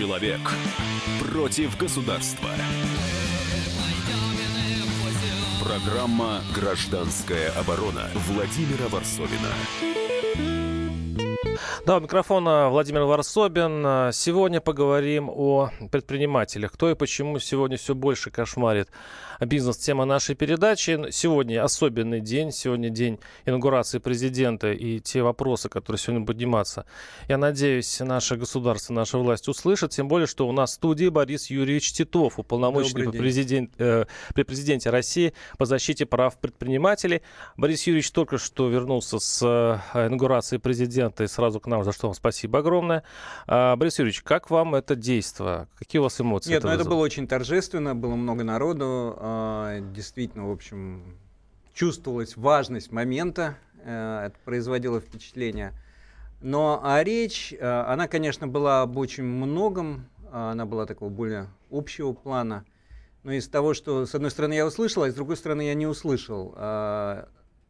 Человек 0.00 0.40
против 1.20 1.76
государства. 1.76 2.48
Программа 5.62 6.40
«Гражданская 6.54 7.50
оборона» 7.50 8.08
Владимира 8.14 8.88
Варсовина. 8.88 10.59
Да, 11.90 11.96
у 11.96 12.00
микрофона 12.00 12.68
Владимир 12.68 13.02
Варсобин. 13.02 14.12
Сегодня 14.12 14.60
поговорим 14.60 15.28
о 15.28 15.70
предпринимателях. 15.90 16.70
Кто 16.70 16.88
и 16.88 16.94
почему 16.94 17.40
сегодня 17.40 17.78
все 17.78 17.96
больше 17.96 18.30
кошмарит 18.30 18.88
бизнес-тема 19.46 20.04
нашей 20.04 20.34
передачи. 20.34 21.10
Сегодня 21.10 21.64
особенный 21.64 22.20
день. 22.20 22.52
Сегодня 22.52 22.90
день 22.90 23.18
инаугурации 23.46 23.98
президента 23.98 24.72
и 24.72 25.00
те 25.00 25.22
вопросы, 25.22 25.68
которые 25.68 25.98
сегодня 25.98 26.20
будут 26.20 26.36
подниматься. 26.36 26.84
Я 27.28 27.38
надеюсь, 27.38 28.00
наше 28.00 28.36
государство, 28.36 28.92
наша 28.92 29.18
власть 29.18 29.48
услышит. 29.48 29.90
Тем 29.90 30.08
более, 30.08 30.26
что 30.26 30.46
у 30.46 30.52
нас 30.52 30.70
в 30.70 30.74
студии 30.74 31.08
Борис 31.08 31.50
Юрьевич 31.50 31.92
Титов, 31.92 32.38
уполномоченный 32.38 33.10
при, 33.10 33.18
президент, 33.18 33.72
э, 33.78 34.04
при 34.34 34.42
президенте 34.42 34.90
России 34.90 35.32
по 35.58 35.64
защите 35.64 36.06
прав 36.06 36.38
предпринимателей. 36.38 37.22
Борис 37.56 37.86
Юрьевич 37.86 38.10
только 38.12 38.38
что 38.38 38.68
вернулся 38.68 39.18
с 39.18 39.42
э, 39.42 40.06
инаугурации 40.06 40.58
президента 40.58 41.24
и 41.24 41.26
сразу 41.26 41.60
к 41.60 41.66
нам, 41.66 41.79
за 41.84 41.92
что 41.92 42.08
вам 42.08 42.14
спасибо 42.14 42.60
огромное. 42.60 43.02
А, 43.46 43.76
Борис 43.76 43.98
Юрьевич, 43.98 44.22
как 44.22 44.50
вам 44.50 44.74
это 44.74 44.94
действие? 44.94 45.68
Какие 45.76 46.00
у 46.00 46.04
вас 46.04 46.20
эмоции? 46.20 46.50
Нет, 46.50 46.58
это, 46.58 46.68
ну, 46.68 46.74
это 46.74 46.84
было 46.84 47.00
очень 47.00 47.26
торжественно, 47.26 47.94
было 47.94 48.14
много 48.14 48.44
народу. 48.44 49.16
А, 49.18 49.80
действительно, 49.80 50.48
в 50.48 50.52
общем, 50.52 51.18
чувствовалась 51.74 52.36
важность 52.36 52.92
момента. 52.92 53.56
Э, 53.84 54.26
это 54.26 54.36
производило 54.44 55.00
впечатление. 55.00 55.72
Но 56.40 56.80
а 56.82 57.02
речь, 57.02 57.52
э, 57.52 57.84
она, 57.86 58.08
конечно, 58.08 58.46
была 58.48 58.82
об 58.82 58.96
очень 58.96 59.24
многом. 59.24 60.06
Она 60.32 60.64
была 60.64 60.86
такого 60.86 61.08
более 61.08 61.48
общего 61.70 62.12
плана. 62.12 62.64
Но 63.22 63.32
из 63.32 63.48
того, 63.48 63.74
что, 63.74 64.06
с 64.06 64.14
одной 64.14 64.30
стороны, 64.30 64.54
я 64.54 64.66
услышал, 64.66 65.02
а 65.02 65.10
с 65.10 65.14
другой 65.14 65.36
стороны, 65.36 65.62
я 65.62 65.74
не 65.74 65.86
услышал 65.86 66.54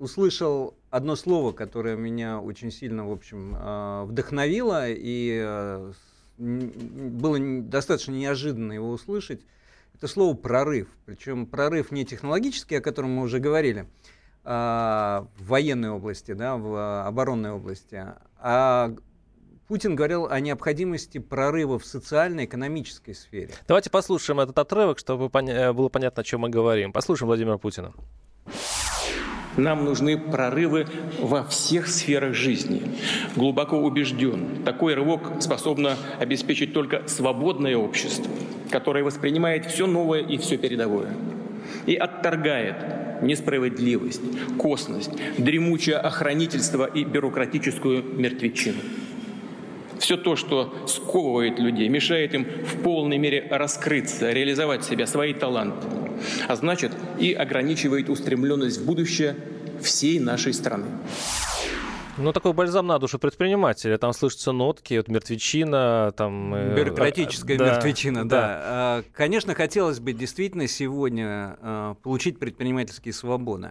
услышал 0.01 0.75
одно 0.91 1.17
слово, 1.17 1.53
которое 1.53 1.97
меня 1.97 2.41
очень 2.41 2.71
сильно, 2.71 3.09
в 3.09 3.13
общем, 3.13 3.55
а, 3.57 4.05
вдохновило, 4.05 4.89
и 4.89 5.41
а, 5.43 5.93
было 6.37 7.39
достаточно 7.63 8.13
неожиданно 8.13 8.73
его 8.73 8.91
услышать. 8.91 9.41
Это 9.95 10.09
слово 10.09 10.35
«прорыв». 10.35 10.89
Причем 11.07 11.47
прорыв 11.47 11.91
не 11.91 12.05
технологический, 12.05 12.77
о 12.77 12.81
котором 12.81 13.11
мы 13.11 13.23
уже 13.23 13.39
говорили, 13.39 13.87
а, 14.45 15.27
в 15.39 15.49
военной 15.49 15.91
области, 15.91 16.33
да, 16.33 16.57
в 16.57 17.07
оборонной 17.07 17.53
области, 17.53 18.05
а 18.39 18.95
Путин 19.69 19.95
говорил 19.95 20.27
о 20.27 20.41
необходимости 20.41 21.19
прорыва 21.19 21.79
в 21.79 21.85
социально-экономической 21.87 23.15
сфере. 23.15 23.51
Давайте 23.69 23.89
послушаем 23.89 24.41
этот 24.41 24.59
отрывок, 24.59 24.99
чтобы 24.99 25.29
было 25.29 25.89
понятно, 25.89 26.23
о 26.23 26.25
чем 26.25 26.41
мы 26.41 26.49
говорим. 26.49 26.93
Послушаем 26.93 27.29
Владимира 27.29 27.57
Путина. 27.57 27.93
Нам 29.57 29.85
нужны 29.85 30.17
прорывы 30.17 30.87
во 31.19 31.45
всех 31.45 31.89
сферах 31.89 32.35
жизни. 32.35 32.83
Глубоко 33.37 33.79
убежден, 33.79 34.63
такой 34.65 34.95
рывок 34.95 35.41
способно 35.41 35.97
обеспечить 36.19 36.73
только 36.73 37.03
свободное 37.09 37.77
общество, 37.77 38.31
которое 38.71 39.05
воспринимает 39.05 39.67
все 39.67 39.87
новое 39.87 40.21
и 40.21 40.39
все 40.39 40.57
передовое 40.57 41.09
и 41.87 41.95
отторгает 41.95 42.77
несправедливость, 43.23 44.23
косность, 44.59 45.11
дремучее 45.37 45.97
охранительство 45.97 46.85
и 46.85 47.05
бюрократическую 47.05 48.03
мертвечину. 48.03 48.79
Все 50.01 50.17
то, 50.17 50.35
что 50.35 50.75
сковывает 50.89 51.61
людей, 51.61 51.89
мешает 51.89 52.35
им 52.35 52.45
в 52.45 52.83
полной 52.83 53.19
мере 53.19 53.47
раскрыться, 53.49 54.33
реализовать 54.33 54.85
себя, 54.85 55.07
свои 55.07 55.33
таланты– 55.33 55.87
а 56.49 56.57
значит 56.57 56.93
и 57.19 57.33
ограничивает 57.33 58.09
устремленность 58.09 58.81
в 58.81 58.87
будущее 58.87 59.37
всей 59.81 60.19
нашей 60.21 60.53
страны. 60.53 60.87
Ну, 62.19 62.33
такой 62.33 62.53
бальзам 62.53 62.87
на 62.87 62.99
душу 62.99 63.19
предпринимателя. 63.19 63.97
Там 63.97 64.13
слышатся 64.13 64.53
нотки, 64.53 64.95
вот 64.95 65.09
мертвечина, 65.09 66.13
там... 66.15 66.55
Э, 66.55 66.77
Бюрократическая 66.77 67.57
да, 67.57 67.67
мертвечина, 67.67 68.29
да. 68.29 68.37
да. 68.37 68.61
А, 68.63 69.03
конечно, 69.15 69.55
хотелось 69.55 70.01
бы 70.01 70.13
действительно 70.13 70.69
сегодня 70.69 71.57
а, 71.63 71.95
получить 72.03 72.39
предпринимательские 72.39 73.15
свободы. 73.15 73.71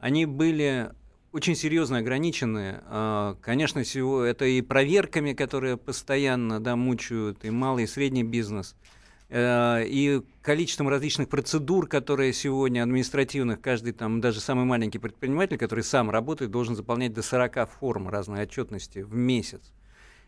Они 0.00 0.26
были 0.26 0.90
очень 1.36 1.54
серьезно 1.54 1.98
ограничены. 1.98 2.80
А, 2.86 3.36
конечно, 3.40 3.80
это 3.80 4.44
и 4.44 4.60
проверками, 4.62 5.32
которые 5.32 5.76
постоянно 5.76 6.60
да, 6.60 6.76
мучают, 6.76 7.44
и 7.44 7.50
малый, 7.50 7.84
и 7.84 7.86
средний 7.86 8.24
бизнес– 8.24 8.74
Э, 9.28 9.82
и 9.84 10.22
количеством 10.42 10.88
различных 10.88 11.28
процедур, 11.28 11.88
которые 11.88 12.32
сегодня 12.32 12.82
административных, 12.82 13.60
каждый 13.60 13.92
там, 13.92 14.20
даже 14.20 14.40
самый 14.40 14.64
маленький 14.64 14.98
предприниматель, 14.98 15.58
который 15.58 15.82
сам 15.82 16.10
работает, 16.10 16.52
должен 16.52 16.76
заполнять 16.76 17.12
до 17.12 17.22
40 17.22 17.68
форм 17.70 18.08
разной 18.08 18.42
отчетности 18.42 19.00
в 19.00 19.14
месяц. 19.14 19.72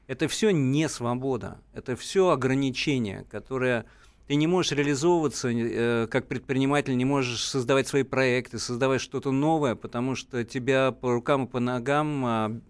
Это 0.09 0.27
все 0.27 0.51
не 0.51 0.89
свобода, 0.89 1.61
это 1.75 1.95
все 1.95 2.31
ограничения, 2.31 3.25
которые 3.31 3.85
ты 4.29 4.35
не 4.35 4.47
можешь 4.47 4.73
реализовываться 4.73 5.49
э, 5.49 6.07
как 6.07 6.29
предприниматель, 6.29 6.95
не 6.95 7.07
можешь 7.07 7.43
создавать 7.43 7.89
свои 7.89 8.03
проекты, 8.03 8.59
создавать 8.59 9.01
что-то 9.01 9.33
новое, 9.33 9.75
потому 9.75 10.15
что 10.15 10.45
тебя 10.45 10.93
по 10.93 11.15
рукам 11.15 11.47
и 11.47 11.49
по 11.49 11.61
ногам 11.61 12.25
а, 12.27 12.61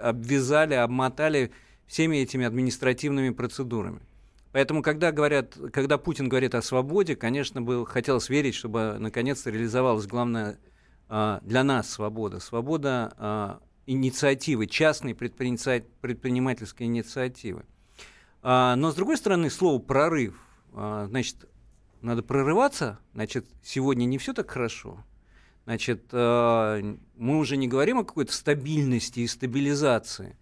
обвязали, 0.00 0.74
обмотали 0.74 1.50
всеми 1.86 2.18
этими 2.18 2.44
административными 2.44 3.30
процедурами. 3.30 4.00
Поэтому, 4.52 4.82
когда, 4.82 5.10
говорят, 5.10 5.56
когда 5.72 5.96
Путин 5.96 6.28
говорит 6.28 6.54
о 6.54 6.60
свободе, 6.60 7.16
конечно, 7.16 7.62
бы 7.62 7.86
хотелось 7.86 8.28
верить, 8.28 8.54
чтобы 8.54 8.96
наконец-то 8.98 9.48
реализовалась 9.48 10.06
главная 10.06 10.58
а, 11.08 11.40
для 11.42 11.64
нас 11.64 11.90
свобода. 11.90 12.38
Свобода 12.38 13.14
а, 13.16 13.60
инициативы, 13.86 14.66
частной 14.66 15.14
предпринимательской 15.14 16.82
инициативы. 16.82 17.64
Но, 18.42 18.92
с 18.92 18.94
другой 18.94 19.16
стороны, 19.16 19.50
слово 19.50 19.80
«прорыв», 19.80 20.47
значит, 20.72 21.36
надо 22.00 22.22
прорываться, 22.22 22.98
значит, 23.14 23.46
сегодня 23.62 24.04
не 24.04 24.18
все 24.18 24.32
так 24.32 24.50
хорошо. 24.50 25.04
Значит, 25.64 26.12
мы 26.12 27.38
уже 27.38 27.56
не 27.58 27.68
говорим 27.68 27.98
о 27.98 28.04
какой-то 28.04 28.32
стабильности 28.32 29.20
и 29.20 29.26
стабилизации. 29.26 30.36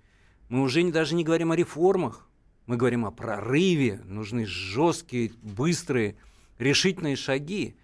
Мы 0.49 0.63
уже 0.63 0.89
даже 0.93 1.15
не 1.17 1.25
говорим 1.25 1.51
о 1.51 1.57
реформах. 1.57 2.29
Мы 2.67 2.77
говорим 2.77 3.07
о 3.07 3.13
прорыве, 3.13 4.01
нужны 4.05 4.45
жесткие, 4.45 5.33
быстрые, 5.43 6.17
решительные 6.59 7.15
шаги. 7.17 7.77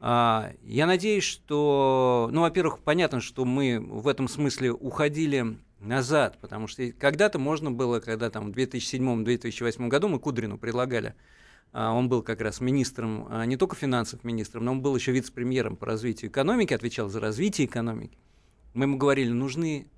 А, 0.00 0.52
я 0.62 0.86
надеюсь, 0.86 1.24
что, 1.24 2.28
ну, 2.30 2.42
во-первых, 2.42 2.80
понятно, 2.80 3.20
что 3.20 3.44
мы 3.44 3.80
в 3.80 4.06
этом 4.06 4.28
смысле 4.28 4.72
уходили 4.72 5.58
назад, 5.80 6.38
потому 6.40 6.66
что 6.66 6.92
когда-то 6.92 7.38
можно 7.38 7.70
было, 7.70 8.00
когда 8.00 8.28
там 8.30 8.52
в 8.52 8.56
2007-2008 8.56 9.88
году 9.88 10.08
мы 10.08 10.18
Кудрину 10.18 10.58
предлагали, 10.58 11.08
а, 11.08 11.14
он 11.72 12.08
был 12.08 12.22
как 12.22 12.40
раз 12.40 12.60
министром, 12.60 13.26
а, 13.30 13.44
не 13.44 13.56
только 13.56 13.76
финансов 13.76 14.24
министром, 14.24 14.64
но 14.64 14.72
он 14.72 14.82
был 14.82 14.96
еще 14.96 15.12
вице-премьером 15.12 15.76
по 15.76 15.86
развитию 15.86 16.30
экономики, 16.30 16.72
отвечал 16.74 17.08
за 17.08 17.20
развитие 17.20 17.66
экономики. 17.66 18.18
Мы 18.74 18.84
ему 18.84 18.96
говорили, 18.96 19.30
нужны 19.30 19.88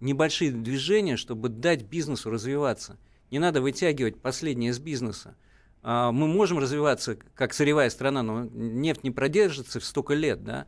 небольшие 0.00 0.50
движения, 0.50 1.16
чтобы 1.16 1.48
дать 1.48 1.84
бизнесу 1.84 2.30
развиваться– 2.30 2.98
не 3.32 3.38
надо 3.38 3.62
вытягивать 3.62 4.20
последнее 4.20 4.70
из 4.70 4.78
бизнеса. 4.78 5.34
А, 5.82 6.12
мы 6.12 6.28
можем 6.28 6.58
развиваться 6.58 7.16
как 7.34 7.54
сырьевая 7.54 7.88
страна, 7.88 8.22
но 8.22 8.44
нефть 8.52 9.02
не 9.02 9.10
продержится 9.10 9.80
в 9.80 9.84
столько 9.84 10.12
лет, 10.12 10.44
да. 10.44 10.66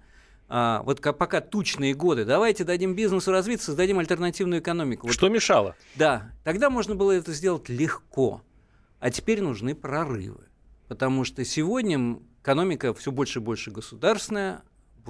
А, 0.48 0.82
вот 0.84 1.00
пока 1.02 1.42
тучные 1.42 1.94
годы, 1.94 2.24
давайте 2.24 2.64
дадим 2.64 2.94
бизнесу 2.94 3.30
развиться, 3.30 3.66
создадим 3.66 3.98
альтернативную 3.98 4.62
экономику. 4.62 5.08
Что 5.12 5.26
вот, 5.26 5.34
мешало? 5.34 5.76
Да, 5.94 6.32
тогда 6.42 6.70
можно 6.70 6.94
было 6.94 7.12
это 7.12 7.34
сделать 7.34 7.68
легко, 7.68 8.42
а 8.98 9.10
теперь 9.10 9.42
нужны 9.42 9.74
прорывы, 9.74 10.46
потому 10.88 11.24
что 11.24 11.44
сегодня 11.44 12.18
экономика 12.42 12.92
все 12.94 13.12
больше 13.12 13.38
и 13.38 13.42
больше 13.42 13.70
государственная, 13.70 14.62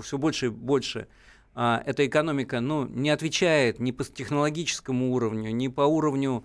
все 0.02 0.18
больше 0.18 0.46
и 0.46 0.48
больше 0.50 1.08
а, 1.54 1.82
эта 1.86 2.06
экономика 2.06 2.60
ну, 2.60 2.86
не 2.86 3.10
отвечает 3.10 3.78
ни 3.78 3.92
по 3.92 4.04
технологическому 4.04 5.12
уровню, 5.12 5.50
ни 5.52 5.68
по 5.68 5.82
уровню 5.82 6.44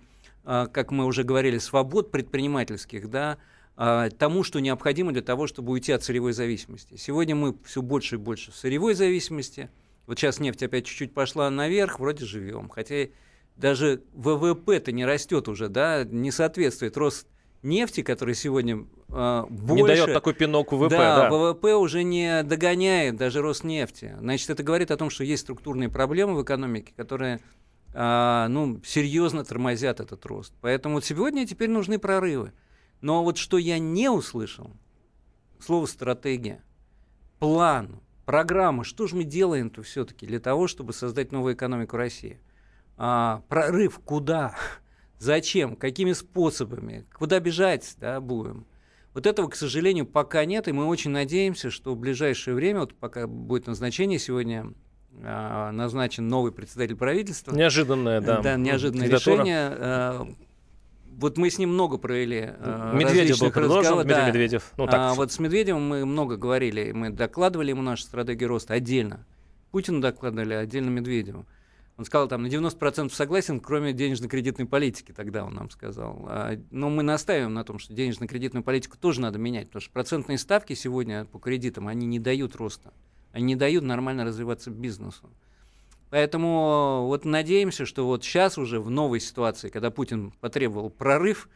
а, 0.51 0.67
как 0.67 0.91
мы 0.91 1.05
уже 1.05 1.23
говорили, 1.23 1.57
свобод 1.57 2.11
предпринимательских, 2.11 3.09
да, 3.09 3.37
а, 3.75 4.09
тому, 4.09 4.43
что 4.43 4.59
необходимо 4.59 5.11
для 5.11 5.21
того, 5.21 5.47
чтобы 5.47 5.71
уйти 5.71 5.91
от 5.91 6.03
сырьевой 6.03 6.33
зависимости. 6.33 6.95
Сегодня 6.97 7.35
мы 7.35 7.55
все 7.65 7.81
больше 7.81 8.15
и 8.15 8.17
больше 8.17 8.51
в 8.51 8.55
сырьевой 8.55 8.93
зависимости. 8.93 9.69
Вот 10.07 10.17
сейчас 10.17 10.39
нефть 10.39 10.63
опять 10.63 10.85
чуть-чуть 10.85 11.13
пошла 11.13 11.49
наверх, 11.51 11.99
вроде 11.99 12.25
живем. 12.25 12.69
Хотя 12.69 13.09
даже 13.57 14.01
ВВП-то 14.13 14.91
не 14.91 15.05
растет 15.05 15.47
уже, 15.47 15.69
да, 15.69 16.03
не 16.03 16.31
соответствует 16.31 16.97
рост 16.97 17.27
нефти, 17.61 18.01
который 18.01 18.35
сегодня 18.35 18.85
э, 19.09 19.43
больше... 19.49 19.83
Не 19.83 19.87
дает 19.87 20.13
такой 20.13 20.33
пинок 20.33 20.71
ВВП, 20.71 20.89
да, 20.89 21.29
да. 21.29 21.29
ВВП 21.29 21.75
уже 21.75 22.03
не 22.03 22.43
догоняет 22.43 23.15
даже 23.15 23.41
рост 23.41 23.63
нефти. 23.63 24.15
Значит, 24.19 24.49
это 24.49 24.63
говорит 24.63 24.91
о 24.91 24.97
том, 24.97 25.09
что 25.09 25.23
есть 25.23 25.43
структурные 25.43 25.89
проблемы 25.89 26.35
в 26.35 26.43
экономике, 26.43 26.93
которые 26.95 27.41
а, 27.93 28.47
ну, 28.49 28.81
серьезно 28.85 29.43
тормозят 29.43 29.99
этот 29.99 30.25
рост. 30.25 30.53
Поэтому 30.61 31.01
сегодня 31.01 31.47
теперь 31.47 31.69
нужны 31.69 31.99
прорывы. 31.99 32.53
Но 33.01 33.23
вот 33.23 33.37
что 33.37 33.57
я 33.57 33.79
не 33.79 34.09
услышал, 34.09 34.71
слово 35.59 35.85
стратегия, 35.85 36.61
план, 37.39 38.01
программа, 38.25 38.83
что 38.83 39.07
же 39.07 39.15
мы 39.15 39.23
делаем-то 39.23 39.83
все-таки 39.83 40.25
для 40.25 40.39
того, 40.39 40.67
чтобы 40.67 40.93
создать 40.93 41.31
новую 41.31 41.55
экономику 41.55 41.97
России? 41.97 42.39
А, 42.97 43.41
прорыв 43.47 43.99
куда? 43.99 44.55
Зачем? 45.19 45.75
Какими 45.75 46.13
способами? 46.13 47.05
Куда 47.13 47.39
бежать 47.39 47.95
да, 47.99 48.19
будем? 48.21 48.65
Вот 49.13 49.27
этого, 49.27 49.49
к 49.49 49.55
сожалению, 49.55 50.05
пока 50.05 50.45
нет, 50.45 50.67
и 50.67 50.71
мы 50.71 50.85
очень 50.85 51.11
надеемся, 51.11 51.69
что 51.71 51.93
в 51.93 51.97
ближайшее 51.97 52.55
время, 52.55 52.81
вот 52.81 52.93
пока 52.93 53.27
будет 53.27 53.67
назначение 53.67 54.17
сегодня, 54.17 54.71
э, 55.21 55.71
назначен 55.71 56.27
новый 56.27 56.53
председатель 56.53 56.95
правительства. 56.95 57.53
Неожиданное, 57.53 58.21
да. 58.21 58.41
Да, 58.41 58.55
неожиданное 58.55 59.09
решение. 59.09 59.75
Э, 59.77 60.25
вот 61.17 61.37
мы 61.37 61.49
с 61.49 61.57
ним 61.57 61.71
много 61.71 61.97
провели 61.97 62.51
э, 62.57 62.91
Медведев 62.95 63.39
был 63.39 63.51
предложен, 63.51 63.95
Дмитрий 63.95 64.13
да. 64.13 64.27
Медведев. 64.27 64.71
Ну, 64.77 64.85
так. 64.85 64.95
А, 64.95 65.13
вот 65.15 65.33
с 65.33 65.39
Медведевым 65.39 65.85
мы 65.85 66.05
много 66.05 66.37
говорили, 66.37 66.91
мы 66.93 67.09
докладывали 67.09 67.71
ему 67.71 67.81
нашу 67.81 68.03
стратегию 68.03 68.47
роста 68.47 68.75
отдельно. 68.75 69.25
Путину 69.71 69.99
докладывали, 69.99 70.53
отдельно 70.53 70.89
Медведеву. 70.89 71.45
Он 71.99 72.05
сказал 72.05 72.29
там 72.29 72.43
на 72.43 72.47
90% 72.47 73.09
согласен, 73.09 73.59
кроме 73.59 73.91
денежно-кредитной 73.91 74.65
политики, 74.65 75.11
тогда 75.11 75.43
он 75.43 75.53
нам 75.53 75.69
сказал. 75.69 76.27
А, 76.29 76.57
но 76.71 76.89
мы 76.89 77.03
настаиваем 77.03 77.53
на 77.53 77.65
том, 77.65 77.77
что 77.77 77.93
денежно-кредитную 77.93 78.63
политику 78.63 78.97
тоже 78.97 79.19
надо 79.19 79.37
менять, 79.37 79.67
потому 79.67 79.81
что 79.81 79.91
процентные 79.91 80.37
ставки 80.37 80.75
сегодня 80.75 81.25
по 81.25 81.39
кредитам, 81.39 81.89
они 81.89 82.07
не 82.07 82.17
дают 82.17 82.55
роста, 82.55 82.93
они 83.33 83.43
не 83.47 83.55
дают 83.57 83.83
нормально 83.83 84.23
развиваться 84.23 84.71
бизнесу. 84.71 85.29
Поэтому 86.09 87.03
вот 87.07 87.25
надеемся, 87.25 87.85
что 87.85 88.07
вот 88.07 88.23
сейчас 88.23 88.57
уже 88.57 88.79
в 88.79 88.89
новой 88.89 89.19
ситуации, 89.19 89.67
когда 89.67 89.91
Путин 89.91 90.31
потребовал 90.39 90.89
прорыв, 90.89 91.49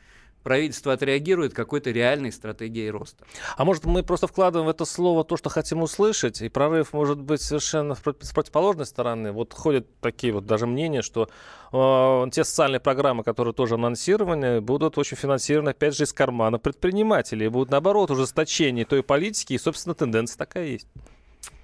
правительство 0.43 0.93
отреагирует 0.93 1.53
какой-то 1.53 1.91
реальной 1.91 2.31
стратегией 2.31 2.91
роста. 2.91 3.25
А 3.57 3.65
может, 3.65 3.85
мы 3.85 4.03
просто 4.03 4.27
вкладываем 4.27 4.67
в 4.67 4.69
это 4.69 4.85
слово 4.85 5.23
то, 5.23 5.37
что 5.37 5.49
хотим 5.49 5.81
услышать, 5.81 6.41
и 6.41 6.49
прорыв 6.49 6.93
может 6.93 7.19
быть 7.19 7.41
совершенно 7.41 7.95
с 7.95 7.99
противоположной 7.99 8.85
стороны. 8.85 9.31
Вот 9.31 9.53
ходят 9.53 9.87
такие 9.99 10.33
вот 10.33 10.45
даже 10.45 10.67
мнения, 10.67 11.01
что 11.01 11.29
э, 11.71 12.29
те 12.31 12.43
социальные 12.43 12.79
программы, 12.79 13.23
которые 13.23 13.53
тоже 13.53 13.75
анонсированы, 13.75 14.61
будут 14.61 14.97
очень 14.97 15.17
финансированы, 15.17 15.69
опять 15.69 15.95
же, 15.95 16.03
из 16.03 16.13
кармана 16.13 16.59
предпринимателей, 16.59 17.47
будут, 17.47 17.71
наоборот, 17.71 18.11
ужесточение 18.11 18.85
той 18.85 19.01
политики, 19.01 19.53
и, 19.53 19.57
собственно, 19.57 19.95
тенденция 19.95 20.37
такая 20.37 20.67
есть. 20.67 20.87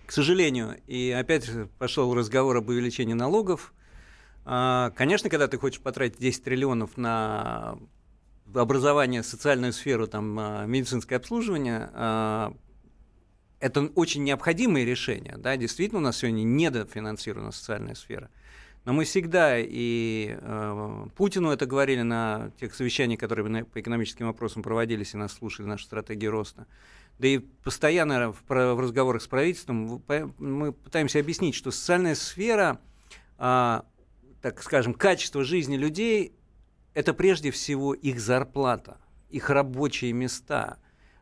К 0.05 0.11
сожалению, 0.11 0.77
и 0.87 1.11
опять 1.11 1.47
пошел 1.77 2.15
разговор 2.15 2.57
об 2.57 2.69
увеличении 2.69 3.13
налогов. 3.13 3.73
А, 4.43 4.89
конечно, 4.95 5.29
когда 5.29 5.47
ты 5.47 5.59
хочешь 5.59 5.79
потратить 5.79 6.17
10 6.17 6.43
триллионов 6.43 6.97
на 6.97 7.77
образование, 8.54 9.24
социальную 9.24 9.74
сферу, 9.74 10.07
там, 10.07 10.38
а, 10.40 10.66
медицинское 10.66 11.16
обслуживание, 11.16 11.90
а, 11.94 12.54
это 13.60 13.81
очень 13.96 14.24
необходимые 14.24 14.86
решения. 14.86 15.36
Да? 15.38 15.57
Действительно, 15.57 16.00
у 16.00 16.04
нас 16.04 16.18
сегодня 16.18 16.44
недофинансирована 16.44 17.51
социальная 17.51 17.96
сфера. 17.96 18.30
Но 18.86 18.94
мы 18.94 19.04
всегда, 19.04 19.57
и 19.60 20.38
э, 20.40 21.06
Путину 21.16 21.51
это 21.51 21.66
говорили 21.66 22.01
на 22.01 22.51
тех 22.60 22.74
совещаниях, 22.74 23.19
которые 23.19 23.66
по 23.66 23.80
экономическим 23.80 24.28
вопросам 24.28 24.63
проводились, 24.63 25.13
и 25.13 25.18
нас 25.18 25.34
слушали, 25.34 25.68
нашу 25.68 25.84
стратегию 25.84 26.31
роста. 26.31 26.66
Да 27.19 27.28
и 27.28 27.40
постоянно 27.40 28.31
в, 28.31 28.42
в 28.48 28.80
разговорах 28.80 29.22
с 29.22 29.28
правительством 29.28 30.01
мы 30.38 30.72
пытаемся 30.72 31.19
объяснить, 31.19 31.56
что 31.56 31.72
социальная 31.72 32.16
сфера, 32.16 32.80
э, 33.38 33.81
так 34.42 34.63
скажем, 34.63 34.94
качество 34.94 35.44
жизни 35.44 35.75
людей 35.75 36.38
это 36.94 37.13
прежде 37.13 37.51
всего 37.51 37.94
их 37.94 38.19
зарплата, 38.19 38.97
их 39.30 39.50
рабочие 39.50 40.13
места. 40.13 40.77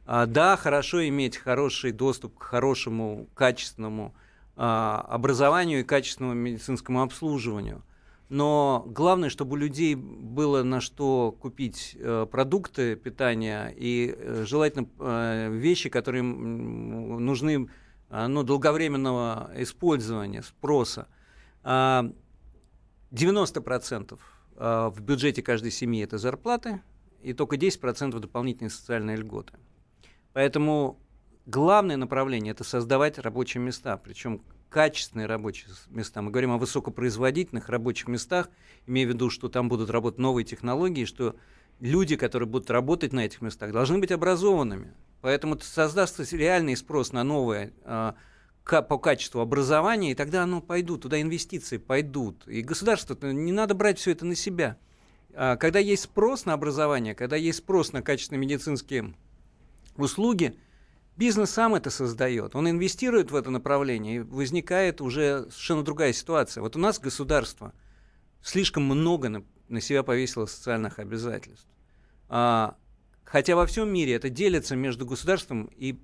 А, 0.06 0.26
да, 0.26 0.56
хорошо 0.56 1.08
иметь 1.08 1.38
хороший 1.38 1.92
доступ 1.92 2.38
к 2.38 2.44
хорошему, 2.44 3.28
качественному 3.34 4.16
а, 4.56 5.06
образованию 5.10 5.82
и 5.82 5.84
качественному 5.84 6.36
медицинскому 6.36 7.02
обслуживанию. 7.02 7.84
Но 8.30 8.84
главное, 8.88 9.30
чтобы 9.30 9.54
у 9.54 9.56
людей 9.56 9.96
было 9.96 10.64
на 10.64 10.82
что 10.82 11.32
купить 11.40 11.96
э, 11.98 12.28
продукты 12.30 12.98
питания 12.98 13.74
и 13.74 14.14
э, 14.18 14.44
желательно 14.46 14.90
э, 15.00 15.50
вещи, 15.54 15.90
которые 15.90 16.24
нужны 16.24 17.70
ну, 18.10 18.44
долговременного 18.44 19.52
использования, 19.56 20.44
спроса. 20.44 21.08
90% 21.64 21.64
а, 23.14 24.18
в 24.58 25.02
бюджете 25.02 25.42
каждой 25.42 25.72
семьи 25.72 26.04
это 26.04 26.18
зарплаты, 26.18 26.82
и 27.22 27.34
только 27.34 27.56
10% 27.56 28.20
дополнительные 28.20 28.70
социальные 28.70 29.18
льготы. 29.18 29.54
Поэтому 30.34 31.00
главное 31.46 31.98
направление– 31.98 32.52
это 32.54 32.64
создавать 32.64 33.18
рабочие 33.18 33.62
места, 33.62 33.98
причем 33.98 34.42
качественные 34.70 35.28
рабочие 35.28 35.70
места. 35.90 36.22
Мы 36.22 36.32
говорим 36.32 36.52
о 36.52 36.58
высокопроизводительных 36.58 37.70
рабочих 37.70 38.08
местах, 38.08 38.50
имея 38.86 39.08
в 39.08 39.10
виду, 39.10 39.30
что 39.30 39.48
там 39.50 39.70
будут 39.70 39.90
работать 39.90 40.20
новые 40.20 40.46
технологии, 40.46 41.06
что 41.06 41.36
люди, 41.80 42.16
которые 42.16 42.48
будут 42.48 42.70
работать 42.70 43.14
на 43.14 43.26
этих 43.26 43.42
местах, 43.42 43.72
должны 43.72 44.00
быть 44.00 44.12
образованными. 44.12 44.94
Поэтому 45.22 45.58
создастся 45.60 46.24
реальный 46.36 46.76
спрос 46.76 47.12
на 47.12 47.24
новые 47.24 47.74
а, 47.84 48.16
по 48.68 48.98
качеству 48.98 49.42
образования, 49.42 50.12
и 50.12 50.16
тогда 50.16 50.44
оно 50.44 50.62
пойдут, 50.62 51.04
туда 51.04 51.22
инвестиции 51.22 51.78
пойдут. 51.78 52.48
И 52.48 52.62
государство, 52.62 53.18
не 53.32 53.52
надо 53.52 53.74
брать 53.74 54.00
все 54.00 54.12
это 54.12 54.26
на 54.26 54.36
себя. 54.36 54.78
А 55.34 55.56
когда 55.56 55.80
есть 55.80 56.04
спрос 56.04 56.46
на 56.46 56.54
образование, 56.54 57.16
когда 57.16 57.36
есть 57.36 57.60
спрос 57.60 57.94
на 57.94 58.02
качественные 58.02 58.42
медицинские 58.42 59.14
услуги, 59.96 60.58
бизнес 61.16 61.52
сам 61.52 61.76
это 61.76 61.90
создает. 61.90 62.56
Он 62.56 62.70
инвестирует 62.70 63.32
в 63.32 63.36
это 63.36 63.50
направление, 63.50 64.18
и 64.18 64.20
возникает 64.20 65.02
уже 65.02 65.48
совершенно 65.50 65.84
другая 65.84 66.14
ситуация. 66.14 66.62
Вот 66.62 66.76
у 66.76 66.80
нас 66.80 67.00
государство 67.00 67.74
слишком 68.42 68.84
много 68.84 69.30
на, 69.30 69.44
на 69.68 69.82
себя 69.82 70.04
повесило 70.04 70.46
социальных 70.46 71.00
обязательств. 71.00 71.68
А, 72.30 72.76
хотя 73.24 73.56
во 73.56 73.66
всем 73.66 73.94
мире 73.94 74.14
это 74.14 74.30
делится 74.30 74.76
между 74.76 75.06
государством 75.06 75.66
и 75.76 76.00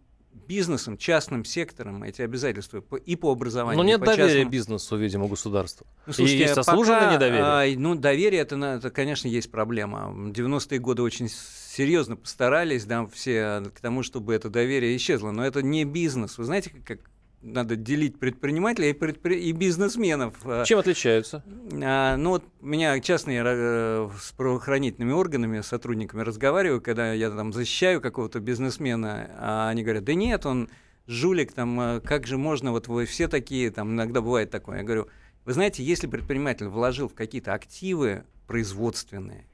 бизнесом, 0.47 0.97
частным 0.97 1.45
сектором 1.45 2.03
эти 2.03 2.21
обязательства 2.21 2.83
и 3.06 3.15
по 3.15 3.31
образованию. 3.31 3.81
Но 3.81 3.88
нет 3.88 4.00
по 4.00 4.07
доверия 4.07 4.27
частному... 4.27 4.50
бизнесу, 4.50 4.97
видимо, 4.97 5.27
государству. 5.27 5.85
Ну, 6.06 6.13
слушайте, 6.13 6.38
и 6.38 6.41
есть 6.41 6.56
заслуженное 6.56 7.00
пока, 7.00 7.13
недоверие. 7.13 7.44
А, 7.44 7.80
ну, 7.80 7.95
доверие, 7.95 8.41
это, 8.41 8.56
это, 8.57 8.89
конечно, 8.89 9.27
есть 9.27 9.51
проблема. 9.51 10.13
90-е 10.31 10.80
годы 10.80 11.01
очень 11.01 11.30
серьезно 11.30 12.15
постарались, 12.15 12.86
да, 12.86 13.05
все 13.08 13.63
к 13.74 13.79
тому, 13.79 14.03
чтобы 14.03 14.34
это 14.34 14.50
доверие 14.50 14.96
исчезло. 14.96 15.31
Но 15.31 15.46
это 15.46 15.62
не 15.62 15.86
бизнес. 15.86 16.38
Вы 16.38 16.43
знаете, 16.43 16.72
как 16.86 17.00
надо 17.43 17.75
делить 17.75 18.17
предпринимателей 18.17 18.91
и, 18.91 18.93
предпри... 18.93 19.39
и 19.39 19.51
бизнесменов. 19.51 20.35
А, 20.45 20.63
Чем 20.63 20.79
отличаются? 20.79 21.43
А, 21.73 22.15
ну 22.15 22.31
вот 22.31 22.43
меня 22.62 23.00
часто 23.01 23.31
я 23.31 23.43
э, 23.45 24.09
с 24.19 24.31
правоохранительными 24.31 25.12
органами, 25.12 25.62
сотрудниками 25.62 26.21
разговариваю, 26.21 26.81
когда 26.81 27.13
я 27.13 27.29
там 27.29 27.51
защищаю 27.51 28.01
какого-то 28.01 28.39
бизнесмена, 28.39 29.29
а 29.38 29.69
они 29.69 29.83
говорят, 29.83 30.05
да 30.05 30.13
нет, 30.13 30.45
он 30.45 30.69
жулик, 31.05 31.51
там, 31.51 31.79
э, 31.79 32.00
как 32.01 32.25
же 32.25 32.38
можно, 32.38 32.71
вот 32.71 32.88
вы 32.88 33.05
все 33.05 33.27
такие, 33.27 33.69
там 33.71 33.91
иногда 33.91 34.21
бывает 34.21 34.50
такое. 34.50 34.77
Я 34.77 34.83
говорю, 34.83 35.07
вы 35.43 35.53
знаете, 35.53 35.83
если 35.83 36.07
предприниматель 36.07 36.67
вложил 36.67 37.09
в 37.09 37.13
какие-то 37.13 37.53
активы 37.53 38.23
производственные, 38.47 39.45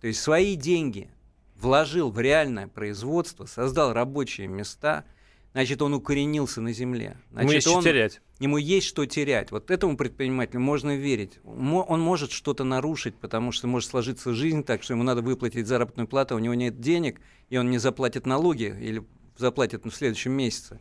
то 0.00 0.06
есть 0.06 0.20
свои 0.20 0.56
деньги 0.56 1.10
вложил 1.56 2.10
в 2.10 2.18
реальное 2.18 2.68
производство, 2.68 3.44
создал 3.44 3.92
рабочие 3.92 4.46
места– 4.46 5.04
значит, 5.54 5.80
он 5.80 5.94
укоренился 5.94 6.60
на 6.60 6.72
земле. 6.72 7.16
Значит, 7.30 7.44
ему 7.44 7.52
есть 7.52 7.66
он, 7.68 7.80
что 7.80 7.90
терять. 7.90 8.20
Ему 8.40 8.58
есть 8.58 8.86
что 8.86 9.06
терять. 9.06 9.50
Вот 9.52 9.70
этому 9.70 9.96
предпринимателю 9.96 10.60
можно 10.60 10.96
верить. 10.96 11.38
Он 11.44 12.00
может 12.00 12.32
что-то 12.32 12.64
нарушить, 12.64 13.14
потому 13.14 13.52
что 13.52 13.66
может 13.66 13.88
сложиться 13.88 14.34
жизнь 14.34 14.64
так, 14.64 14.82
что 14.82 14.94
ему 14.94 15.04
надо 15.04 15.22
выплатить 15.22 15.66
заработную 15.66 16.08
плату, 16.08 16.34
у 16.36 16.40
него 16.40 16.54
нет 16.54 16.80
денег, 16.80 17.20
и 17.48 17.56
он 17.56 17.70
не 17.70 17.78
заплатит 17.78 18.26
налоги 18.26 18.76
или 18.78 19.02
заплатит 19.38 19.84
в 19.84 19.90
следующем 19.90 20.32
месяце. 20.32 20.80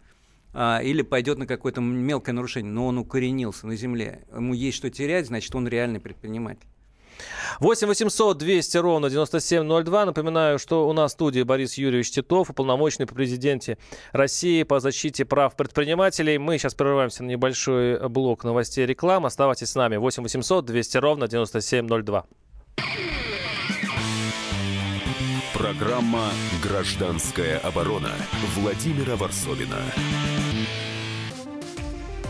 А, 0.55 0.81
или 0.83 1.01
пойдет 1.01 1.37
на 1.37 1.47
какое-то 1.47 1.81
мелкое 1.81 2.33
нарушение, 2.33 2.71
но 2.71 2.87
он 2.87 2.97
укоренился 2.97 3.65
на 3.65 3.75
земле. 3.75 4.23
Ему 4.35 4.53
есть 4.53 4.77
что 4.77 4.89
терять, 4.89 5.27
значит, 5.27 5.53
он 5.55 5.67
реальный 5.67 5.99
предприниматель. 5.99 6.67
8 7.59 7.87
800 7.87 8.37
200 8.37 8.77
ровно 8.77 9.09
9702. 9.09 10.05
Напоминаю, 10.05 10.59
что 10.59 10.87
у 10.87 10.93
нас 10.93 11.11
в 11.11 11.13
студии 11.13 11.43
Борис 11.43 11.75
Юрьевич 11.75 12.11
Титов, 12.11 12.49
уполномоченный 12.49 13.07
по 13.07 13.15
президенте 13.15 13.77
России 14.11 14.63
по 14.63 14.79
защите 14.79 15.25
прав 15.25 15.55
предпринимателей. 15.55 16.37
Мы 16.37 16.57
сейчас 16.57 16.75
прерываемся 16.75 17.23
на 17.23 17.27
небольшой 17.27 18.07
блок 18.09 18.43
новостей 18.43 18.83
и 18.83 18.87
рекламы. 18.87 19.27
Оставайтесь 19.27 19.69
с 19.69 19.75
нами. 19.75 19.97
8 19.97 20.23
800 20.23 20.65
200 20.65 20.97
ровно 20.97 21.27
9702. 21.27 22.25
Программа 25.53 26.29
«Гражданская 26.61 27.57
оборона» 27.59 28.11
Владимира 28.55 29.15
Варсовина. 29.15 29.79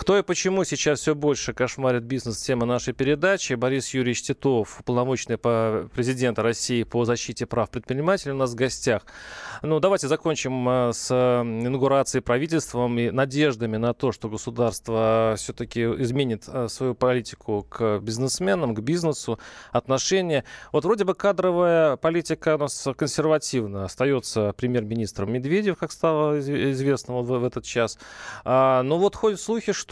Кто 0.00 0.16
и 0.16 0.22
почему 0.22 0.64
сейчас 0.64 1.00
все 1.00 1.14
больше 1.14 1.52
кошмарит 1.52 2.04
бизнес 2.04 2.38
тема 2.38 2.64
нашей 2.64 2.94
передачи. 2.94 3.52
Борис 3.52 3.92
Юрьевич 3.92 4.22
Титов, 4.22 4.80
полномочный 4.86 5.36
по 5.36 5.90
президента 5.94 6.42
России 6.42 6.84
по 6.84 7.04
защите 7.04 7.44
прав 7.44 7.68
предпринимателей 7.68 8.32
у 8.32 8.36
нас 8.36 8.52
в 8.52 8.54
гостях. 8.54 9.02
Ну, 9.60 9.78
давайте 9.78 10.08
закончим 10.08 10.66
э, 10.66 10.92
с 10.94 11.12
инаугурацией 11.12 12.22
правительством 12.22 12.98
и 12.98 13.10
надеждами 13.10 13.76
на 13.76 13.92
то, 13.92 14.10
что 14.10 14.30
государство 14.30 15.34
все-таки 15.36 15.82
изменит 15.82 16.44
э, 16.48 16.68
свою 16.68 16.94
политику 16.94 17.66
к 17.68 17.98
бизнесменам, 17.98 18.74
к 18.74 18.80
бизнесу, 18.80 19.38
отношения. 19.70 20.44
Вот 20.72 20.86
вроде 20.86 21.04
бы 21.04 21.14
кадровая 21.14 21.96
политика 21.96 22.54
у 22.54 22.58
нас 22.58 22.88
консервативна. 22.96 23.84
Остается 23.84 24.54
премьер-министром 24.56 25.30
Медведев, 25.30 25.76
как 25.76 25.92
стало 25.92 26.40
известно 26.40 27.16
в, 27.16 27.38
в 27.38 27.44
этот 27.44 27.66
час. 27.66 27.98
А, 28.46 28.82
но 28.82 28.96
вот 28.96 29.14
ходят 29.14 29.38
слухи, 29.38 29.72
что 29.72 29.89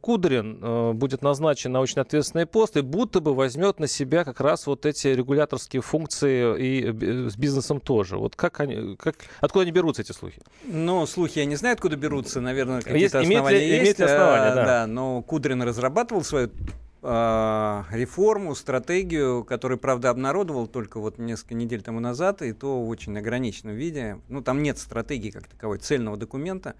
Кудрин 0.00 0.58
э, 0.62 0.92
будет 0.92 1.22
назначен 1.22 1.72
на 1.72 1.80
очень 1.80 2.00
ответственный 2.00 2.46
пост 2.46 2.76
и 2.76 2.80
будто 2.80 3.20
бы 3.20 3.34
возьмет 3.34 3.80
на 3.80 3.86
себя 3.86 4.24
как 4.24 4.40
раз 4.40 4.66
вот 4.66 4.86
эти 4.86 5.08
регуляторские 5.08 5.82
функции 5.82 6.58
и 6.58 7.28
с 7.28 7.36
бизнесом 7.36 7.80
тоже. 7.80 8.16
Вот 8.16 8.36
как 8.36 8.60
они, 8.60 8.96
как, 8.96 9.16
откуда 9.40 9.62
они 9.62 9.72
берутся, 9.72 10.02
эти 10.02 10.12
слухи? 10.12 10.40
Ну, 10.64 11.06
слухи 11.06 11.38
я 11.38 11.44
не 11.44 11.56
знаю, 11.56 11.74
откуда 11.74 11.96
берутся. 11.96 12.40
Наверное, 12.40 12.80
какие-то 12.80 12.98
есть, 12.98 13.14
основания 13.14 13.58
имеет 13.58 13.60
ли, 13.60 13.68
есть. 13.68 13.82
Имеет 13.82 13.98
ли 13.98 14.04
основания, 14.04 14.54
да. 14.54 14.64
да. 14.64 14.86
Но 14.86 15.22
Кудрин 15.22 15.62
разрабатывал 15.62 16.22
свою 16.22 16.50
реформу, 17.02 18.54
стратегию, 18.54 19.44
которую, 19.44 19.76
правда, 19.76 20.08
обнародовал 20.08 20.66
только 20.66 20.98
вот 20.98 21.18
несколько 21.18 21.52
недель 21.52 21.82
тому 21.82 22.00
назад, 22.00 22.40
и 22.40 22.52
то 22.54 22.82
в 22.82 22.88
очень 22.88 23.18
ограниченном 23.18 23.74
виде. 23.74 24.20
Ну, 24.28 24.40
там 24.42 24.62
нет 24.62 24.78
стратегии 24.78 25.28
как 25.28 25.46
таковой, 25.46 25.76
цельного 25.78 26.16
документа. 26.16 26.76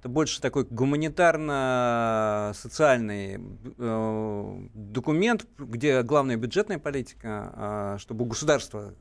Это 0.00 0.08
больше 0.08 0.40
такой 0.40 0.64
гуманитарно-социальный 0.64 3.38
э, 3.76 4.68
документ, 4.72 5.46
где 5.58 6.02
главная 6.02 6.38
бюджетная 6.38 6.78
политика, 6.78 7.96
э, 7.96 7.98
чтобы 7.98 8.24
у 8.24 8.28
государства 8.28 8.94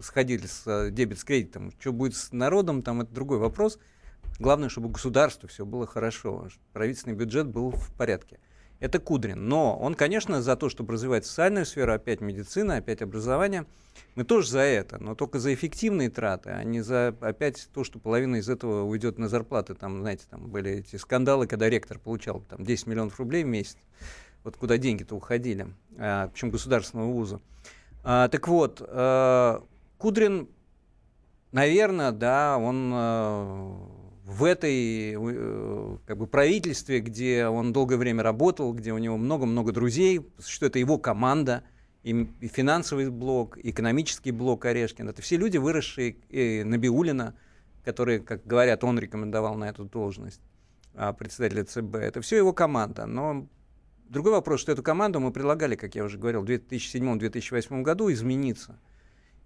сходили 0.00 0.46
с 0.46 0.62
э, 0.66 0.90
дебет 0.90 1.18
с 1.18 1.24
кредитом. 1.24 1.70
Что 1.78 1.92
будет 1.92 2.16
с 2.16 2.32
народом, 2.32 2.80
там 2.80 3.02
это 3.02 3.12
другой 3.12 3.36
вопрос. 3.36 3.78
Главное, 4.38 4.70
чтобы 4.70 4.88
государству 4.88 5.50
все 5.50 5.66
было 5.66 5.86
хорошо, 5.86 6.48
правительственный 6.72 7.14
бюджет 7.14 7.46
был 7.46 7.72
в 7.72 7.92
порядке. 7.92 8.38
Это 8.80 9.00
Кудрин. 9.00 9.48
Но 9.48 9.76
он, 9.76 9.94
конечно, 9.94 10.40
за 10.40 10.56
то, 10.56 10.68
чтобы 10.68 10.92
развивать 10.92 11.26
социальную 11.26 11.66
сферу, 11.66 11.92
опять 11.92 12.20
медицина, 12.20 12.76
опять 12.76 13.02
образование. 13.02 13.66
Мы 14.14 14.24
тоже 14.24 14.50
за 14.50 14.60
это, 14.60 15.02
но 15.02 15.14
только 15.14 15.40
за 15.40 15.52
эффективные 15.52 16.10
траты, 16.10 16.50
а 16.50 16.62
не 16.62 16.80
за 16.80 17.14
опять 17.20 17.68
то, 17.74 17.82
что 17.82 17.98
половина 17.98 18.36
из 18.36 18.48
этого 18.48 18.84
уйдет 18.84 19.18
на 19.18 19.28
зарплаты. 19.28 19.74
Там, 19.74 20.00
знаете, 20.00 20.24
там 20.30 20.48
были 20.48 20.70
эти 20.78 20.96
скандалы, 20.96 21.46
когда 21.46 21.68
ректор 21.68 21.98
получал 21.98 22.40
там, 22.48 22.64
10 22.64 22.86
миллионов 22.86 23.18
рублей 23.18 23.42
в 23.42 23.48
месяц. 23.48 23.76
Вот 24.44 24.56
куда 24.56 24.78
деньги-то 24.78 25.16
уходили, 25.16 25.66
а, 25.98 26.28
причем 26.28 26.50
государственного 26.50 27.10
вуза. 27.10 27.40
А, 28.04 28.28
так 28.28 28.46
вот, 28.46 28.80
а, 28.80 29.64
Кудрин, 29.98 30.48
наверное, 31.50 32.12
да, 32.12 32.56
он 32.56 32.90
а, 32.94 33.88
в 34.28 34.44
этой 34.44 35.14
э, 35.16 35.96
как 36.04 36.18
бы, 36.18 36.26
правительстве, 36.26 37.00
где 37.00 37.46
он 37.46 37.72
долгое 37.72 37.96
время 37.96 38.22
работал, 38.22 38.74
где 38.74 38.92
у 38.92 38.98
него 38.98 39.16
много-много 39.16 39.72
друзей, 39.72 40.20
что 40.38 40.66
это 40.66 40.78
его 40.78 40.98
команда, 40.98 41.64
и, 42.02 42.28
и 42.40 42.46
финансовый 42.46 43.08
блок, 43.08 43.56
и 43.56 43.70
экономический 43.70 44.30
блок 44.30 44.66
Орешкин. 44.66 45.08
Это 45.08 45.22
все 45.22 45.38
люди, 45.38 45.56
выросшие 45.56 46.16
и 46.28 46.62
Набиулина, 46.62 47.36
которые, 47.86 48.20
как 48.20 48.46
говорят, 48.46 48.84
он 48.84 48.98
рекомендовал 48.98 49.54
на 49.54 49.70
эту 49.70 49.86
должность 49.86 50.42
а, 50.94 51.14
председателя 51.14 51.64
ЦБ. 51.64 51.94
Это 51.94 52.20
все 52.20 52.36
его 52.36 52.52
команда. 52.52 53.06
Но 53.06 53.48
Другой 54.10 54.32
вопрос, 54.32 54.60
что 54.60 54.72
эту 54.72 54.82
команду 54.82 55.20
мы 55.20 55.32
предлагали, 55.32 55.74
как 55.74 55.94
я 55.94 56.04
уже 56.04 56.18
говорил, 56.18 56.42
в 56.42 56.46
2007-2008 56.46 57.82
году 57.82 58.10
измениться. 58.12 58.78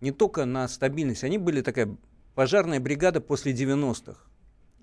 Не 0.01 0.11
только 0.11 0.45
на 0.45 0.67
стабильность. 0.67 1.23
Они 1.25 1.39
были 1.39 1.63
такая 1.63 1.97
пожарная 2.35 2.79
бригада 2.79 3.21
после 3.21 3.53
90-х. 3.53 4.32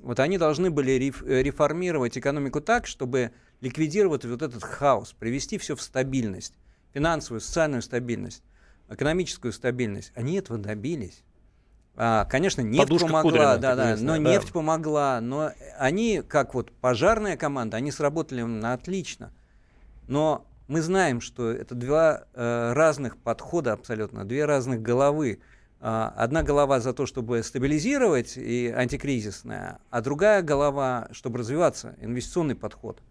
Вот 0.02 0.20
они 0.20 0.38
должны 0.38 0.70
были 0.72 0.92
реформировать 0.94 2.18
экономику 2.18 2.62
так, 2.62 2.88
чтобы 2.88 3.32
ликвидировать 3.62 4.26
вот 4.26 4.42
этот 4.42 4.64
хаос, 4.64 5.14
привести 5.14 5.58
все 5.58 5.76
в 5.76 5.82
стабильность, 5.82 6.54
финансовую, 6.94 7.42
социальную 7.42 7.82
стабильность, 7.82 8.44
экономическую 8.90 9.52
стабильность. 9.52 10.12
Они 10.16 10.36
этого 10.36 10.58
добились. 10.58 11.24
А, 12.02 12.24
конечно, 12.26 12.62
нефть 12.62 12.84
Подушка 12.84 13.08
помогла, 13.08 13.32
Кудрина, 13.32 13.58
да, 13.58 13.76
да, 13.76 13.96
но 14.00 14.14
да. 14.14 14.18
нефть 14.20 14.54
помогла, 14.54 15.20
но 15.20 15.52
они, 15.78 16.24
как 16.26 16.54
вот 16.54 16.72
пожарная 16.72 17.36
команда, 17.36 17.76
они 17.76 17.92
сработали 17.92 18.42
на 18.42 18.72
отлично. 18.72 19.34
Но 20.08 20.46
мы 20.70 20.82
знаем, 20.82 21.20
что 21.20 21.52
это 21.52 21.76
два 21.76 22.24
э, 22.34 22.74
разных 22.74 23.18
подхода 23.18 23.74
абсолютно, 23.74 24.24
две 24.24 24.46
разных 24.46 24.82
головы. 24.82 25.40
Э, 25.82 26.12
одна 26.16 26.44
голова 26.44 26.80
за 26.80 26.94
то, 26.94 27.06
чтобы 27.06 27.42
стабилизировать 27.44 28.38
и 28.38 28.68
антикризисная, 28.76 29.80
а 29.90 30.02
другая 30.02 30.42
голова, 30.42 31.08
чтобы 31.12 31.40
развиваться, 31.40 31.96
инвестиционный 32.02 32.56
подход. 32.56 33.02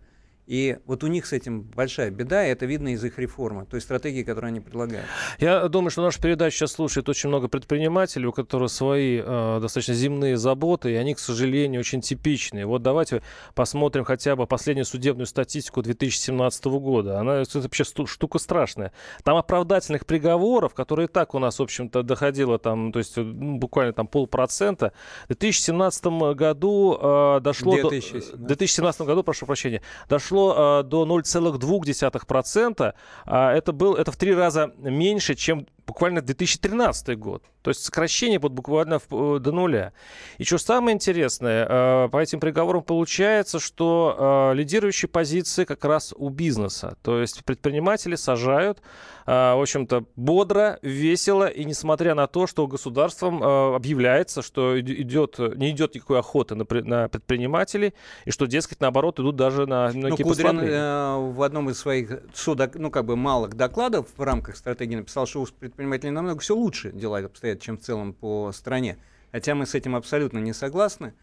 И 0.49 0.79
вот 0.87 1.05
у 1.05 1.09
них 1.09 1.27
с 1.27 1.35
этим 1.35 1.61
большая 1.61 2.11
беда, 2.11 2.47
и 2.47 2.49
это 2.49 2.65
видно 2.65 2.95
из 2.95 3.05
их 3.05 3.19
реформы, 3.19 3.67
той 3.67 3.83
стратегии, 3.83 4.23
которую 4.23 4.49
они 4.49 4.61
предлагают. 4.61 5.05
Я 5.39 5.69
думаю, 5.69 5.91
что 5.91 6.01
нашу 6.01 6.23
передачу 6.23 6.57
сейчас 6.57 6.73
слушает 6.73 7.07
очень 7.11 7.29
много 7.29 7.49
предпринимателей, 7.49 8.25
у 8.25 8.33
которых 8.33 8.71
свои 8.71 9.21
э, 9.23 9.59
достаточно 9.61 9.93
земные 9.93 10.39
заботы, 10.39 10.93
и 10.93 10.95
они, 10.95 11.15
к 11.15 11.19
сожалению, 11.19 11.81
очень 11.81 12.01
типичные. 12.01 12.65
Вот 12.65 12.83
давайте 12.83 13.21
посмотрим 13.55 14.05
хотя 14.05 14.37
бы 14.37 14.47
последнюю 14.47 14.87
судебную 14.87 15.27
статистику 15.27 15.83
2017 15.83 16.65
года. 16.65 17.21
Она 17.21 17.43
это 17.43 17.61
вообще 17.61 17.85
штука 17.85 18.39
страшная. 18.39 18.93
Там 19.25 19.37
оправдательных 19.37 20.07
приговоров, 20.07 20.73
которые 20.73 21.09
так 21.09 21.35
у 21.35 21.39
нас, 21.39 21.59
в 21.59 21.63
общем-то, 21.63 22.03
доходило 22.03 22.59
там, 22.59 22.91
то 22.91 23.01
есть 23.01 23.19
ну, 23.19 23.59
буквально 23.59 23.93
там 23.93 24.07
полпроцента. 24.07 24.95
В 25.25 25.37
2017 25.37 26.07
году 26.35 26.99
э, 26.99 27.41
дошло 27.43 27.75
2017. 27.75 28.31
до... 28.31 28.37
В 28.39 28.47
2017 28.47 29.01
году, 29.03 29.23
прошу 29.23 29.45
прощения, 29.45 29.83
дошло 30.09 30.38
дошло 30.39 30.81
э, 30.81 30.83
до 30.85 31.05
0,2%. 31.05 32.95
А 33.27 33.53
это, 33.53 33.73
был, 33.73 33.95
это 33.95 34.13
в 34.13 34.17
три 34.17 34.35
раза 34.35 34.73
меньше, 34.79 35.35
чем 35.35 35.67
буквально 35.89 36.21
2013 36.21 37.19
год. 37.19 37.43
То 37.63 37.71
есть 37.71 37.83
сокращение 37.83 38.39
вот 38.39 38.53
буквально 38.53 38.99
в, 38.99 39.37
э, 39.37 39.39
до 39.41 39.53
нуля. 39.53 39.93
И 40.37 40.45
что 40.45 40.59
самое 40.59 40.95
интересное, 40.95 41.67
э, 41.69 42.09
по 42.11 42.19
этим 42.19 42.41
приговорам 42.41 42.83
получается, 42.83 43.59
что 43.59 44.51
э, 44.53 44.55
лидирующие 44.55 45.09
позиции 45.09 45.65
как 45.65 45.85
раз 45.85 46.15
у 46.17 46.29
бизнеса. 46.29 46.97
То 47.03 47.21
есть 47.21 47.45
предприниматели 47.45 48.15
сажают, 48.15 48.83
в 49.27 49.61
общем-то, 49.61 50.05
бодро, 50.17 50.79
весело, 50.81 51.47
и 51.47 51.67
несмотря 51.67 52.15
на 52.15 52.27
то, 52.27 52.47
что 52.47 52.67
государством 52.67 53.43
объявляется, 53.43 54.41
что 54.41 54.81
идет, 54.81 55.39
не 55.39 55.71
идет 55.71 55.95
никакой 55.95 56.21
охоты 56.21 56.55
на, 56.55 56.65
на 56.65 57.09
предпринимателей, 57.09 57.93
и 58.25 58.31
что, 58.31 58.47
дескать, 58.47 58.81
наоборот, 58.81 59.21
идут 59.21 59.37
даже 59.37 59.67
на 59.67 59.91
многие 59.93 60.23
ну, 60.23 60.29
Кудрин 60.31 60.61
э, 60.61 61.31
в 61.33 61.43
одном 61.43 61.69
из 61.69 61.79
своих 61.79 62.23
судок, 62.33 62.77
ну, 62.77 62.91
как 62.91 63.05
бы 63.05 63.17
малых 63.17 63.53
докладов 63.55 64.07
в 64.17 64.23
рамках 64.23 64.57
стратегии 64.57 64.97
написал, 64.97 65.27
что 65.27 65.43
у 65.43 65.47
предпринимателей 65.47 65.78
намного 65.79 66.41
все 66.41 66.55
лучше 66.55 66.93
дела 66.93 67.19
обстоят, 67.19 67.61
чем 67.61 67.79
в 67.79 67.81
целом 67.81 68.13
по 68.13 68.53
стране. 68.53 68.99
Хотя 69.33 69.55
мы 69.55 69.67
с 69.67 69.75
этим 69.75 69.95
абсолютно 69.95 70.39
не 70.39 70.53
согласны. 70.53 71.15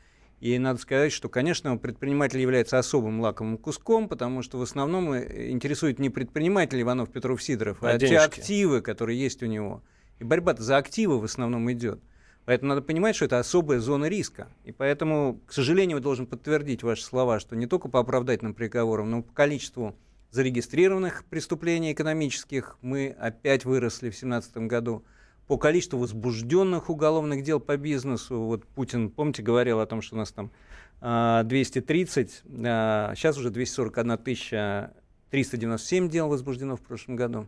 И 0.42 0.60
надо 0.60 0.80
сказать, 0.80 1.12
что, 1.12 1.30
конечно, 1.30 1.78
предприниматель 1.78 2.40
является 2.40 2.78
особым 2.78 3.22
лаковым 3.22 3.58
куском, 3.58 4.10
потому 4.10 4.42
что 4.42 4.58
в 4.58 4.62
основном 4.62 5.14
э, 5.14 5.50
интересует 5.50 5.98
не 5.98 6.10
предприниматель 6.10 6.82
Иванов, 6.82 7.10
Петров, 7.10 7.42
Сидоров, 7.42 7.82
а, 7.82 7.92
а 7.92 8.00
те 8.00 8.18
активы, 8.20 8.82
которые 8.82 9.20
есть 9.20 9.42
у 9.44 9.46
него. 9.46 9.82
И 10.20 10.24
борьба 10.24 10.54
за 10.58 10.78
активы 10.78 11.20
в 11.20 11.24
основном 11.24 11.72
идет. 11.72 12.02
Поэтому 12.46 12.70
надо 12.70 12.82
понимать, 12.82 13.16
что 13.16 13.26
это 13.26 13.40
особая 13.40 13.80
зона 13.80 14.06
риска. 14.06 14.50
И 14.66 14.72
поэтому, 14.72 15.42
к 15.48 15.54
сожалению, 15.54 16.00
должен 16.00 16.28
подтвердить 16.28 16.84
ваши 16.84 17.04
слова, 17.04 17.40
что 17.40 17.56
не 17.56 17.66
только 17.66 17.88
по 17.88 18.00
оправдательным 18.00 18.54
приговорам, 18.54 19.10
но 19.10 19.20
и 19.20 19.22
по 19.24 19.34
количеству 19.34 19.96
зарегистрированных 20.36 21.24
преступлений 21.26 21.94
экономических 21.94 22.78
мы 22.82 23.16
опять 23.18 23.64
выросли 23.64 24.10
в 24.10 24.20
2017 24.20 24.58
году 24.58 25.06
по 25.48 25.58
количеству 25.58 25.98
возбужденных 25.98 26.90
уголовных 26.90 27.42
дел 27.42 27.62
по 27.62 27.78
бизнесу. 27.78 28.42
Вот 28.42 28.66
Путин, 28.66 29.10
помните, 29.10 29.42
говорил 29.42 29.80
о 29.80 29.86
том, 29.86 30.02
что 30.02 30.16
у 30.16 30.18
нас 30.18 30.34
там 30.34 30.52
230, 31.00 32.44
а, 32.66 33.14
сейчас 33.16 33.38
уже 33.38 33.50
241 33.50 34.18
тысяча 34.18 34.94
397 35.32 36.10
дел 36.10 36.28
возбуждено 36.28 36.76
в 36.76 36.82
прошлом 36.82 37.16
году. 37.16 37.48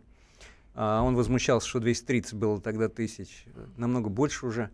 А, 0.74 1.02
он 1.02 1.14
возмущался, 1.14 1.68
что 1.68 1.80
230 1.80 2.34
было 2.34 2.58
тогда 2.58 2.88
тысяч, 2.88 3.44
намного 3.76 4.08
больше 4.08 4.46
уже. 4.46 4.70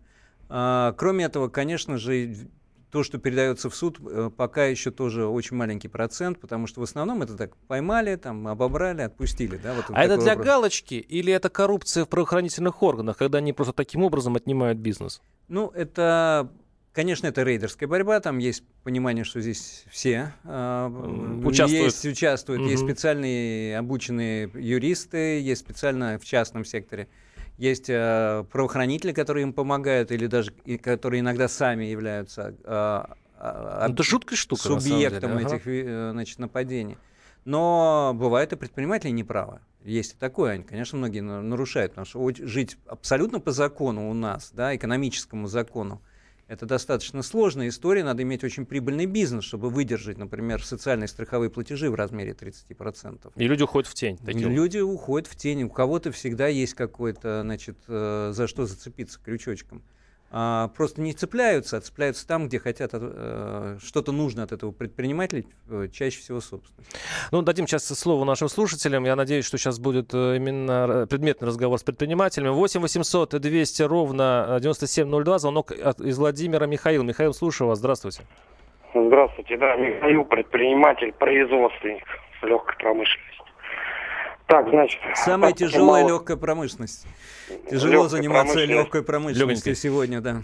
А, 0.47 0.93
кроме 0.93 1.25
этого, 1.25 1.49
конечно 1.49 1.97
же, 1.97 2.47
то, 2.95 3.03
что 3.03 3.17
передается 3.17 3.69
в 3.69 3.75
суд, 3.75 3.99
э, 4.09 4.31
пока 4.37 4.67
еще 4.67 4.89
тоже 4.89 5.25
очень 5.25 5.57
маленький 5.57 5.89
процент, 5.89 6.39
потому 6.39 6.65
что 6.65 6.79
в 6.79 6.83
основном 6.83 7.23
это 7.23 7.35
так 7.35 7.57
поймали, 7.67 8.15
там, 8.15 8.47
обобрали, 8.47 9.01
отпустили. 9.01 9.57
Да, 9.57 9.73
вот 9.73 9.83
а 9.89 10.01
это 10.01 10.17
для 10.17 10.31
образ. 10.31 10.45
галочки 10.45 10.93
или 10.93 11.33
это 11.33 11.49
коррупция 11.49 12.05
в 12.05 12.07
правоохранительных 12.07 12.81
органах, 12.81 13.17
когда 13.17 13.39
они 13.39 13.51
просто 13.51 13.73
таким 13.73 14.01
образом 14.01 14.37
отнимают 14.37 14.77
бизнес? 14.77 15.21
Ну, 15.49 15.73
это 15.75 16.49
Конечно, 16.93 17.27
это 17.27 17.43
рейдерская 17.43 17.89
борьба, 17.89 18.21
там 18.21 18.37
есть 18.37 18.63
понимание, 18.85 19.25
что 19.25 19.41
здесь 19.41 19.83
все 19.91 20.31
э, 20.45 21.41
участвуют. 21.43 21.83
Есть, 21.83 22.05
участвуют. 22.05 22.61
Угу. 22.61 22.69
Есть 22.69 22.83
специальные 22.83 23.77
обученные 23.77 24.49
юристы, 24.53 25.41
есть 25.41 25.59
специально 25.59 26.17
в 26.17 26.23
частном 26.23 26.63
секторе. 26.63 27.09
Есть 27.57 27.89
э, 27.89 28.43
правоохранители, 28.51 29.13
которые 29.13 29.43
им 29.43 29.53
помогают, 29.53 30.11
или 30.11 30.27
даже 30.27 30.53
и, 30.65 30.77
которые 30.77 31.21
иногда 31.21 31.47
сами 31.47 31.85
являются 31.85 32.53
э, 32.63 33.03
э, 33.37 33.87
это 33.91 34.03
жуткая 34.03 34.37
штука, 34.37 34.61
субъектом 34.61 35.37
ага. 35.37 35.55
этих 35.55 35.67
э, 35.67 36.09
значит, 36.11 36.39
нападений. 36.39 36.97
Но 37.45 38.11
бывает 38.15 38.51
и 38.51 38.55
предприниматели 38.55 39.11
неправы. 39.11 39.61
Есть 39.83 40.13
и 40.13 40.17
такое, 40.17 40.53
они, 40.53 40.63
конечно, 40.63 40.97
многие 40.97 41.19
нарушают, 41.19 41.91
потому 41.91 42.05
что 42.05 42.45
жить 42.45 42.75
абсолютно 42.87 43.39
по 43.39 43.51
закону 43.51 44.09
у 44.09 44.13
нас, 44.13 44.51
да, 44.51 44.75
экономическому 44.75 45.47
закону, 45.47 46.01
это 46.47 46.65
достаточно 46.65 47.23
сложная 47.23 47.69
история, 47.69 48.03
надо 48.03 48.21
иметь 48.23 48.43
очень 48.43 48.65
прибыльный 48.65 49.07
бизнес, 49.07 49.43
чтобы 49.43 49.69
выдержать, 49.69 50.17
например, 50.17 50.63
социальные 50.63 51.07
страховые 51.07 51.49
платежи 51.49 51.89
в 51.89 51.95
размере 51.95 52.33
30%. 52.33 53.31
И 53.35 53.47
люди 53.47 53.63
уходят 53.63 53.89
в 53.89 53.93
тень. 53.95 54.17
Таким. 54.23 54.51
Люди 54.51 54.77
уходят 54.77 55.27
в 55.27 55.35
тень, 55.35 55.63
у 55.63 55.69
кого-то 55.69 56.11
всегда 56.11 56.47
есть 56.47 56.75
какой-то, 56.75 57.41
значит, 57.41 57.77
э, 57.87 58.31
за 58.33 58.47
что 58.47 58.65
зацепиться 58.65 59.19
крючочком 59.23 59.81
а, 60.31 60.69
просто 60.75 61.01
не 61.01 61.13
цепляются, 61.13 61.77
а 61.77 61.81
цепляются 61.81 62.27
там, 62.27 62.47
где 62.47 62.59
хотят 62.59 62.91
э, 62.93 63.77
что-то 63.81 64.11
нужно 64.11 64.43
от 64.43 64.51
этого 64.51 64.71
предпринимателя, 64.71 65.43
э, 65.69 65.87
чаще 65.91 66.19
всего 66.19 66.41
собственность. 66.41 66.97
Ну, 67.31 67.41
дадим 67.41 67.67
сейчас 67.67 67.87
слово 67.87 68.25
нашим 68.25 68.49
слушателям. 68.49 69.05
Я 69.05 69.15
надеюсь, 69.15 69.45
что 69.45 69.57
сейчас 69.57 69.79
будет 69.79 70.13
э, 70.13 70.35
именно 70.37 71.07
предметный 71.09 71.47
разговор 71.47 71.79
с 71.79 71.83
предпринимателями. 71.83 72.49
8 72.49 72.81
800 72.81 73.29
200 73.39 73.83
ровно 73.83 74.59
9702. 74.61 75.39
Звонок 75.39 75.71
от, 75.71 76.01
из 76.01 76.17
Владимира 76.17 76.65
Михаил. 76.65 77.03
Михаил, 77.03 77.33
слушаю 77.33 77.69
вас. 77.69 77.79
Здравствуйте. 77.79 78.21
Здравствуйте, 78.93 79.57
да, 79.57 79.75
Михаил, 79.75 80.23
предприниматель, 80.23 81.11
производственник 81.13 82.03
легкой 82.41 82.77
промышленности. 82.77 83.34
Так, 84.47 84.69
значит... 84.69 84.99
Самая 85.15 85.51
тяжелая 85.53 86.03
мало... 86.03 86.13
легкая 86.13 86.37
промышленность. 86.37 87.07
Тяжело 87.69 88.03
легкая 88.03 88.09
заниматься 88.09 88.53
промышленность. 88.53 88.83
легкой 88.83 89.03
промышленностью 89.03 89.71
Легонькой. 89.71 89.75
сегодня, 89.75 90.21
да. 90.21 90.41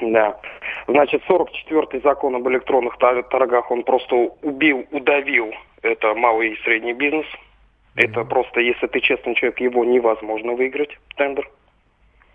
Да. 0.00 0.40
Значит, 0.88 1.22
44-й 1.28 2.00
закон 2.02 2.36
об 2.36 2.48
электронных 2.48 2.96
торгах, 2.98 3.70
он 3.70 3.82
просто 3.82 4.14
убил, 4.42 4.86
удавил 4.90 5.50
это 5.82 6.14
малый 6.14 6.52
и 6.52 6.62
средний 6.62 6.92
бизнес. 6.92 7.26
Mm-hmm. 7.26 8.04
Это 8.04 8.24
просто, 8.24 8.60
если 8.60 8.86
ты 8.86 9.00
честный 9.00 9.34
человек, 9.34 9.60
его 9.60 9.84
невозможно 9.84 10.52
выиграть, 10.52 10.96
тендер. 11.16 11.48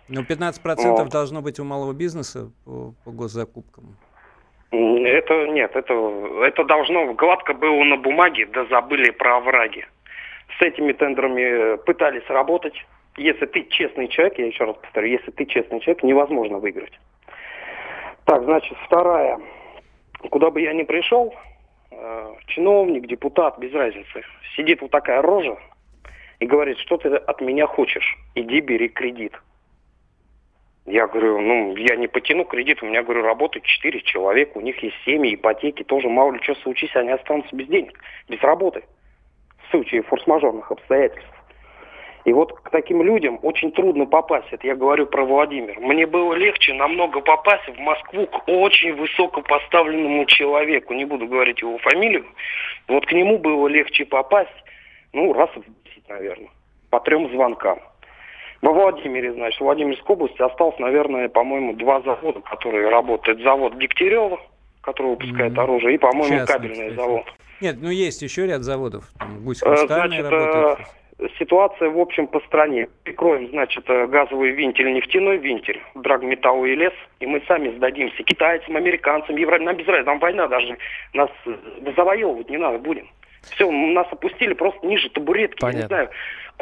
Ну, 0.08 0.22
15% 0.22 0.60
вот. 0.90 1.08
должно 1.08 1.40
быть 1.40 1.60
у 1.60 1.64
малого 1.64 1.92
бизнеса 1.92 2.50
по, 2.64 2.92
по 3.04 3.10
госзакупкам. 3.10 3.96
Это 4.70 5.46
нет, 5.48 5.76
это, 5.76 5.94
это 6.44 6.64
должно 6.64 7.12
гладко 7.14 7.54
было 7.54 7.84
на 7.84 7.96
бумаге, 7.96 8.46
да 8.46 8.64
забыли 8.66 9.10
про 9.10 9.36
овраги 9.36 9.86
с 10.62 10.64
этими 10.64 10.92
тендерами 10.92 11.76
пытались 11.78 12.28
работать. 12.28 12.74
Если 13.16 13.46
ты 13.46 13.64
честный 13.64 14.08
человек, 14.08 14.38
я 14.38 14.46
еще 14.46 14.64
раз 14.64 14.76
повторю, 14.76 15.08
если 15.08 15.30
ты 15.32 15.44
честный 15.44 15.80
человек, 15.80 16.02
невозможно 16.04 16.58
выиграть. 16.58 16.98
Так, 18.24 18.44
значит, 18.44 18.78
вторая. 18.86 19.40
Куда 20.30 20.50
бы 20.50 20.60
я 20.60 20.72
ни 20.72 20.84
пришел, 20.84 21.34
э, 21.90 22.34
чиновник, 22.46 23.08
депутат, 23.08 23.58
без 23.58 23.72
разницы, 23.72 24.22
сидит 24.56 24.80
вот 24.80 24.92
такая 24.92 25.20
рожа 25.20 25.58
и 26.38 26.46
говорит, 26.46 26.78
что 26.78 26.96
ты 26.96 27.08
от 27.08 27.40
меня 27.40 27.66
хочешь, 27.66 28.16
иди 28.36 28.60
бери 28.60 28.88
кредит. 28.88 29.34
Я 30.86 31.08
говорю, 31.08 31.40
ну, 31.40 31.76
я 31.76 31.96
не 31.96 32.06
потяну 32.06 32.44
кредит, 32.44 32.82
у 32.82 32.86
меня, 32.86 33.02
говорю, 33.02 33.22
работают 33.22 33.64
четыре 33.64 34.00
человека, 34.00 34.58
у 34.58 34.60
них 34.60 34.80
есть 34.82 34.96
семьи, 35.04 35.34
ипотеки, 35.34 35.82
тоже 35.82 36.08
мало 36.08 36.32
ли 36.32 36.42
что 36.42 36.54
случись, 36.56 36.94
они 36.94 37.10
останутся 37.10 37.54
без 37.54 37.66
денег, 37.66 37.98
без 38.28 38.40
работы 38.40 38.84
случае 39.72 40.02
форс-мажорных 40.02 40.70
обстоятельств. 40.70 41.28
И 42.24 42.32
вот 42.32 42.52
к 42.52 42.70
таким 42.70 43.02
людям 43.02 43.40
очень 43.42 43.72
трудно 43.72 44.06
попасть. 44.06 44.46
Это 44.52 44.64
я 44.66 44.76
говорю 44.76 45.06
про 45.06 45.24
Владимир. 45.24 45.80
Мне 45.80 46.06
было 46.06 46.34
легче 46.34 46.72
намного 46.72 47.20
попасть 47.20 47.66
в 47.66 47.78
Москву 47.80 48.26
к 48.26 48.48
очень 48.48 48.94
высокопоставленному 48.94 50.24
человеку. 50.26 50.94
Не 50.94 51.04
буду 51.04 51.26
говорить 51.26 51.60
его 51.62 51.78
фамилию. 51.78 52.24
Вот 52.86 53.06
к 53.06 53.12
нему 53.12 53.38
было 53.38 53.66
легче 53.66 54.04
попасть, 54.04 54.50
ну, 55.12 55.32
раз 55.32 55.50
в 55.50 55.64
10, 55.84 56.08
наверное, 56.08 56.50
по 56.90 57.00
трем 57.00 57.28
звонкам. 57.30 57.80
Во 58.60 58.72
Владимире, 58.72 59.32
значит, 59.32 59.60
в 59.60 59.64
Владимирской 59.64 60.14
области 60.14 60.40
осталось, 60.40 60.78
наверное, 60.78 61.28
по-моему, 61.28 61.72
два 61.72 62.00
завода, 62.02 62.40
которые 62.42 62.88
работают. 62.88 63.42
Завод 63.42 63.76
Дегтярева, 63.76 64.38
который 64.82 65.12
выпускает 65.12 65.54
mm-hmm. 65.54 65.62
оружие, 65.62 65.94
и, 65.96 65.98
по-моему, 65.98 66.46
кабельный 66.46 66.90
кстати. 66.90 66.94
завод. 66.94 67.24
Нет, 67.62 67.76
ну 67.80 67.90
есть 67.90 68.20
еще 68.22 68.46
ряд 68.46 68.62
заводов. 68.62 69.04
Там 69.18 69.44
Гусь 69.44 69.62
э, 69.62 69.76
Значит, 69.86 70.28
работает. 70.28 70.88
Э, 71.18 71.28
ситуация, 71.38 71.90
в 71.90 71.98
общем, 72.00 72.26
по 72.26 72.40
стране. 72.40 72.88
Прикроем, 73.04 73.48
значит, 73.50 73.84
э, 73.88 74.08
газовый 74.08 74.50
винтель, 74.50 74.92
нефтяной 74.92 75.38
винтель, 75.38 75.80
драгметалл 75.94 76.64
и 76.64 76.74
лес, 76.74 76.92
и 77.20 77.26
мы 77.26 77.40
сами 77.46 77.70
сдадимся 77.76 78.24
китайцам, 78.24 78.76
американцам, 78.76 79.36
евро... 79.36 79.60
нам 79.60 79.76
без 79.76 79.86
разницы, 79.86 80.10
нам 80.10 80.18
война 80.18 80.48
даже, 80.48 80.76
нас 81.14 81.30
завоевывать 81.96 82.50
не 82.50 82.58
надо 82.58 82.78
будем. 82.78 83.08
Все, 83.50 83.70
нас 83.70 84.08
опустили 84.10 84.54
просто 84.54 84.84
ниже 84.84 85.08
табуретки. 85.10 85.60
Понятно. 85.60 85.78
Я 85.78 85.82
не 85.82 85.88
знаю, 85.88 86.10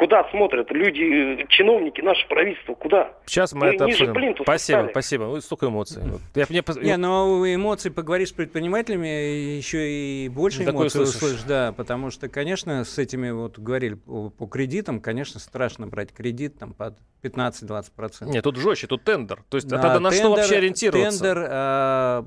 куда 0.01 0.27
смотрят 0.31 0.71
люди, 0.71 1.45
чиновники, 1.49 2.01
наше 2.01 2.27
правительство, 2.27 2.73
куда? 2.73 3.13
Сейчас 3.27 3.53
мы, 3.53 3.67
мы 3.67 3.75
это 3.75 3.85
обсудим. 3.85 4.35
Спасибо, 4.41 4.77
стали. 4.77 4.89
спасибо. 4.89 5.23
Вы 5.25 5.41
столько 5.41 5.67
эмоций. 5.67 6.01
Я, 6.33 6.45
мне... 6.49 6.63
Не, 6.81 6.97
но 6.97 7.45
эмоции 7.45 7.89
поговоришь 7.89 8.29
с 8.29 8.31
предпринимателями, 8.31 9.57
еще 9.57 10.25
и 10.25 10.27
больше 10.29 10.63
ну, 10.63 10.71
эмоций 10.71 11.03
услышишь. 11.03 11.43
Да, 11.43 11.71
потому 11.77 12.09
что, 12.09 12.29
конечно, 12.29 12.83
с 12.83 12.97
этими, 12.97 13.29
вот 13.29 13.59
говорили 13.59 13.93
по, 13.93 14.31
по 14.31 14.47
кредитам, 14.47 15.01
конечно, 15.01 15.39
страшно 15.39 15.85
брать 15.85 16.11
кредит 16.11 16.57
там 16.57 16.73
под 16.73 16.97
15-20%. 17.21 18.25
Нет, 18.25 18.43
тут 18.43 18.55
жестче, 18.55 18.87
тут 18.87 19.03
тендер. 19.03 19.43
То 19.49 19.57
есть, 19.57 19.71
а, 19.71 19.77
тогда 19.77 19.99
на 19.99 20.09
тендер, 20.09 20.13
что 20.17 20.29
вообще 20.31 20.55
ориентироваться? 20.55 21.19
Тендер, 21.19 21.47
а, 21.47 22.25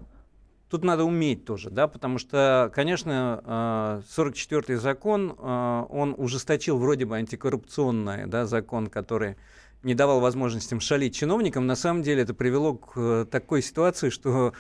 Тут 0.71 0.83
надо 0.83 1.05
уметь 1.05 1.45
тоже, 1.45 1.71
да, 1.71 1.87
потому 1.87 2.19
что, 2.19 2.71
конечно, 2.75 4.03
44-й 4.17 4.77
а, 4.77 4.79
закон, 4.79 5.37
а, 5.39 5.87
он 5.91 6.15
ужесточил 6.17 6.79
вроде 6.79 7.05
бы 7.05 7.17
антикоррупционный 7.17 8.27
да, 8.27 8.47
закон, 8.47 8.89
который 8.89 9.37
не 9.83 9.95
давал 9.95 10.21
возможностям 10.21 10.81
шалить 10.81 11.15
чиновникам. 11.15 11.67
На 11.67 11.77
самом 11.77 12.03
деле 12.03 12.23
это 12.23 12.33
привело 12.33 12.75
к 12.75 12.93
э, 12.97 13.27
такой 13.31 13.61
ситуации, 13.61 14.09
что 14.09 14.55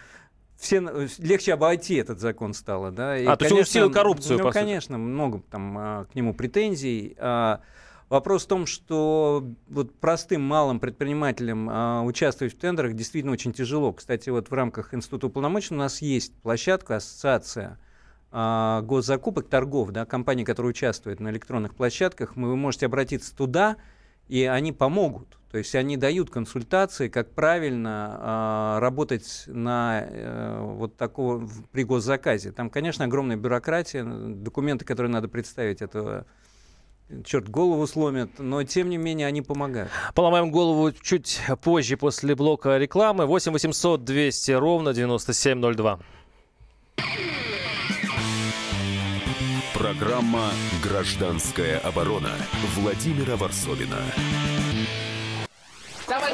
все 0.59 0.81
легче 1.19 1.55
обойти 1.55 1.95
этот 1.95 2.21
закон 2.21 2.55
стало, 2.55 2.90
да. 2.90 3.19
И, 3.19 3.25
а, 3.25 3.37
то 3.37 3.45
есть 3.45 3.55
он 3.55 3.61
усилил 3.62 3.90
коррупцию, 3.90 4.38
Ну, 4.38 4.51
конечно, 4.53 4.99
много 4.99 5.43
там 5.51 5.79
а, 5.79 6.05
к 6.05 6.14
нему 6.14 6.35
претензий. 6.35 7.17
Вопрос 8.14 8.44
в 8.44 8.46
том, 8.46 8.66
что 8.66 9.44
вот 9.66 9.92
простым 9.96 10.40
малым 10.40 10.79
предпринимателям 10.79 11.68
а, 11.68 12.03
участвовать 12.05 12.55
в 12.55 12.59
тендерах 12.61 12.92
действительно 12.94 13.33
очень 13.33 13.53
тяжело. 13.53 13.92
Кстати, 13.92 14.31
вот 14.31 14.50
в 14.50 14.55
рамках 14.55 14.94
Института 14.94 15.27
уполномоченных 15.27 15.79
у 15.81 15.83
нас 15.83 16.00
есть 16.00 16.33
площадка, 16.37 16.94
ассоциация 16.94 17.77
а, 18.31 18.83
госзакупок, 18.83 19.48
торгов, 19.48 19.90
да, 19.90 20.07
компаний, 20.07 20.44
которые 20.44 20.70
участвуют 20.70 21.18
на 21.18 21.31
электронных 21.31 21.74
площадках. 21.74 22.37
Вы 22.37 22.55
можете 22.55 22.87
обратиться 22.87 23.35
туда, 23.37 23.79
и 24.29 24.44
они 24.44 24.70
помогут. 24.70 25.37
То 25.50 25.59
есть 25.59 25.74
они 25.74 25.96
дают 25.96 26.31
консультации, 26.31 27.09
как 27.09 27.33
правильно 27.33 28.16
а, 28.20 28.79
работать 28.79 29.42
на 29.48 30.05
а, 30.07 30.62
вот 30.62 30.96
такого 30.96 31.50
при 31.72 31.83
госзаказе. 31.83 32.53
Там, 32.53 32.70
конечно, 32.70 33.07
огромная 33.07 33.37
бюрократия, 33.37 34.05
документы, 34.05 34.85
которые 34.85 35.11
надо 35.11 35.27
представить, 35.27 35.83
это 35.83 36.27
черт 37.24 37.48
голову 37.48 37.87
сломят, 37.87 38.31
но 38.38 38.62
тем 38.64 38.88
не 38.88 38.96
менее 38.96 39.27
они 39.27 39.42
помогают. 39.42 39.90
Поломаем 40.14 40.50
голову 40.50 40.92
чуть 40.92 41.40
позже 41.62 41.96
после 41.96 42.35
блока 42.35 42.79
рекламы. 42.79 43.27
8 43.27 43.53
800 43.53 44.05
200 44.05 44.53
ровно 44.53 44.92
9702. 44.92 46.00
Программа 49.74 50.50
«Гражданская 50.83 51.79
оборона» 51.81 52.31
Владимира 52.74 53.37
Варсовина. 53.37 53.98
Давай 56.09 56.33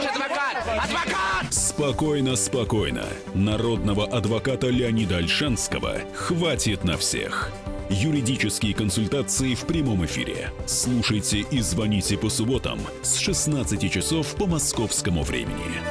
Адвокат! 0.79 1.53
Спокойно, 1.53 2.37
спокойно. 2.37 3.05
Народного 3.35 4.07
адвоката 4.07 4.69
Леонида 4.69 5.17
Альшанского 5.19 5.97
хватит 6.15 6.85
на 6.85 6.97
всех. 6.97 7.51
Юридические 7.93 8.73
консультации 8.73 9.57
в 9.57 9.67
прямом 9.67 10.05
эфире. 10.05 10.53
Слушайте 10.65 11.41
и 11.41 11.61
звоните 11.61 12.17
по 12.17 12.31
субботам 12.31 12.79
с 13.03 13.17
16 13.17 13.91
часов 13.91 14.37
по 14.37 14.47
московскому 14.47 15.25
времени. 15.25 15.83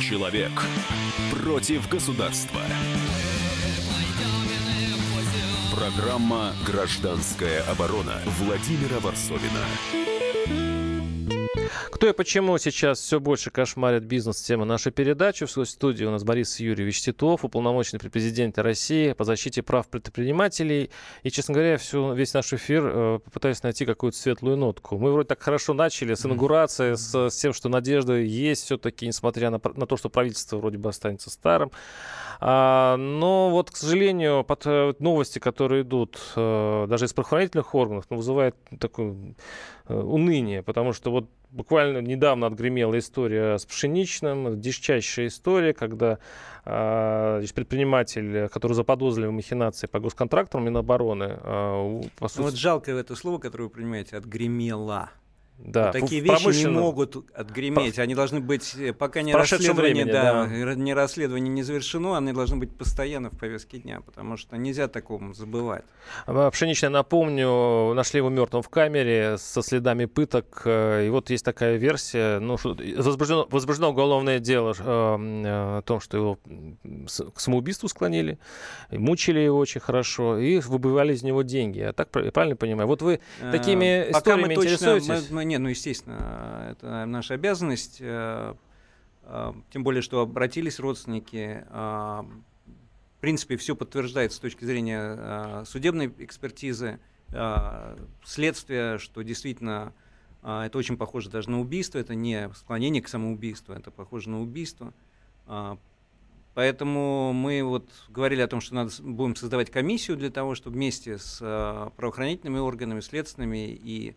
Человек 0.00 0.50
против 1.30 1.86
государства. 1.90 2.60
Программа 5.74 6.54
«Гражданская 6.66 7.62
оборона» 7.64 8.18
Владимира 8.38 8.98
Варсовина. 9.00 9.60
Кто 12.02 12.08
и 12.08 12.12
почему 12.12 12.58
сейчас 12.58 12.98
все 12.98 13.20
больше 13.20 13.52
кошмарит 13.52 14.02
бизнес 14.02 14.42
тема 14.42 14.64
нашей 14.64 14.90
передачи. 14.90 15.46
В 15.46 15.64
студии 15.64 16.04
у 16.04 16.10
нас 16.10 16.24
Борис 16.24 16.58
Юрьевич 16.58 17.00
Титов, 17.00 17.44
уполномоченный 17.44 18.00
при 18.00 18.08
президенте 18.08 18.60
России 18.60 19.12
по 19.12 19.22
защите 19.22 19.62
прав 19.62 19.86
предпринимателей. 19.86 20.90
И, 21.22 21.30
честно 21.30 21.54
говоря, 21.54 21.76
всю, 21.76 22.12
весь 22.12 22.34
наш 22.34 22.52
эфир 22.54 22.82
э, 22.84 23.18
попытаюсь 23.24 23.62
найти 23.62 23.86
какую-то 23.86 24.18
светлую 24.18 24.56
нотку. 24.56 24.98
Мы 24.98 25.12
вроде 25.12 25.28
так 25.28 25.40
хорошо 25.40 25.74
начали 25.74 26.14
с 26.14 26.26
инаугурации, 26.26 26.94
с, 26.94 27.30
с 27.30 27.36
тем, 27.36 27.52
что 27.52 27.68
надежда 27.68 28.14
есть 28.14 28.64
все-таки, 28.64 29.06
несмотря 29.06 29.50
на, 29.50 29.60
на 29.76 29.86
то, 29.86 29.96
что 29.96 30.08
правительство 30.08 30.56
вроде 30.56 30.78
бы 30.78 30.88
останется 30.88 31.30
старым. 31.30 31.70
А, 32.40 32.96
но 32.96 33.50
вот, 33.50 33.70
к 33.70 33.76
сожалению, 33.76 34.42
под 34.42 34.62
э, 34.66 34.94
новости, 34.98 35.38
которые 35.38 35.82
идут 35.82 36.18
э, 36.34 36.86
даже 36.88 37.04
из 37.04 37.12
правоохранительных 37.12 37.72
органов, 37.76 38.06
ну, 38.10 38.16
вызывает 38.16 38.56
такое 38.80 39.14
э, 39.14 39.81
уныние, 39.88 40.62
потому 40.62 40.92
что 40.92 41.10
вот 41.10 41.28
буквально 41.50 41.98
недавно 41.98 42.46
отгремела 42.46 42.98
история 42.98 43.58
с 43.58 43.66
пшеничным, 43.66 44.60
дичайшая 44.60 45.28
история, 45.28 45.74
когда 45.74 46.18
э, 46.64 47.42
предприниматель, 47.54 48.48
который 48.48 48.72
заподозрили 48.72 49.26
в 49.26 49.32
махинации 49.32 49.86
по 49.86 50.00
госконтрактам 50.00 50.64
Минобороны, 50.64 51.38
э, 51.42 52.02
по 52.18 52.28
сути... 52.28 52.38
Ну 52.38 52.44
вот 52.44 52.54
жалко 52.54 52.90
это 52.92 53.14
слово, 53.14 53.38
которое 53.38 53.64
вы 53.64 53.70
принимаете, 53.70 54.16
отгремела. 54.16 55.10
Да, 55.64 55.84
вот 55.84 55.92
такие 55.92 56.20
вещи 56.20 56.66
не 56.66 56.66
могут 56.66 57.16
отгреметь. 57.34 57.98
Они 58.00 58.14
должны 58.14 58.40
быть, 58.40 58.74
э, 58.74 58.92
пока 58.92 59.22
не 59.22 59.32
расследование, 59.32 60.04
времени, 60.04 60.10
да, 60.10 60.46
да. 60.46 60.74
не 60.74 60.92
расследование 60.92 61.52
не 61.52 61.62
завершено, 61.62 62.18
они 62.18 62.32
должны 62.32 62.56
быть 62.56 62.76
постоянно 62.76 63.30
в 63.30 63.38
повестке 63.38 63.78
дня, 63.78 64.00
потому 64.00 64.36
что 64.36 64.56
нельзя 64.56 64.88
такому 64.88 65.34
забывать. 65.34 65.84
А, 66.26 66.50
Пшеничная, 66.50 66.90
напомню, 66.90 67.94
нашли 67.94 68.18
его 68.18 68.28
мертвым 68.28 68.62
в 68.62 68.68
камере 68.68 69.36
со 69.38 69.62
следами 69.62 70.06
пыток. 70.06 70.62
Э, 70.64 71.06
и 71.06 71.10
вот 71.10 71.30
есть 71.30 71.44
такая 71.44 71.76
версия. 71.76 72.40
Ну, 72.40 72.56
возбуждено, 72.96 73.46
возбуждено 73.48 73.90
уголовное 73.90 74.40
дело 74.40 74.74
э, 74.76 74.82
о 74.82 75.82
том, 75.82 76.00
что 76.00 76.16
его 76.16 76.38
к 77.34 77.40
самоубийству 77.40 77.88
склонили, 77.88 78.40
мучили 78.90 79.38
его 79.38 79.58
очень 79.58 79.80
хорошо 79.80 80.38
и 80.38 80.58
выбивали 80.58 81.14
из 81.14 81.22
него 81.22 81.42
деньги. 81.42 81.78
Я 81.78 81.92
так 81.92 82.10
правильно 82.10 82.56
понимаю? 82.56 82.88
Вот 82.88 83.00
вы 83.00 83.20
такими 83.52 84.10
историями 84.10 84.54
интересуетесь? 84.54 85.30
Мы, 85.30 85.44
мы, 85.44 85.51
не, 85.52 85.58
ну, 85.58 85.68
естественно, 85.68 86.68
это 86.70 87.04
наша 87.04 87.34
обязанность. 87.34 87.98
Э, 88.00 88.54
э, 89.24 89.52
тем 89.70 89.84
более, 89.84 90.00
что 90.00 90.20
обратились 90.20 90.78
родственники. 90.78 91.64
Э, 91.68 92.22
в 93.18 93.20
принципе, 93.20 93.58
все 93.58 93.76
подтверждается 93.76 94.38
с 94.38 94.40
точки 94.40 94.64
зрения 94.64 95.64
судебной 95.64 96.12
экспертизы, 96.18 96.98
следствия, 98.24 98.98
что 98.98 99.22
действительно 99.22 99.94
это 100.42 100.72
очень 100.76 100.96
похоже 100.96 101.30
даже 101.30 101.48
на 101.48 101.60
убийство, 101.60 101.98
это 101.98 102.16
не 102.16 102.50
склонение 102.52 103.00
к 103.00 103.06
самоубийству, 103.06 103.74
это 103.74 103.92
похоже 103.92 104.28
на 104.28 104.42
убийство. 104.42 104.92
Поэтому 106.54 107.32
мы 107.32 107.62
вот 107.62 107.88
говорили 108.08 108.40
о 108.40 108.48
том, 108.48 108.60
что 108.60 108.74
надо 108.74 108.90
будем 109.00 109.36
создавать 109.36 109.70
комиссию 109.70 110.16
для 110.16 110.30
того, 110.30 110.56
чтобы 110.56 110.74
вместе 110.74 111.16
с 111.16 111.38
правоохранительными 111.96 112.58
органами, 112.58 112.98
следственными 112.98 113.68
и 113.68 114.16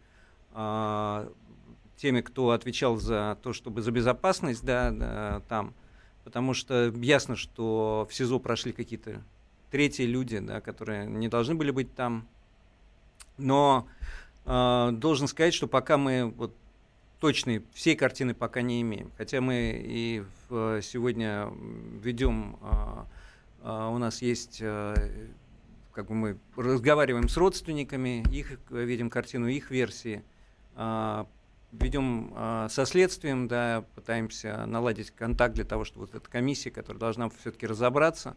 теми, 1.97 2.21
кто 2.21 2.51
отвечал 2.51 2.97
за 2.97 3.37
то, 3.43 3.51
чтобы 3.51 3.81
за 3.81 3.91
безопасность 3.91 4.63
да, 4.63 5.41
там, 5.49 5.73
потому 6.23 6.53
что 6.53 6.93
ясно, 6.95 7.35
что 7.35 8.07
в 8.09 8.13
СИЗО 8.13 8.39
прошли 8.39 8.71
какие-то 8.71 9.21
третьи 9.71 10.03
люди, 10.03 10.39
да, 10.39 10.61
которые 10.61 11.05
не 11.05 11.27
должны 11.27 11.55
были 11.55 11.71
быть 11.71 11.93
там. 11.95 12.27
Но 13.37 13.87
э, 14.45 14.89
должен 14.93 15.27
сказать, 15.27 15.53
что 15.53 15.67
пока 15.67 15.97
мы 15.97 16.33
вот, 16.37 16.55
точной 17.19 17.63
всей 17.73 17.95
картины 17.95 18.33
пока 18.33 18.61
не 18.61 18.81
имеем. 18.81 19.11
Хотя 19.17 19.41
мы 19.41 19.83
и 19.83 20.23
в, 20.47 20.81
сегодня 20.81 21.51
ведем, 22.01 22.57
э, 22.61 23.03
э, 23.63 23.89
у 23.91 23.97
нас 23.97 24.21
есть 24.21 24.59
э, 24.61 25.27
как 25.91 26.07
бы 26.07 26.15
мы 26.15 26.37
разговариваем 26.55 27.29
с 27.29 27.37
родственниками, 27.37 28.23
их 28.31 28.59
видим 28.69 29.09
картину 29.09 29.47
их 29.47 29.71
версии. 29.71 30.23
А, 30.75 31.27
ведем 31.71 32.31
а, 32.35 32.69
со 32.69 32.85
следствием, 32.85 33.47
да, 33.47 33.85
пытаемся 33.95 34.65
наладить 34.65 35.11
контакт 35.11 35.55
для 35.55 35.65
того, 35.65 35.85
чтобы 35.85 36.05
вот 36.05 36.15
эта 36.15 36.29
комиссия, 36.29 36.71
которая 36.71 36.99
должна 36.99 37.29
все-таки 37.29 37.65
разобраться, 37.67 38.35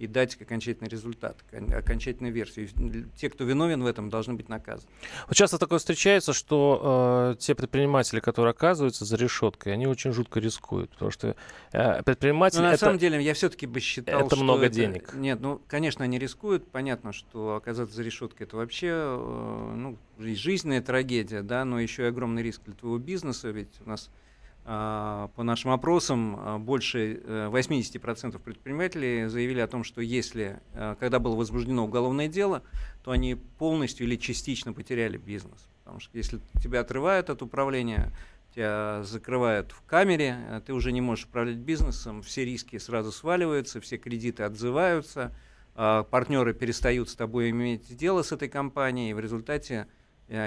и 0.00 0.06
дать 0.06 0.40
окончательный 0.40 0.88
результат, 0.88 1.36
окончательную 1.52 2.32
версию. 2.32 2.70
Те, 3.16 3.28
кто 3.28 3.44
виновен 3.44 3.82
в 3.82 3.86
этом, 3.86 4.08
должны 4.08 4.32
быть 4.32 4.48
наказаны. 4.48 4.90
Вот 5.26 5.36
часто 5.36 5.58
такое 5.58 5.78
встречается, 5.78 6.32
что 6.32 7.34
э, 7.34 7.38
те 7.38 7.54
предприниматели, 7.54 8.18
которые 8.20 8.52
оказываются 8.52 9.04
за 9.04 9.16
решеткой, 9.16 9.74
они 9.74 9.86
очень 9.86 10.12
жутко 10.12 10.40
рискуют, 10.40 10.90
потому 10.92 11.10
что 11.10 11.36
э, 11.72 12.02
предприниматели... 12.02 12.60
Но 12.60 12.68
на 12.68 12.72
это, 12.72 12.78
самом 12.78 12.96
деле, 12.96 13.22
я 13.22 13.34
все-таки 13.34 13.66
бы 13.66 13.78
считал, 13.80 14.20
это 14.20 14.36
что 14.36 14.42
много 14.42 14.66
это, 14.66 14.74
денег. 14.74 15.12
Нет, 15.12 15.38
ну, 15.42 15.60
конечно, 15.68 16.02
они 16.02 16.18
рискуют. 16.18 16.66
Понятно, 16.70 17.12
что 17.12 17.56
оказаться 17.56 17.94
за 17.94 18.02
решеткой 18.02 18.46
это 18.46 18.56
вообще 18.56 18.88
э, 18.88 19.74
ну, 19.76 19.98
жизненная 20.18 20.80
трагедия, 20.80 21.42
да, 21.42 21.66
но 21.66 21.78
еще 21.78 22.04
и 22.04 22.06
огромный 22.06 22.42
риск 22.42 22.62
для 22.64 22.72
твоего 22.72 22.96
бизнеса, 22.96 23.50
ведь 23.50 23.68
у 23.84 23.88
нас 23.90 24.08
по 24.64 25.42
нашим 25.42 25.70
опросам 25.70 26.36
а, 26.38 26.58
больше 26.58 27.14
80% 27.24 28.36
э, 28.36 28.38
предпринимателей 28.38 29.26
заявили 29.26 29.60
о 29.60 29.66
том, 29.66 29.84
что 29.84 30.00
если, 30.00 30.60
э, 30.74 30.96
когда 31.00 31.18
было 31.18 31.34
возбуждено 31.34 31.84
уголовное 31.84 32.28
дело, 32.28 32.62
то 33.02 33.10
они 33.10 33.34
полностью 33.34 34.06
или 34.06 34.16
частично 34.16 34.72
потеряли 34.72 35.16
бизнес. 35.16 35.66
Потому 35.82 36.00
что 36.00 36.16
если 36.16 36.40
тебя 36.62 36.80
отрывают 36.80 37.30
от 37.30 37.42
управления, 37.42 38.12
тебя 38.54 39.02
закрывают 39.02 39.72
в 39.72 39.82
камере, 39.82 40.36
э, 40.48 40.60
ты 40.64 40.74
уже 40.74 40.92
не 40.92 41.00
можешь 41.00 41.24
управлять 41.24 41.56
бизнесом, 41.56 42.22
все 42.22 42.44
риски 42.44 42.76
сразу 42.78 43.12
сваливаются, 43.12 43.80
все 43.80 43.96
кредиты 43.96 44.42
отзываются, 44.42 45.34
а, 45.74 46.02
партнеры 46.02 46.52
перестают 46.52 47.08
с 47.08 47.14
тобой 47.14 47.50
иметь 47.50 47.96
дело 47.96 48.22
с 48.22 48.32
этой 48.32 48.48
компанией, 48.48 49.10
и 49.10 49.14
в 49.14 49.20
результате 49.20 49.86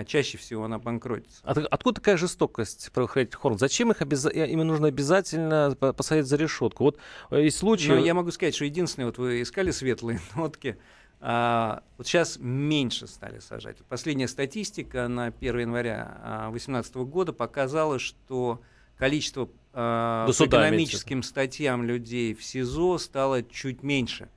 чаще 0.08 0.38
всего 0.38 0.65
она 0.65 0.80
банкротится. 0.80 1.41
От, 1.43 1.58
откуда 1.58 1.96
такая 1.96 2.17
жестокость 2.17 2.91
правоохранительных 2.91 3.43
органов? 3.43 3.60
Зачем 3.60 3.91
их 3.91 4.02
обяз... 4.02 4.26
Э, 4.26 4.48
им 4.48 4.60
нужно 4.60 4.88
обязательно 4.88 5.76
посадить 5.76 6.26
за 6.26 6.38
решетку? 6.38 6.86
Вот 6.86 6.98
э, 7.32 7.43
из 7.43 7.58
случая... 7.58 7.96
Ну, 7.96 8.04
я 8.04 8.13
могу 8.13 8.32
сказать, 8.32 8.56
что 8.56 8.65
единственное, 8.65 9.08
вот 9.08 9.17
вы 9.17 9.41
искали 9.41 9.72
светлые 9.72 10.19
нотки, 10.36 10.78
а, 11.26 11.84
вот 11.98 12.06
сейчас 12.06 12.38
меньше 12.38 13.08
стали 13.08 13.39
сажать. 13.39 13.78
Последняя 13.88 14.28
статистика 14.28 15.08
на 15.08 15.28
1 15.28 15.60
января 15.60 16.17
2018 16.52 16.96
а, 16.96 17.00
года 17.00 17.32
показала, 17.32 17.98
что 17.98 18.62
количество 18.98 19.50
а, 19.72 20.28
по 20.28 20.32
экономическим 20.32 21.15
имеется. 21.15 21.30
статьям 21.30 21.84
людей 21.84 22.34
в 22.34 22.43
СИЗО 22.43 22.98
стало 22.98 23.41
чуть 23.41 23.84
меньше. 23.84 24.28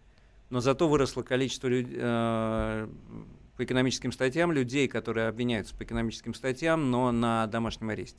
Но 0.49 0.61
зато 0.61 0.89
выросло 0.89 1.23
количество 1.23 1.67
людей, 1.67 1.99
а, 2.01 2.89
по 3.57 3.65
экономическим 3.65 4.13
статьям 4.13 4.53
людей, 4.53 4.89
которые 4.89 5.29
обвиняются 5.29 5.75
по 5.75 5.85
экономическим 5.85 6.35
статьям, 6.35 6.91
но 6.91 7.11
на 7.13 7.47
домашнем 7.47 7.91
аресте. 7.91 8.19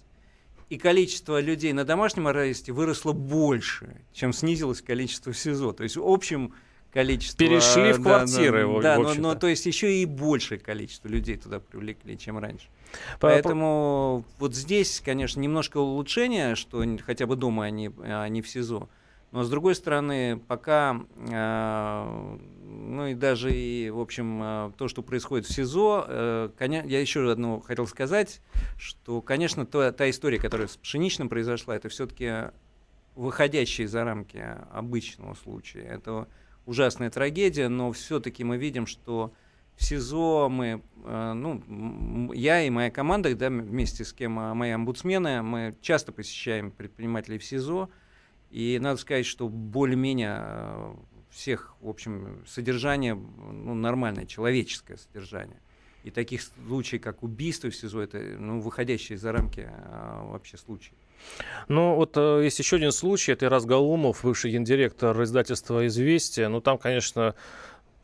И 0.70 0.78
количество 0.78 1.40
людей 1.40 1.72
на 1.74 1.86
домашнем 1.86 2.28
аресте 2.28 2.74
выросло 2.74 3.14
больше, 3.14 4.02
чем 4.12 4.34
снизилось 4.34 4.82
количество 4.82 5.32
в 5.32 5.38
СИЗО. 5.38 5.72
То 5.72 5.84
есть 5.84 5.96
в 5.96 6.06
общем 6.06 6.54
количество... 6.92 7.38
Перешли 7.38 7.94
в 7.94 8.02
квартиры, 8.02 8.68
да, 8.82 8.98
да, 8.98 9.00
но, 9.00 9.14
но 9.14 9.36
то 9.36 9.48
есть 9.48 9.66
еще 9.66 10.02
и 10.02 10.06
большее 10.06 10.60
количество 10.60 11.08
людей 11.08 11.38
туда 11.38 11.60
привлекли, 11.60 12.18
чем 12.18 12.38
раньше. 12.38 12.68
По 13.20 13.28
Поэтому 13.28 14.26
вот 14.40 14.56
здесь, 14.56 15.02
конечно, 15.04 15.40
немножко 15.40 15.78
улучшение, 15.78 16.56
что 16.56 16.84
хотя 17.06 17.28
бы 17.28 17.36
дома 17.36 17.66
они, 17.66 17.92
они 18.04 18.42
в 18.42 18.50
СИЗО. 18.50 18.90
Но 19.32 19.44
с 19.44 19.50
другой 19.50 19.76
стороны, 19.76 20.40
пока, 20.48 21.02
э, 21.18 22.38
ну 22.64 23.08
и 23.08 23.14
даже 23.14 23.54
и, 23.54 23.90
в 23.90 24.00
общем, 24.00 24.42
э, 24.42 24.72
то, 24.78 24.88
что 24.88 25.04
происходит 25.04 25.46
в 25.46 25.54
СИЗО, 25.54 26.06
э, 26.08 26.50
я 26.60 27.02
еще 27.02 27.30
одно 27.30 27.60
хотел 27.60 27.88
сказать, 27.88 28.42
что, 28.78 29.22
конечно, 29.22 29.66
та, 29.66 29.92
та 29.92 30.10
история, 30.10 30.40
которая 30.40 30.68
с 30.68 30.78
Пшеничным 30.78 31.28
произошла, 31.28 31.76
это 31.76 31.90
все-таки 31.90 32.52
выходящие 33.16 33.88
за 33.88 34.06
рамки 34.06 34.44
обычного 34.72 35.34
случая. 35.34 35.84
Это 35.84 36.30
ужасная 36.66 37.10
трагедия, 37.10 37.68
но 37.68 37.92
все-таки 37.92 38.46
мы 38.46 38.58
видим, 38.58 38.86
что 38.86 39.34
в 39.76 39.84
СИЗО 39.84 40.50
мы, 40.50 40.82
ну, 41.04 42.32
я 42.34 42.64
и 42.64 42.70
моя 42.70 42.92
команда, 42.92 43.36
да, 43.36 43.50
вместе 43.50 44.04
с 44.06 44.14
кем 44.14 44.40
а, 44.40 44.54
мои 44.54 44.72
омбудсмены, 44.72 45.42
мы 45.44 45.76
часто 45.82 46.12
посещаем 46.12 46.72
предпринимателей 46.72 47.38
в 47.38 47.44
СИЗО, 47.44 47.90
и 48.50 48.80
надо 48.82 49.00
сказать, 49.00 49.26
что 49.26 49.50
более-менее 49.50 50.38
э, 50.40 50.96
всех, 51.30 51.76
в 51.82 51.90
общем, 51.90 52.44
содержание 52.48 53.16
ну, 53.16 53.74
нормальное, 53.74 54.26
человеческое 54.26 54.98
содержание. 54.98 55.62
И 56.04 56.10
таких 56.10 56.42
случаев, 56.42 57.02
как 57.02 57.22
убийство 57.22 57.70
в 57.70 57.76
СИЗО, 57.76 58.02
это 58.02 58.18
ну, 58.20 58.62
выходящие 58.62 59.18
за 59.18 59.34
рамки 59.34 59.68
а, 59.70 60.24
вообще 60.32 60.58
случаи. 60.58 60.94
Ну, 61.68 61.96
вот 61.96 62.16
э, 62.16 62.42
есть 62.44 62.60
еще 62.60 62.78
один 62.78 62.92
случай, 62.92 63.34
это 63.34 63.46
Ирас 63.46 63.66
Галумов, 63.66 64.24
бывший 64.24 64.52
гендиректор 64.52 65.22
издательства 65.24 65.86
«Известия». 65.88 66.48
Ну, 66.48 66.62
там, 66.62 66.78
конечно, 66.78 67.36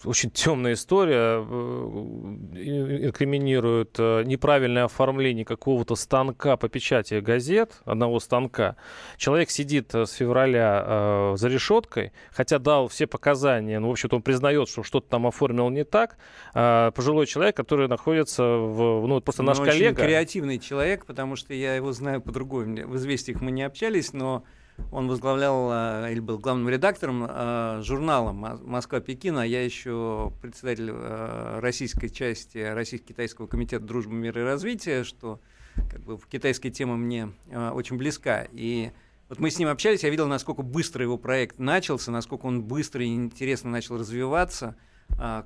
очень 0.06 0.32
темная 0.32 0.74
история, 0.74 1.39
э, 1.39 3.06
инкриминирует 3.06 3.96
э, 3.98 4.24
неправильное 4.26 4.86
оформление 4.86 5.46
какого-то 5.46 5.96
станка 5.96 6.58
по 6.58 6.70
печати 6.70 7.20
газет, 7.20 7.82
одного 7.86 8.20
станка. 8.20 8.76
Человек 9.18 9.50
сидит 9.50 9.94
э, 9.96 10.06
с 10.06 10.12
февраля 10.12 10.84
э, 10.86 11.34
за 11.38 11.48
решеткой, 11.48 12.12
хотя 12.32 12.60
дал 12.60 12.88
все 12.88 13.08
показания, 13.08 13.80
ну, 13.80 13.89
в 13.89 13.92
общем-то, 13.92 14.18
он 14.18 14.22
признает, 14.22 14.70
что 14.70 14.84
что-то 14.84 15.10
там 15.10 15.28
оформил 15.28 15.70
не 15.70 15.84
так. 15.84 16.18
Э, 16.54 16.92
пожилой 16.96 17.26
человек, 17.26 17.56
который 17.56 17.88
находится 17.88 18.44
в, 18.44 19.08
ну, 19.08 19.22
просто 19.22 19.44
наш 19.44 19.58
но 19.60 19.66
коллега. 19.66 20.00
Очень 20.00 20.08
креативный 20.08 20.60
человек, 20.60 21.06
потому 21.06 21.36
что 21.36 21.54
я 21.54 21.76
его 21.76 21.92
знаю 21.92 22.22
по-другому. 22.22 22.88
В 22.88 22.96
«Известиях» 22.96 23.42
мы 23.42 23.52
не 23.52 23.63
общались, 23.63 24.13
но 24.13 24.44
он 24.92 25.08
возглавлял 25.08 25.70
а, 25.72 26.10
или 26.10 26.20
был 26.20 26.38
главным 26.38 26.70
редактором 26.70 27.26
а, 27.28 27.82
журнала 27.82 28.32
«Москва-Пекин», 28.32 29.38
а 29.38 29.46
я 29.46 29.64
еще 29.64 30.32
председатель 30.42 30.90
а, 30.92 31.60
российской 31.62 32.10
части 32.10 32.58
Российско-Китайского 32.58 33.48
комитета 33.48 33.86
дружбы, 33.86 34.14
мира 34.14 34.42
и 34.42 34.44
развития, 34.44 35.04
что 35.04 35.40
как 35.76 36.02
бы 36.02 36.20
китайская 36.30 36.70
тема 36.70 36.96
мне 36.96 37.32
очень 37.52 37.98
близка. 37.98 38.48
И 38.52 38.92
вот 39.30 39.40
мы 39.40 39.50
с 39.50 39.58
ним 39.58 39.70
общались, 39.70 40.04
я 40.04 40.10
видел, 40.10 40.28
насколько 40.28 40.62
быстро 40.62 41.04
его 41.04 41.18
проект 41.18 41.58
начался, 41.58 42.12
насколько 42.12 42.46
он 42.46 42.62
быстро 42.62 43.04
и 43.04 43.08
интересно 43.08 43.72
начал 43.72 43.98
развиваться. 43.98 44.76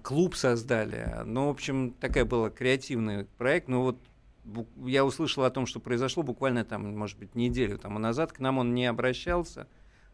Клуб 0.04 0.36
создали. 0.36 1.22
Ну, 1.26 1.48
в 1.48 1.50
общем, 1.52 1.94
такая 2.00 2.26
была 2.26 2.50
креативный 2.50 3.26
проект. 3.38 3.70
Но 3.70 3.84
вот 3.84 3.98
я 4.86 5.06
услышал 5.06 5.44
о 5.44 5.50
том, 5.50 5.66
что 5.66 5.80
произошло 5.80 6.24
буквально 6.24 6.64
там, 6.66 6.98
может 6.98 7.18
быть, 7.18 7.36
неделю 7.36 7.78
тому 7.78 8.00
назад. 8.00 8.32
К 8.32 8.40
нам 8.40 8.58
он 8.58 8.74
не 8.74 8.86
обращался 8.86 9.68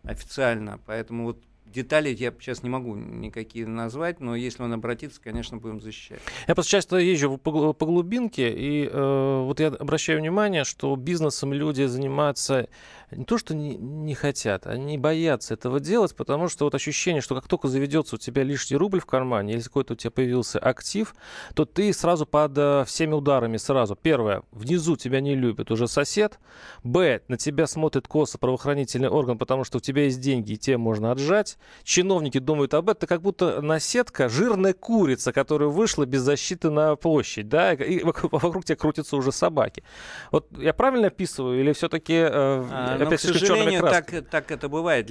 официально, 0.03 0.79
поэтому 0.85 1.25
вот 1.25 1.43
Детали 1.65 2.09
я 2.09 2.31
сейчас 2.39 2.61
не 2.61 2.69
могу 2.69 2.95
никакие 2.95 3.65
назвать, 3.65 4.19
но 4.19 4.35
если 4.35 4.61
он 4.61 4.73
обратится, 4.73 5.19
конечно, 5.19 5.57
будем 5.57 5.81
защищать. 5.81 6.19
Я 6.47 6.53
просто 6.53 6.71
часто 6.71 6.97
езжу 6.97 7.37
по, 7.37 7.73
глубинке, 7.73 8.53
и 8.53 8.85
э, 8.85 9.41
вот 9.43 9.59
я 9.59 9.69
обращаю 9.69 10.19
внимание, 10.19 10.65
что 10.65 10.95
бизнесом 10.95 11.51
люди 11.51 11.85
занимаются 11.85 12.67
не 13.15 13.25
то, 13.25 13.37
что 13.37 13.55
не, 13.55 13.75
не 13.75 14.15
хотят, 14.15 14.67
они 14.67 14.97
боятся 14.97 15.53
этого 15.53 15.79
делать, 15.79 16.15
потому 16.15 16.49
что 16.49 16.65
вот 16.65 16.75
ощущение, 16.75 17.21
что 17.21 17.35
как 17.35 17.47
только 17.47 17.67
заведется 17.67 18.15
у 18.15 18.19
тебя 18.19 18.43
лишний 18.43 18.77
рубль 18.77 18.99
в 18.99 19.05
кармане, 19.05 19.53
или 19.53 19.61
какой-то 19.61 19.93
у 19.93 19.95
тебя 19.95 20.11
появился 20.11 20.59
актив, 20.59 21.15
то 21.55 21.65
ты 21.65 21.93
сразу 21.93 22.25
под 22.25 22.57
э, 22.57 22.83
всеми 22.85 23.13
ударами 23.13 23.57
сразу. 23.57 23.95
Первое, 23.95 24.43
внизу 24.51 24.95
тебя 24.95 25.21
не 25.21 25.35
любит 25.35 25.71
уже 25.71 25.87
сосед. 25.87 26.39
Б, 26.83 27.21
на 27.27 27.37
тебя 27.37 27.67
смотрит 27.67 28.07
косо 28.07 28.37
правоохранительный 28.37 29.09
орган, 29.09 29.37
потому 29.37 29.63
что 29.63 29.77
у 29.77 29.81
тебя 29.81 30.05
есть 30.05 30.19
деньги, 30.19 30.53
и 30.53 30.57
тебе 30.57 30.77
можно 30.77 31.11
отжать 31.11 31.57
чиновники 31.83 32.39
думают 32.39 32.73
об 32.73 32.89
этом, 32.89 33.07
как 33.07 33.21
будто 33.21 33.61
наседка, 33.61 34.29
жирная 34.29 34.73
курица, 34.73 35.31
которая 35.31 35.69
вышла 35.69 36.05
без 36.05 36.21
защиты 36.21 36.69
на 36.69 36.95
площадь, 36.95 37.49
да, 37.49 37.73
и 37.73 38.03
вокруг 38.03 38.65
тебя 38.65 38.75
крутятся 38.75 39.15
уже 39.15 39.31
собаки. 39.31 39.83
Вот 40.31 40.47
я 40.57 40.73
правильно 40.73 41.07
описываю 41.07 41.59
или 41.59 41.73
все-таки 41.73 42.13
э, 42.13 42.97
а, 43.03 43.07
опять 43.07 43.21
к 43.21 43.23
сожалению, 43.23 43.81
так, 43.81 44.11
так 44.29 44.51
это 44.51 44.69
бывает. 44.69 45.09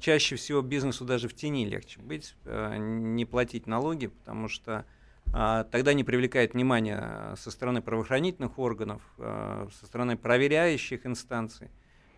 Чаще 0.00 0.36
всего 0.36 0.62
бизнесу 0.62 1.04
даже 1.04 1.28
в 1.28 1.34
тени 1.34 1.66
легче 1.66 2.00
быть, 2.00 2.34
э, 2.44 2.76
не 2.78 3.24
платить 3.24 3.66
налоги, 3.66 4.08
потому 4.08 4.48
что 4.48 4.84
а, 5.32 5.64
тогда 5.64 5.94
не 5.94 6.04
привлекает 6.04 6.54
внимания 6.54 7.34
со 7.36 7.50
стороны 7.50 7.82
правоохранительных 7.82 8.58
органов, 8.58 9.02
э, 9.18 9.68
со 9.80 9.86
стороны 9.86 10.16
проверяющих 10.16 11.06
инстанций. 11.06 11.70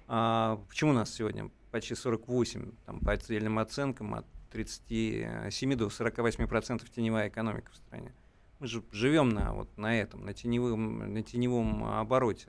Почему 0.07 0.93
у 0.93 0.95
нас 0.95 1.13
сегодня 1.13 1.51
почти 1.73 1.97
48, 1.97 2.73
там, 2.87 3.01
по 3.01 3.13
отдельным 3.13 3.59
оценкам, 3.59 4.15
от 4.15 4.27
37 4.53 5.75
до 5.75 5.91
48 5.91 6.47
процентов 6.47 6.89
теневая 6.91 7.29
экономика 7.29 7.73
в 7.73 7.77
стране. 7.77 8.13
Мы 8.59 8.67
же 8.67 8.83
живем 8.91 9.31
на, 9.31 9.53
вот, 9.53 9.77
на 9.77 9.99
этом, 10.01 10.25
на 10.25 10.33
теневом, 10.33 11.13
на 11.13 11.23
теневом 11.23 11.85
обороте. 11.85 12.49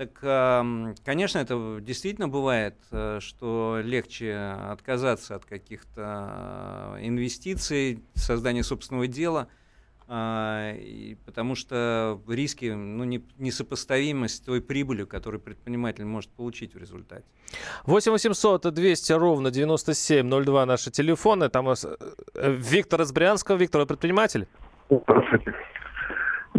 Так, 0.00 0.94
конечно, 1.04 1.40
это 1.40 1.78
действительно 1.82 2.26
бывает, 2.26 2.76
э, 2.90 3.18
что 3.20 3.80
легче 3.84 4.34
отказаться 4.34 5.34
от 5.34 5.44
каких-то 5.44 6.96
э, 6.96 7.06
инвестиций, 7.06 8.02
создания 8.14 8.62
собственного 8.62 9.06
дела– 9.06 9.48
а, 10.12 10.74
потому 11.24 11.54
что 11.54 12.20
риски 12.26 12.64
ну, 12.64 13.04
не, 13.04 13.24
несопоставимы 13.38 14.28
с 14.28 14.40
той 14.40 14.60
прибылью, 14.60 15.06
которую 15.06 15.40
предприниматель 15.40 16.04
может 16.04 16.32
получить 16.32 16.74
в 16.74 16.78
результате. 16.78 17.22
8 17.84 18.10
800 18.10 18.74
200 18.74 19.12
ровно 19.12 19.52
9702 19.52 20.66
наши 20.66 20.90
телефоны. 20.90 21.48
Там 21.48 21.66
у 21.66 21.68
нас 21.68 21.86
э, 21.86 22.52
Виктор 22.58 23.02
из 23.02 23.12
Брянского. 23.12 23.54
Виктор, 23.54 23.86
предприниматель? 23.86 24.48
Здравствуйте. 24.88 25.54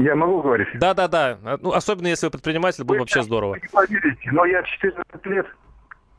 Я 0.01 0.15
могу 0.15 0.41
говорить? 0.41 0.67
Да, 0.79 0.93
да, 0.93 1.07
да. 1.07 1.37
Ну, 1.61 1.71
особенно 1.71 2.07
если 2.07 2.25
вы 2.25 2.31
предприниматель, 2.31 2.83
будет 2.83 3.01
вообще 3.01 3.21
здорово. 3.21 3.51
Вы 3.51 3.59
не 3.59 3.67
поверите, 3.67 4.31
но 4.31 4.45
я 4.45 4.63
14 4.63 5.25
лет, 5.27 5.47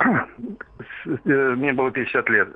э, 0.04 1.28
мне 1.56 1.72
было 1.72 1.90
50 1.90 2.28
лет, 2.30 2.48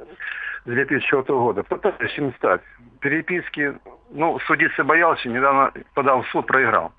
с 0.64 0.68
2004 0.68 1.38
года, 1.38 1.62
пытаюсь 1.64 2.16
им 2.18 2.32
стать. 2.34 2.60
Переписки 3.00 3.74
ну, 4.10 4.38
судиться 4.46 4.84
боялся, 4.84 5.28
недавно 5.28 5.72
подал 5.94 6.22
в 6.22 6.28
суд, 6.28 6.46
проиграл. 6.46 6.92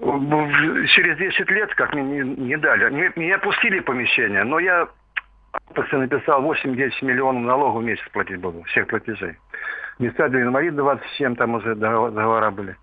Через 0.00 1.16
10 1.18 1.50
лет, 1.50 1.72
как 1.76 1.94
мне 1.94 2.02
не, 2.02 2.36
не 2.36 2.56
дали, 2.56 2.92
не, 2.92 3.12
меня 3.14 3.38
пустили 3.38 3.78
в 3.78 3.84
помещение, 3.84 4.42
но 4.42 4.58
я 4.58 4.88
после 5.74 5.98
написал 5.98 6.42
8-10 6.42 6.90
миллионов 7.02 7.44
налогов 7.44 7.82
в 7.82 7.84
месяц 7.84 8.04
платить 8.12 8.40
буду, 8.40 8.64
всех 8.64 8.88
платежей. 8.88 9.36
Места 10.00 10.28
для 10.28 10.42
инвалидов 10.42 10.84
27, 10.84 11.36
там 11.36 11.54
уже 11.54 11.74
договора 11.76 12.50
были. 12.50 12.76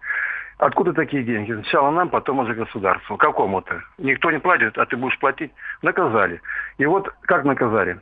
Откуда 0.62 0.93
такие 0.93 1.24
деньги? 1.24 1.54
Сначала 1.54 1.89
нам, 1.89 2.10
потом 2.10 2.38
уже 2.38 2.54
государству. 2.54 3.17
Какому-то. 3.17 3.82
Никто 3.97 4.30
не 4.30 4.39
платит, 4.39 4.78
а 4.78 4.86
ты 4.86 4.95
будешь 4.95 5.17
платить. 5.17 5.52
Наказали. 5.82 6.39
И 6.78 6.86
вот 6.86 7.12
как 7.21 7.45
наказали? 7.45 8.00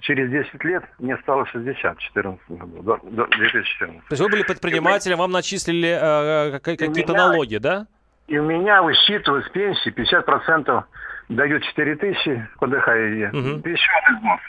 через 0.00 0.30
10 0.30 0.64
лет 0.64 0.84
мне 0.98 1.16
стало 1.18 1.46
60 1.46 1.54
в 1.54 2.12
2014 2.12 2.50
году, 2.50 2.82
до, 2.82 2.96
до 3.02 3.26
2014. 3.26 4.00
То 4.00 4.12
есть 4.12 4.22
вы 4.22 4.28
были 4.28 4.42
предпринимателем, 4.44 5.18
вам 5.18 5.30
начислили 5.30 5.98
э, 6.00 6.58
какие-то 6.58 7.12
налоги, 7.12 7.58
да? 7.58 7.86
И 8.28 8.38
у 8.38 8.44
меня 8.44 8.82
высчитывают 8.82 9.46
с 9.46 9.50
пенсии 9.50 9.92
50% 9.92 10.84
дают 11.28 11.62
4 11.62 11.96
тысячи 11.96 12.48
по 12.58 12.66
ДХИ, 12.66 13.28
угу. 13.28 13.68
еще 13.68 13.90
взнос. 14.16 14.40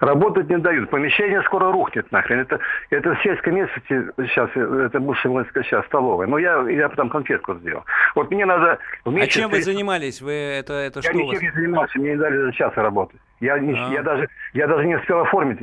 Работать 0.00 0.48
не 0.48 0.58
дают. 0.58 0.90
Помещение 0.90 1.42
скоро 1.42 1.72
рухнет 1.72 2.10
нахрен. 2.12 2.40
Это, 2.40 2.58
это 2.90 3.14
в 3.14 3.22
сельской 3.22 3.52
местности 3.52 4.10
сейчас, 4.26 4.50
это 4.56 5.00
бывшая 5.00 5.28
Волынская 5.30 5.62
сейчас 5.64 5.84
столовая. 5.86 6.26
Но 6.26 6.38
я, 6.38 6.62
я 6.68 6.88
потом 6.88 7.10
конфетку 7.10 7.54
сделал. 7.54 7.84
Вот 8.14 8.30
мне 8.30 8.44
надо... 8.46 8.78
В 9.04 9.12
месяц... 9.12 9.36
А 9.36 9.40
чем 9.40 9.50
вы 9.50 9.62
занимались? 9.62 10.20
Вы 10.20 10.32
это, 10.32 10.74
это 10.74 11.00
я 11.00 11.10
что 11.10 11.12
ничем 11.12 11.40
не 11.40 11.50
занимался, 11.52 11.98
мне 11.98 12.10
не 12.10 12.16
дали 12.16 12.36
за 12.38 12.52
час 12.52 12.72
работать. 12.76 13.20
Я, 13.40 13.58
не, 13.58 13.74
а. 13.74 13.88
я, 13.88 14.02
даже, 14.02 14.28
я 14.52 14.66
даже 14.66 14.86
не 14.86 14.96
успел 14.96 15.20
оформить. 15.20 15.58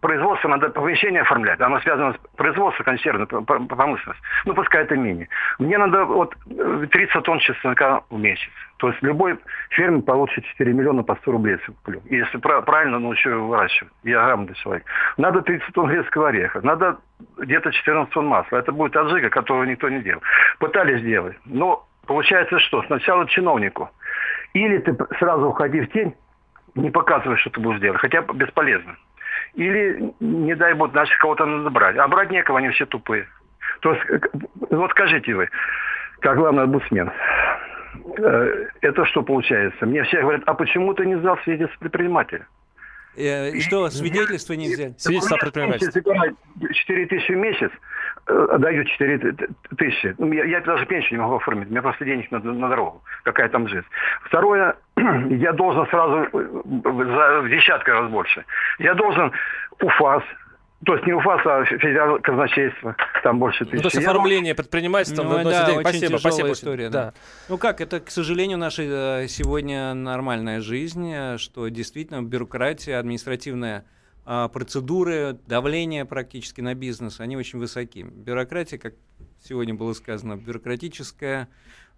Производство 0.00 0.48
надо 0.48 0.70
помещение 0.70 1.22
оформлять. 1.22 1.60
Оно 1.60 1.80
связано 1.80 2.14
с 2.14 2.36
производством 2.36 2.84
консервной 2.84 3.26
промышленности. 3.26 4.22
Ну, 4.44 4.54
пускай 4.54 4.82
это 4.82 4.96
мини. 4.96 5.28
Мне 5.58 5.78
надо 5.78 6.04
вот 6.04 6.34
30 6.46 7.22
тонн 7.22 7.38
чеснока 7.38 8.02
в 8.10 8.18
месяц. 8.18 8.50
То 8.78 8.88
есть 8.88 9.02
любой 9.02 9.38
фермер 9.70 10.02
получит 10.02 10.44
4 10.44 10.72
миллиона 10.72 11.02
по 11.02 11.14
100 11.16 11.32
рублей, 11.32 11.56
если 11.56 11.72
куплю. 11.72 12.02
Если 12.10 12.38
правильно 12.38 12.98
научу 12.98 13.30
его 13.30 13.48
выращивать. 13.48 13.92
Я 14.02 14.24
грамотный 14.24 14.56
человек. 14.56 14.84
Надо 15.16 15.42
30 15.42 15.72
тонн 15.72 15.88
грецкого 15.88 16.28
ореха. 16.28 16.60
Надо 16.62 16.98
где-то 17.38 17.72
14 17.72 18.12
тонн 18.12 18.26
масла. 18.26 18.58
Это 18.58 18.72
будет 18.72 18.96
аджика, 18.96 19.30
которого 19.30 19.64
никто 19.64 19.88
не 19.88 20.00
делал. 20.00 20.22
Пытались 20.58 21.00
сделать. 21.00 21.36
Но 21.46 21.86
получается 22.06 22.58
что? 22.58 22.82
Сначала 22.82 23.26
чиновнику. 23.26 23.90
Или 24.52 24.78
ты 24.78 24.96
сразу 25.18 25.48
уходи 25.48 25.80
в 25.80 25.90
тень, 25.92 26.14
не 26.76 26.90
показывай, 26.90 27.36
что 27.38 27.50
ты 27.50 27.60
будешь 27.60 27.80
делать. 27.80 28.00
Хотя 28.00 28.22
бесполезно. 28.22 28.96
Или, 29.54 30.12
не 30.20 30.54
дай 30.54 30.74
бог, 30.74 30.92
значит, 30.92 31.16
кого-то 31.18 31.44
надо 31.44 31.70
брать. 31.70 31.96
А 31.96 32.06
брать 32.08 32.30
некого, 32.30 32.58
они 32.58 32.70
все 32.70 32.86
тупые. 32.86 33.26
То 33.80 33.92
есть, 33.92 34.24
вот 34.70 34.90
скажите 34.92 35.34
вы, 35.34 35.48
как 36.20 36.36
главный 36.36 36.64
обусмен, 36.64 37.10
Э, 38.18 38.66
это 38.80 39.04
что 39.06 39.22
получается? 39.22 39.86
Мне 39.86 40.02
все 40.04 40.20
говорят, 40.20 40.42
а 40.46 40.54
почему 40.54 40.94
ты 40.94 41.06
не 41.06 41.16
взял 41.16 41.38
свидетельство 41.38 41.78
предпринимателя? 41.80 42.46
Э, 43.16 43.50
и 43.50 43.60
что, 43.60 43.88
свидетельство 43.90 44.52
не 44.54 44.68
взяли? 44.68 44.94
Свидетельство 44.98 45.36
предпринимателя. 45.36 45.90
4 46.72 47.06
тысячи 47.06 47.32
в 47.32 47.36
месяц, 47.36 47.70
э, 48.26 48.56
дают 48.58 48.88
4 48.88 49.34
тысячи. 49.76 50.14
Ну, 50.18 50.32
я, 50.32 50.44
я 50.44 50.60
даже 50.60 50.86
пенсию 50.86 51.18
не 51.18 51.22
могу 51.22 51.36
оформить, 51.36 51.70
мне 51.70 51.80
просто 51.82 52.04
денег 52.04 52.30
на, 52.30 52.38
на 52.40 52.68
дорогу, 52.68 53.02
какая 53.24 53.48
там 53.48 53.68
жизнь. 53.68 53.86
Второе, 54.24 54.76
я 55.30 55.52
должен 55.52 55.86
сразу 55.88 56.26
за 56.32 57.48
десятка 57.48 57.92
раз 57.92 58.10
больше. 58.10 58.44
Я 58.78 58.94
должен 58.94 59.32
УФАС, 59.80 60.22
то 60.84 60.94
есть 60.94 61.06
не 61.06 61.14
УФАС, 61.14 61.40
а 61.46 61.64
федеральное 61.64 62.18
казначейство, 62.20 62.96
там 63.22 63.38
больше 63.38 63.64
тысячи. 63.64 63.76
Ну, 63.76 63.88
то 63.88 63.96
есть 63.96 64.06
оформление 64.06 64.54
предпринимательства 64.54 65.22
ну, 65.22 65.42
да, 65.42 65.72
Очень 65.72 65.80
спасибо, 65.80 66.16
спасибо. 66.18 66.52
история, 66.52 66.90
да. 66.90 67.04
да. 67.06 67.14
Ну 67.48 67.56
как, 67.56 67.80
это, 67.80 68.00
к 68.00 68.10
сожалению, 68.10 68.58
наша 68.58 68.82
э, 68.82 69.28
сегодня 69.28 69.94
нормальная 69.94 70.60
жизнь, 70.60 71.10
э, 71.10 71.38
что 71.38 71.68
действительно 71.68 72.22
бюрократия, 72.22 72.98
административная 72.98 73.84
процедуры, 74.52 75.38
давление 75.46 76.04
практически 76.04 76.60
на 76.60 76.74
бизнес, 76.74 77.20
они 77.20 77.36
очень 77.36 77.60
высоки. 77.60 78.02
Бюрократия, 78.02 78.76
как 78.76 78.94
сегодня 79.40 79.72
было 79.72 79.92
сказано, 79.92 80.36
бюрократическая, 80.36 81.48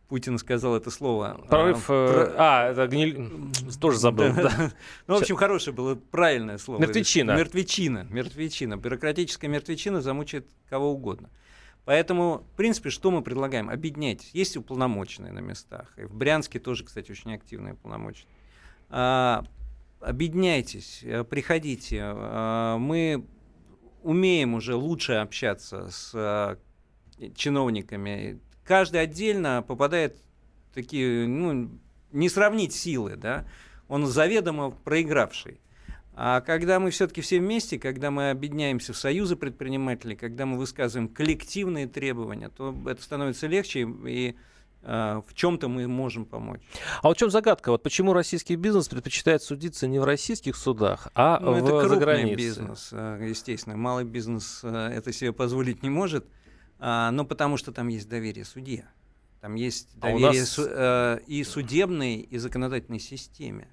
Путин 0.08 0.38
сказал 0.38 0.74
это 0.74 0.90
слово. 0.90 1.38
Прорыв. 1.48 1.84
А, 1.90 2.06
про... 2.12 2.34
а 2.38 2.70
это 2.70 2.86
гниль. 2.86 3.30
Тоже 3.78 3.98
забыл. 3.98 4.32
Да, 4.32 4.42
да. 4.42 4.72
Ну, 5.06 5.16
в 5.16 5.20
общем, 5.20 5.36
хорошее 5.36 5.76
было 5.76 5.96
правильное 5.96 6.56
слово. 6.56 6.80
Мертвечина. 6.80 7.36
Мертвечина. 7.36 8.06
Мертвечина. 8.08 8.76
Бюрократическая 8.78 9.50
мертвечина 9.50 10.00
замучает 10.00 10.46
кого 10.70 10.92
угодно. 10.92 11.28
Поэтому, 11.84 12.46
в 12.52 12.56
принципе, 12.56 12.90
что 12.90 13.10
мы 13.10 13.22
предлагаем? 13.22 13.68
Объединяйтесь. 13.68 14.30
Есть 14.32 14.56
уполномоченные 14.56 15.32
на 15.32 15.40
местах. 15.40 15.92
И 15.98 16.04
в 16.04 16.14
Брянске 16.14 16.58
тоже, 16.58 16.84
кстати, 16.84 17.10
очень 17.10 17.34
активные 17.34 17.74
уполномоченные. 17.74 18.34
А, 18.90 19.44
объединяйтесь, 20.00 21.00
э, 21.02 21.24
приходите. 21.24 22.00
А, 22.02 22.78
мы 22.78 23.26
умеем 24.02 24.54
уже 24.54 24.74
лучше 24.74 25.14
общаться 25.14 25.88
с 25.90 26.12
э, 26.14 26.56
чиновниками 27.34 28.40
каждый 28.68 29.00
отдельно 29.00 29.64
попадает 29.66 30.18
в 30.70 30.74
такие, 30.74 31.26
ну, 31.26 31.70
не 32.12 32.28
сравнить 32.28 32.74
силы, 32.74 33.16
да, 33.16 33.46
он 33.88 34.06
заведомо 34.06 34.70
проигравший. 34.70 35.58
А 36.14 36.42
когда 36.42 36.78
мы 36.78 36.90
все-таки 36.90 37.22
все 37.22 37.38
вместе, 37.38 37.78
когда 37.78 38.10
мы 38.10 38.30
объединяемся 38.30 38.92
в 38.92 38.98
союзы 38.98 39.36
предпринимателей, 39.36 40.16
когда 40.16 40.44
мы 40.44 40.58
высказываем 40.58 41.08
коллективные 41.08 41.86
требования, 41.86 42.50
то 42.50 42.76
это 42.86 43.00
становится 43.02 43.46
легче, 43.46 43.88
и 44.06 44.36
э, 44.82 45.22
в 45.26 45.32
чем-то 45.32 45.68
мы 45.68 45.86
можем 45.86 46.26
помочь. 46.26 46.60
А 47.02 47.08
вот 47.08 47.16
в 47.16 47.20
чем 47.20 47.30
загадка? 47.30 47.70
Вот 47.70 47.82
почему 47.82 48.12
российский 48.12 48.56
бизнес 48.56 48.88
предпочитает 48.88 49.42
судиться 49.42 49.86
не 49.86 49.98
в 49.98 50.04
российских 50.04 50.56
судах, 50.56 51.08
а 51.14 51.38
ну, 51.40 51.52
в 51.52 51.56
это 51.56 51.88
крупный 51.88 52.34
бизнес, 52.34 52.90
э, 52.92 53.28
естественно. 53.30 53.76
Малый 53.76 54.04
бизнес 54.04 54.60
э, 54.62 54.90
это 54.94 55.12
себе 55.12 55.32
позволить 55.32 55.82
не 55.82 55.88
может. 55.88 56.26
А, 56.78 57.10
ну, 57.10 57.24
потому 57.24 57.56
что 57.56 57.72
там 57.72 57.88
есть 57.88 58.08
доверие 58.08 58.44
судье. 58.44 58.88
Там 59.40 59.54
есть 59.54 59.88
а 59.96 60.08
доверие 60.08 60.40
нас... 60.40 60.50
су- 60.50 60.66
э, 60.68 61.20
и 61.26 61.44
судебной, 61.44 62.16
и 62.16 62.38
законодательной 62.38 63.00
системе. 63.00 63.68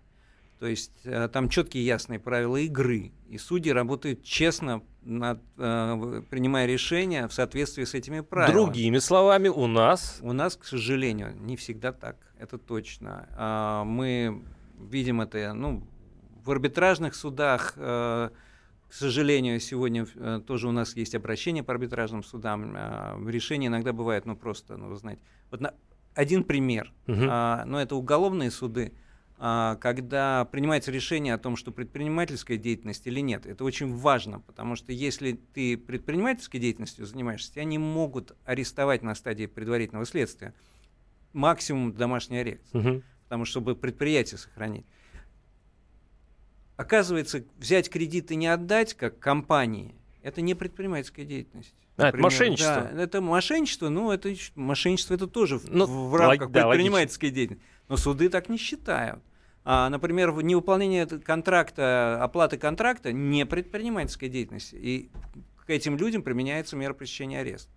То 0.60 0.68
есть 0.68 0.94
э, 1.04 1.28
там 1.28 1.50
четкие 1.50 1.86
ясные 1.86 2.20
правила 2.20 2.58
игры, 2.58 3.12
и 3.28 3.38
судьи 3.38 3.72
работают 3.72 4.24
честно, 4.24 4.82
над, 5.02 5.42
э, 5.58 6.24
принимая 6.30 6.66
решения 6.66 7.28
в 7.28 7.34
соответствии 7.34 7.84
с 7.84 7.94
этими 7.94 8.22
правилами. 8.22 8.54
Другими 8.54 9.00
словами, 9.00 9.50
у 9.50 9.68
нас... 9.68 10.20
У 10.22 10.34
нас, 10.34 10.56
к 10.56 10.66
сожалению, 10.66 11.36
не 11.40 11.58
всегда 11.58 11.92
так, 11.92 12.16
это 12.40 12.58
точно. 12.58 13.28
А, 13.32 13.84
мы 13.84 14.44
видим 14.80 15.22
это 15.22 15.54
ну, 15.54 15.86
в 16.44 16.52
арбитражных 16.52 17.16
судах, 17.16 17.74
э, 17.76 18.30
к 18.88 18.94
сожалению, 18.94 19.60
сегодня 19.60 20.08
э, 20.16 20.42
тоже 20.46 20.68
у 20.68 20.72
нас 20.72 20.96
есть 20.96 21.16
обращение 21.16 21.64
по 21.64 21.74
арбитражным 21.74 22.24
судам. 22.24 22.74
Э, 22.76 23.18
решения 23.30 23.68
иногда 23.68 23.94
бывают, 23.94 24.26
ну 24.26 24.36
просто, 24.36 24.78
ну 24.78 24.90
вы 24.90 24.96
знаете. 24.96 25.22
Вот 25.52 25.62
на, 25.62 25.74
один 26.16 26.44
пример, 26.44 26.94
угу. 27.08 27.26
а, 27.30 27.66
но 27.66 27.80
это 27.80 27.96
уголовные 27.96 28.50
суды, 28.50 28.94
а, 29.38 29.76
когда 29.76 30.46
принимается 30.46 30.92
решение 30.92 31.34
о 31.34 31.38
том, 31.38 31.58
что 31.58 31.72
предпринимательская 31.72 32.58
деятельность 32.58 33.06
или 33.06 33.20
нет. 33.20 33.46
Это 33.46 33.66
очень 33.66 33.94
важно, 33.94 34.40
потому 34.40 34.76
что 34.76 34.94
если 34.94 35.34
ты 35.34 35.78
предпринимательской 35.78 36.58
деятельностью 36.58 37.06
занимаешься, 37.06 37.52
тебя 37.52 37.66
не 37.66 37.78
могут 37.78 38.36
арестовать 38.46 39.04
на 39.04 39.14
стадии 39.14 39.46
предварительного 39.46 40.06
следствия. 40.06 40.54
Максимум 41.34 41.94
домашний 41.94 42.38
арест, 42.38 42.74
угу. 42.74 43.04
потому 43.26 43.44
что 43.44 43.60
чтобы 43.60 43.76
предприятие 43.76 44.38
сохранить. 44.38 44.86
Оказывается, 46.78 47.44
взять 47.58 47.90
кредит 47.90 48.32
и 48.32 48.36
не 48.36 48.48
отдать, 48.48 48.94
как 48.94 49.20
компании, 49.20 49.96
это 50.22 50.42
не 50.42 50.56
предпринимательская 50.56 51.26
деятельность. 51.26 51.74
А, 51.98 52.10
это 52.10 52.18
мошенничество. 52.18 52.90
Да, 52.92 53.04
это 53.04 53.22
мошенничество, 53.22 53.90
ну, 53.90 54.12
это 54.12 54.34
мошенничество 54.56 55.14
это 55.14 55.28
тоже 55.28 55.62
ну, 55.68 55.86
в, 55.86 56.10
в 56.10 56.16
рамках 56.16 56.52
да, 56.52 56.68
предпринимательской 56.68 57.26
логично. 57.28 57.36
деятельности. 57.36 57.70
Но 57.88 57.98
суды 57.98 58.30
так 58.30 58.50
не 58.50 58.58
считают. 58.58 59.24
А, 59.64 59.90
например, 59.90 60.32
невыполнение 60.44 61.06
контракта, 61.06 62.22
оплаты 62.22 62.58
контракта 62.58 63.12
не 63.12 63.46
предпринимательская 63.46 64.30
деятельность. 64.30 64.74
И 64.74 65.10
к 65.66 65.70
этим 65.70 65.98
людям 65.98 66.22
применяется 66.22 66.76
мера 66.76 66.94
пресечения 66.94 67.40
ареста. 67.40 67.72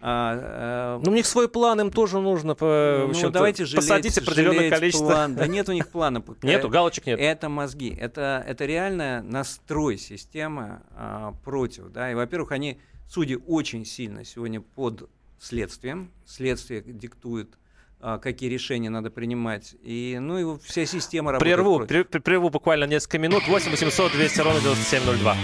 А, 0.00 0.98
э, 0.98 1.04
ну, 1.04 1.10
у 1.10 1.14
них 1.14 1.26
свой 1.26 1.48
план, 1.48 1.80
им 1.80 1.90
тоже 1.90 2.20
нужно 2.20 2.54
по, 2.54 3.10
ну, 3.12 3.30
давайте 3.30 3.64
жалеть, 3.64 3.88
посадить 3.88 4.18
определенное 4.18 4.70
количество. 4.70 5.06
План. 5.06 5.34
Да 5.34 5.46
нет 5.46 5.68
у 5.68 5.72
них 5.72 5.88
плана. 5.88 6.22
Нету, 6.42 6.68
галочек 6.68 7.06
нет. 7.06 7.18
Это 7.18 7.48
мозги. 7.48 7.96
Это, 7.98 8.44
это 8.46 8.64
реально 8.64 9.22
настрой 9.22 9.98
системы 9.98 10.82
а, 10.92 11.32
против. 11.44 11.90
Да? 11.90 12.12
И, 12.12 12.14
во-первых, 12.14 12.52
они, 12.52 12.78
судьи, 13.08 13.38
очень 13.46 13.84
сильно 13.84 14.24
сегодня 14.24 14.60
под 14.60 15.10
следствием. 15.40 16.12
Следствие 16.24 16.82
диктует 16.86 17.58
какие 18.00 18.48
решения 18.48 18.90
надо 18.90 19.10
принимать. 19.10 19.74
И, 19.82 20.18
ну, 20.20 20.56
и 20.56 20.58
вся 20.64 20.86
система 20.86 21.32
работает. 21.32 21.56
Прерву, 21.56 21.76
против. 21.78 22.22
прерву 22.22 22.50
буквально 22.50 22.84
несколько 22.84 23.18
минут. 23.18 23.46
8 23.48 23.70
800 23.70 24.12
200 24.12 24.40
ровно 24.40 24.60
9702. 24.60 25.36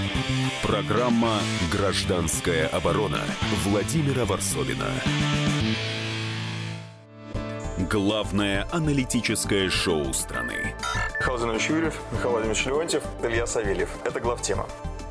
Программа 0.63 1.41
«Гражданская 1.73 2.69
оборона» 2.69 3.21
Владимира 3.65 4.25
Варсовина. 4.25 4.87
Главное 7.91 8.67
аналитическое 8.71 9.69
шоу 9.69 10.15
страны. 10.15 10.75
Михаил 11.21 11.53
Юрьев, 11.69 11.99
Михаил 12.13 12.31
Владимирович 12.31 12.67
Леонтьев, 12.67 13.03
Илья 13.23 13.47
Савельев. 13.47 13.91
Это 14.05 14.21
главтема. 14.21 14.67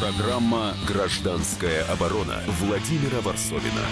Программа 0.00 0.72
«Гражданская 0.88 1.84
оборона» 1.84 2.40
Владимира 2.58 3.20
Варсовина. 3.20 3.84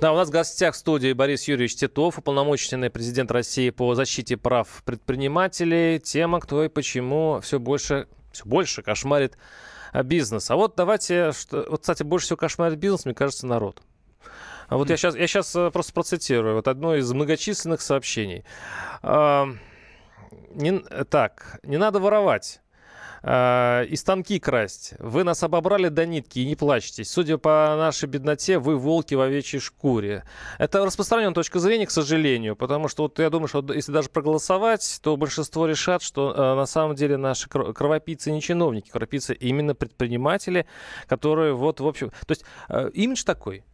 Да, 0.00 0.12
у 0.12 0.16
нас 0.16 0.28
в 0.28 0.30
гостях 0.30 0.76
в 0.76 0.78
студии 0.78 1.12
Борис 1.12 1.48
Юрьевич 1.48 1.74
Титов, 1.74 2.16
уполномоченный 2.16 2.90
президент 2.90 3.32
России 3.32 3.70
по 3.70 3.96
защите 3.96 4.36
прав 4.36 4.68
предпринимателей. 4.84 5.98
Тема 5.98 6.38
«Кто 6.38 6.62
и 6.62 6.68
почему» 6.68 7.40
все 7.42 7.58
больше, 7.58 8.06
все 8.30 8.44
больше 8.44 8.82
кошмарит 8.82 9.36
бизнес. 10.04 10.48
А 10.52 10.54
вот 10.54 10.74
давайте, 10.76 11.32
что, 11.32 11.66
вот, 11.68 11.80
кстати, 11.80 12.04
больше 12.04 12.26
всего 12.26 12.36
кошмарит 12.36 12.78
бизнес, 12.78 13.04
мне 13.04 13.14
кажется, 13.14 13.48
народ. 13.48 13.82
А 14.68 14.76
вот 14.76 14.90
я 14.90 14.96
сейчас, 14.96 15.16
я 15.16 15.26
сейчас 15.26 15.56
э, 15.56 15.72
просто 15.72 15.92
процитирую 15.92 16.54
вот 16.54 16.68
одно 16.68 16.94
из 16.94 17.12
многочисленных 17.12 17.80
сообщений. 17.80 18.44
А, 19.02 19.48
не, 20.54 20.78
так, 20.78 21.58
не 21.64 21.78
надо 21.78 21.98
воровать. 21.98 22.61
Э, 23.22 23.84
и 23.88 23.96
станки 23.96 24.38
красть. 24.40 24.94
Вы 24.98 25.24
нас 25.24 25.42
обобрали 25.42 25.88
до 25.88 26.06
нитки 26.06 26.40
и 26.40 26.46
не 26.46 26.56
плачьтесь. 26.56 27.10
Судя 27.10 27.38
по 27.38 27.74
нашей 27.76 28.08
бедноте, 28.08 28.58
вы 28.58 28.76
волки 28.76 29.14
в 29.14 29.20
овечьей 29.20 29.60
шкуре. 29.60 30.24
Это 30.58 30.84
распространенная 30.84 31.34
точка 31.34 31.60
зрения, 31.60 31.86
к 31.86 31.90
сожалению, 31.90 32.56
потому 32.56 32.88
что 32.88 33.04
вот 33.04 33.18
я 33.18 33.30
думаю, 33.30 33.48
что 33.48 33.64
если 33.72 33.92
даже 33.92 34.08
проголосовать, 34.08 35.00
то 35.02 35.16
большинство 35.16 35.66
решат, 35.66 36.02
что 36.02 36.32
э, 36.32 36.54
на 36.56 36.66
самом 36.66 36.96
деле 36.96 37.16
наши 37.16 37.48
кровопийцы 37.48 38.32
не 38.32 38.40
чиновники, 38.40 38.90
кровопийцы 38.90 39.34
именно 39.34 39.74
предприниматели, 39.74 40.66
которые 41.06 41.54
вот, 41.54 41.80
в 41.80 41.86
общем... 41.86 42.10
То 42.26 42.32
есть 42.32 42.44
э, 42.68 42.90
имидж 42.92 43.24
такой. 43.24 43.64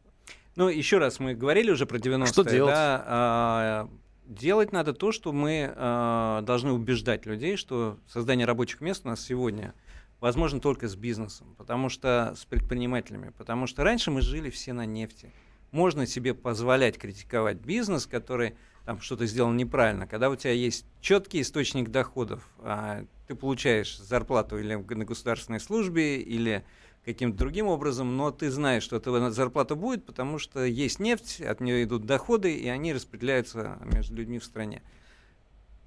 Ну, 0.56 0.68
еще 0.68 0.98
раз, 0.98 1.20
мы 1.20 1.34
говорили 1.34 1.70
уже 1.70 1.86
про 1.86 1.98
90-е. 1.98 2.26
Что 2.26 2.42
делать? 2.42 2.74
Да, 2.74 3.04
а, 3.06 3.88
делать 4.28 4.72
надо 4.72 4.92
то, 4.92 5.10
что 5.10 5.32
мы 5.32 5.72
э, 5.74 6.40
должны 6.42 6.72
убеждать 6.72 7.26
людей, 7.26 7.56
что 7.56 7.98
создание 8.06 8.46
рабочих 8.46 8.80
мест 8.80 9.02
у 9.04 9.08
нас 9.08 9.24
сегодня 9.24 9.74
возможно 10.20 10.60
только 10.60 10.86
с 10.86 10.96
бизнесом, 10.96 11.54
потому 11.56 11.88
что 11.88 12.34
с 12.36 12.44
предпринимателями, 12.44 13.32
потому 13.36 13.66
что 13.66 13.82
раньше 13.84 14.10
мы 14.10 14.20
жили 14.20 14.50
все 14.50 14.72
на 14.72 14.84
нефти. 14.84 15.32
Можно 15.70 16.06
себе 16.06 16.34
позволять 16.34 16.98
критиковать 16.98 17.58
бизнес, 17.58 18.06
который 18.06 18.54
там 18.84 19.00
что-то 19.00 19.26
сделал 19.26 19.52
неправильно, 19.52 20.06
когда 20.06 20.30
у 20.30 20.36
тебя 20.36 20.52
есть 20.52 20.86
четкий 21.00 21.42
источник 21.42 21.90
доходов, 21.90 22.48
а 22.58 23.04
ты 23.26 23.34
получаешь 23.34 23.98
зарплату 23.98 24.58
или 24.58 24.74
на 24.74 25.04
государственной 25.04 25.60
службе, 25.60 26.20
или 26.20 26.64
каким-то 27.12 27.38
другим 27.38 27.68
образом, 27.68 28.18
но 28.18 28.30
ты 28.30 28.50
знаешь, 28.50 28.82
что 28.82 28.96
эта 28.96 29.30
зарплата 29.30 29.74
будет, 29.74 30.04
потому 30.04 30.38
что 30.38 30.62
есть 30.64 31.00
нефть, 31.00 31.40
от 31.40 31.60
нее 31.60 31.84
идут 31.84 32.04
доходы, 32.04 32.54
и 32.54 32.68
они 32.68 32.92
распределяются 32.92 33.78
между 33.82 34.14
людьми 34.14 34.38
в 34.38 34.44
стране. 34.44 34.82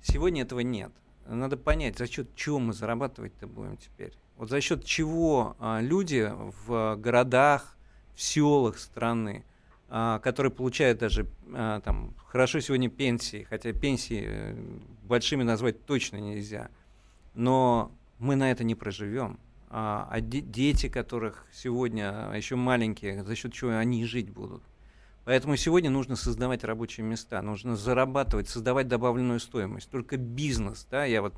Сегодня 0.01 0.41
этого 0.41 0.61
нет. 0.61 0.91
Надо 1.27 1.57
понять, 1.57 1.99
за 1.99 2.07
счет 2.07 2.35
чего 2.35 2.57
мы 2.57 2.73
зарабатывать-то 2.73 3.45
будем 3.45 3.77
теперь. 3.77 4.13
Вот 4.35 4.49
за 4.49 4.59
счет 4.61 4.83
чего 4.83 5.55
а, 5.59 5.79
люди 5.79 6.33
в 6.65 6.95
городах, 6.95 7.77
в 8.15 8.21
селах 8.21 8.79
страны, 8.79 9.45
а, 9.89 10.17
которые 10.19 10.51
получают 10.51 10.97
даже 10.97 11.27
а, 11.53 11.81
там 11.81 12.15
хорошо 12.25 12.59
сегодня 12.61 12.89
пенсии, 12.89 13.45
хотя 13.47 13.73
пенсии 13.73 14.23
э, 14.25 14.55
большими 15.03 15.43
назвать 15.43 15.85
точно 15.85 16.17
нельзя, 16.17 16.69
но 17.35 17.91
мы 18.17 18.35
на 18.35 18.49
это 18.51 18.63
не 18.63 18.73
проживем. 18.73 19.39
А, 19.73 20.05
а 20.11 20.19
дети, 20.19 20.89
которых 20.89 21.45
сегодня 21.53 22.29
еще 22.35 22.57
маленькие, 22.57 23.23
за 23.23 23.35
счет 23.37 23.53
чего 23.53 23.71
они 23.71 24.03
жить 24.03 24.29
будут. 24.29 24.61
Поэтому 25.23 25.55
сегодня 25.55 25.89
нужно 25.89 26.17
создавать 26.17 26.65
рабочие 26.65 27.05
места, 27.05 27.41
нужно 27.41 27.77
зарабатывать, 27.77 28.49
создавать 28.49 28.89
добавленную 28.89 29.39
стоимость. 29.39 29.89
Только 29.89 30.17
бизнес, 30.17 30.85
да, 30.91 31.05
я 31.05 31.21
вот 31.21 31.33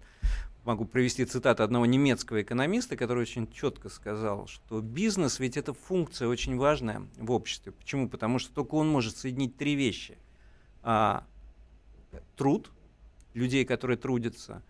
могу 0.66 0.86
привести 0.86 1.26
цитату 1.26 1.62
одного 1.62 1.86
немецкого 1.86 2.42
экономиста, 2.42 2.98
который 2.98 3.22
очень 3.22 3.52
четко 3.52 3.90
сказал, 3.90 4.48
что 4.48 4.82
бизнес 4.82 5.40
ведь 5.40 5.56
это 5.56 5.76
функция 5.76 6.28
очень 6.28 6.58
важная 6.58 7.04
в 7.18 7.30
обществе. 7.30 7.72
Почему? 7.72 8.10
Потому 8.10 8.40
что 8.40 8.52
только 8.52 8.74
он 8.74 8.90
может 8.90 9.16
соединить 9.16 9.58
три 9.58 9.76
вещи. 9.76 10.18
А, 10.82 11.24
труд, 12.36 12.72
людей, 13.36 13.64
которые 13.64 13.98
трудятся, 13.98 14.64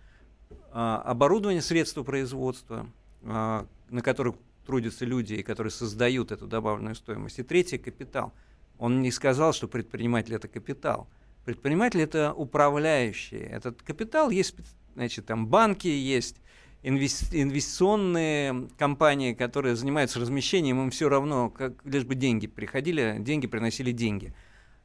а, 0.73 1.01
оборудование, 1.05 1.61
средства 1.61 2.03
производства, 2.03 2.87
а, 2.87 3.02
на 3.23 4.01
которых 4.01 4.35
трудятся 4.65 5.05
люди 5.05 5.33
и 5.33 5.43
которые 5.43 5.71
создают 5.71 6.31
эту 6.31 6.47
добавленную 6.47 6.95
стоимость. 6.95 7.39
И 7.39 7.43
третье– 7.43 7.77
капитал– 7.79 8.33
он 8.77 9.01
не 9.01 9.11
сказал, 9.11 9.53
что 9.53 9.67
предприниматель 9.67 10.35
это 10.35 10.47
капитал. 10.47 11.07
Предприниматель 11.45 12.01
это 12.01 12.33
управляющий. 12.33 13.37
Этот 13.37 13.81
капитал 13.81 14.29
есть, 14.29 14.55
значит, 14.95 15.25
там 15.25 15.47
банки 15.47 15.87
есть, 15.87 16.37
инвестиционные 16.81 18.67
компании, 18.77 19.33
которые 19.33 19.77
занимаются 19.77 20.19
размещением, 20.19 20.81
им 20.81 20.91
все 20.91 21.07
равно, 21.07 21.49
как 21.49 21.73
лишь 21.85 22.03
бы 22.03 22.15
деньги 22.15 22.47
приходили, 22.47 23.15
деньги 23.19 23.47
приносили 23.47 23.93
деньги. 23.93 24.33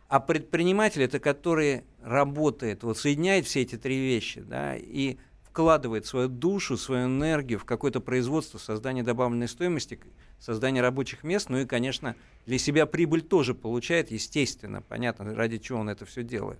А 0.06 0.20
предприниматель 0.20 1.02
это 1.02 1.18
который 1.18 1.82
работает, 2.00 2.84
вот 2.84 2.98
соединяет 2.98 3.46
все 3.46 3.62
эти 3.62 3.76
три 3.76 3.98
вещи, 3.98 4.40
да, 4.40 4.76
и 4.76 5.16
вкладывает 5.50 6.06
свою 6.06 6.28
душу, 6.28 6.76
свою 6.76 7.06
энергию 7.06 7.58
в 7.58 7.64
какое-то 7.64 8.00
производство, 8.00 8.58
создание 8.58 9.02
добавленной 9.02 9.48
стоимости, 9.48 9.98
создание 10.38 10.82
рабочих 10.82 11.24
мест, 11.24 11.48
ну 11.48 11.58
и, 11.58 11.66
конечно, 11.66 12.14
для 12.46 12.58
себя 12.58 12.86
прибыль 12.86 13.22
тоже 13.22 13.54
получает, 13.54 14.10
естественно, 14.10 14.82
понятно, 14.82 15.34
ради 15.34 15.58
чего 15.58 15.80
он 15.80 15.88
это 15.88 16.04
все 16.06 16.22
делает. 16.22 16.58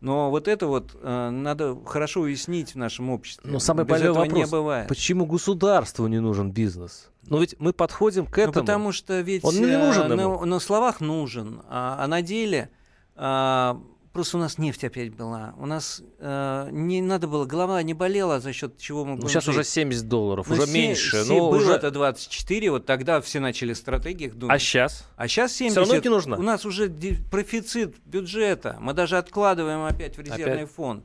Но 0.00 0.30
вот 0.30 0.46
это 0.46 0.68
вот 0.68 0.96
э, 1.00 1.30
надо 1.30 1.76
хорошо 1.84 2.20
уяснить 2.20 2.74
в 2.74 2.76
нашем 2.76 3.10
обществе. 3.10 3.50
Но 3.50 3.58
самый 3.58 3.84
Без 3.84 3.90
больной 3.90 4.12
вопрос, 4.12 4.32
не 4.32 4.46
бывает. 4.46 4.88
почему 4.88 5.26
государству 5.26 6.06
не 6.06 6.20
нужен 6.20 6.52
бизнес? 6.52 7.10
Ну 7.26 7.40
ведь 7.40 7.56
мы 7.58 7.72
подходим 7.72 8.26
к 8.26 8.38
этому. 8.38 8.54
Ну, 8.54 8.60
потому 8.60 8.92
что 8.92 9.20
ведь 9.20 9.42
он 9.42 9.56
не 9.56 9.76
нужен 9.76 10.12
э, 10.12 10.14
на, 10.14 10.44
на 10.44 10.60
словах 10.60 11.00
нужен, 11.00 11.62
а, 11.68 11.96
а 11.98 12.06
на 12.06 12.22
деле 12.22 12.70
э, 13.16 13.74
Просто 14.18 14.36
у 14.36 14.40
нас 14.40 14.58
нефть 14.58 14.82
опять 14.82 15.14
была. 15.14 15.54
У 15.58 15.66
нас 15.66 16.02
э, 16.18 16.68
не 16.72 17.00
надо 17.00 17.28
было, 17.28 17.44
голова 17.44 17.80
не 17.84 17.94
болела, 17.94 18.40
за 18.40 18.52
счет 18.52 18.76
чего 18.76 19.04
мы 19.04 19.14
Ну, 19.14 19.28
сейчас 19.28 19.44
жить. 19.44 19.54
уже 19.54 19.62
70 19.62 20.08
долларов, 20.08 20.48
Ну, 20.48 20.56
уже 20.56 20.66
се- 20.66 20.72
меньше. 20.72 21.22
се- 21.22 21.28
но 21.32 21.50
было 21.50 21.56
уже... 21.60 21.70
это 21.72 21.92
24, 21.92 22.70
вот 22.72 22.84
тогда 22.84 23.20
все 23.20 23.38
начали 23.38 23.74
стратегии 23.74 24.26
думать. 24.26 24.56
А 24.56 24.58
сейчас? 24.58 25.06
А 25.16 25.28
сейчас 25.28 25.52
70. 25.52 25.70
Всё 25.72 25.80
равно 25.92 26.02
не 26.02 26.08
нужно? 26.10 26.36
У 26.36 26.42
нас 26.42 26.66
уже 26.66 26.90
профицит 27.30 27.94
бюджета. 28.06 28.76
Мы 28.80 28.92
даже 28.92 29.18
откладываем 29.18 29.84
опять 29.84 30.16
в 30.16 30.20
резервный 30.20 30.62
Опять? 30.64 30.70
фонд. 30.72 31.04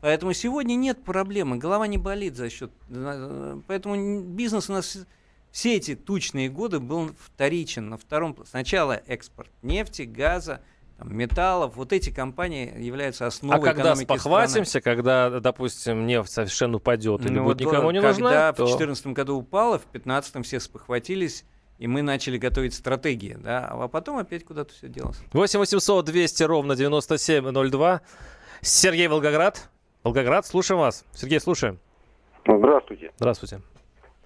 Поэтому 0.00 0.32
сегодня 0.32 0.74
нет 0.74 1.04
проблемы, 1.04 1.58
голова 1.58 1.86
не 1.86 1.98
болит 1.98 2.34
за 2.34 2.48
счет... 2.48 2.70
э, 2.88 3.60
Поэтому 3.66 4.22
бизнес 4.22 4.70
у 4.70 4.72
нас 4.72 4.96
все 5.52 5.76
эти 5.76 5.94
тучные 5.96 6.48
годы 6.48 6.80
был 6.80 7.10
вторичен. 7.18 7.90
На 7.90 7.98
втором... 7.98 8.34
Сначала 8.48 9.02
экспорт 9.06 9.50
нефти, 9.60 10.02
газа, 10.02 10.62
там, 10.98 11.16
металлов. 11.16 11.76
Вот 11.76 11.92
эти 11.92 12.10
компании 12.10 12.72
являются 12.80 13.24
А 13.24 13.28
основой 13.28 13.60
когда 13.60 13.82
экономики 13.82 14.04
страны. 14.04 14.20
спохватимся, 14.20 14.80
когда, 14.80 15.40
допустим, 15.40 16.06
нефть 16.06 16.30
совершенно 16.30 16.76
упадет 16.76 17.24
или 17.24 17.32
Ну, 17.32 17.44
будет 17.44 17.60
вот, 17.62 17.72
никому 17.72 17.90
не 17.90 18.00
когда 18.00 18.12
нужна, 18.12 18.52
в 18.52 18.56
то... 18.56 18.64
2014 18.64 19.06
году 19.08 19.36
упало, 19.36 19.78
в 19.78 19.82
2015 19.92 20.46
все 20.46 20.60
спохватились, 20.60 21.44
и 21.78 21.86
мы 21.88 22.02
начали 22.02 22.38
готовить 22.38 22.74
стратегии, 22.74 23.36
да, 23.38 23.66
а 23.68 23.88
потом 23.88 24.18
опять 24.18 24.44
куда-то 24.44 24.72
все 24.72 24.88
делось. 24.88 25.18
8 25.32 25.58
800 25.58 26.04
200 26.04 26.42
ровно 26.44 26.76
9702. 26.76 28.00
Сергей 28.60 29.08
Волгоград. 29.08 29.68
Волгоград, 30.04 30.46
слушаем 30.46 30.80
вас. 30.80 31.04
Сергей, 31.12 31.40
слушаем. 31.40 31.78
Здравствуйте. 32.46 33.10
Здравствуйте. 33.16 33.60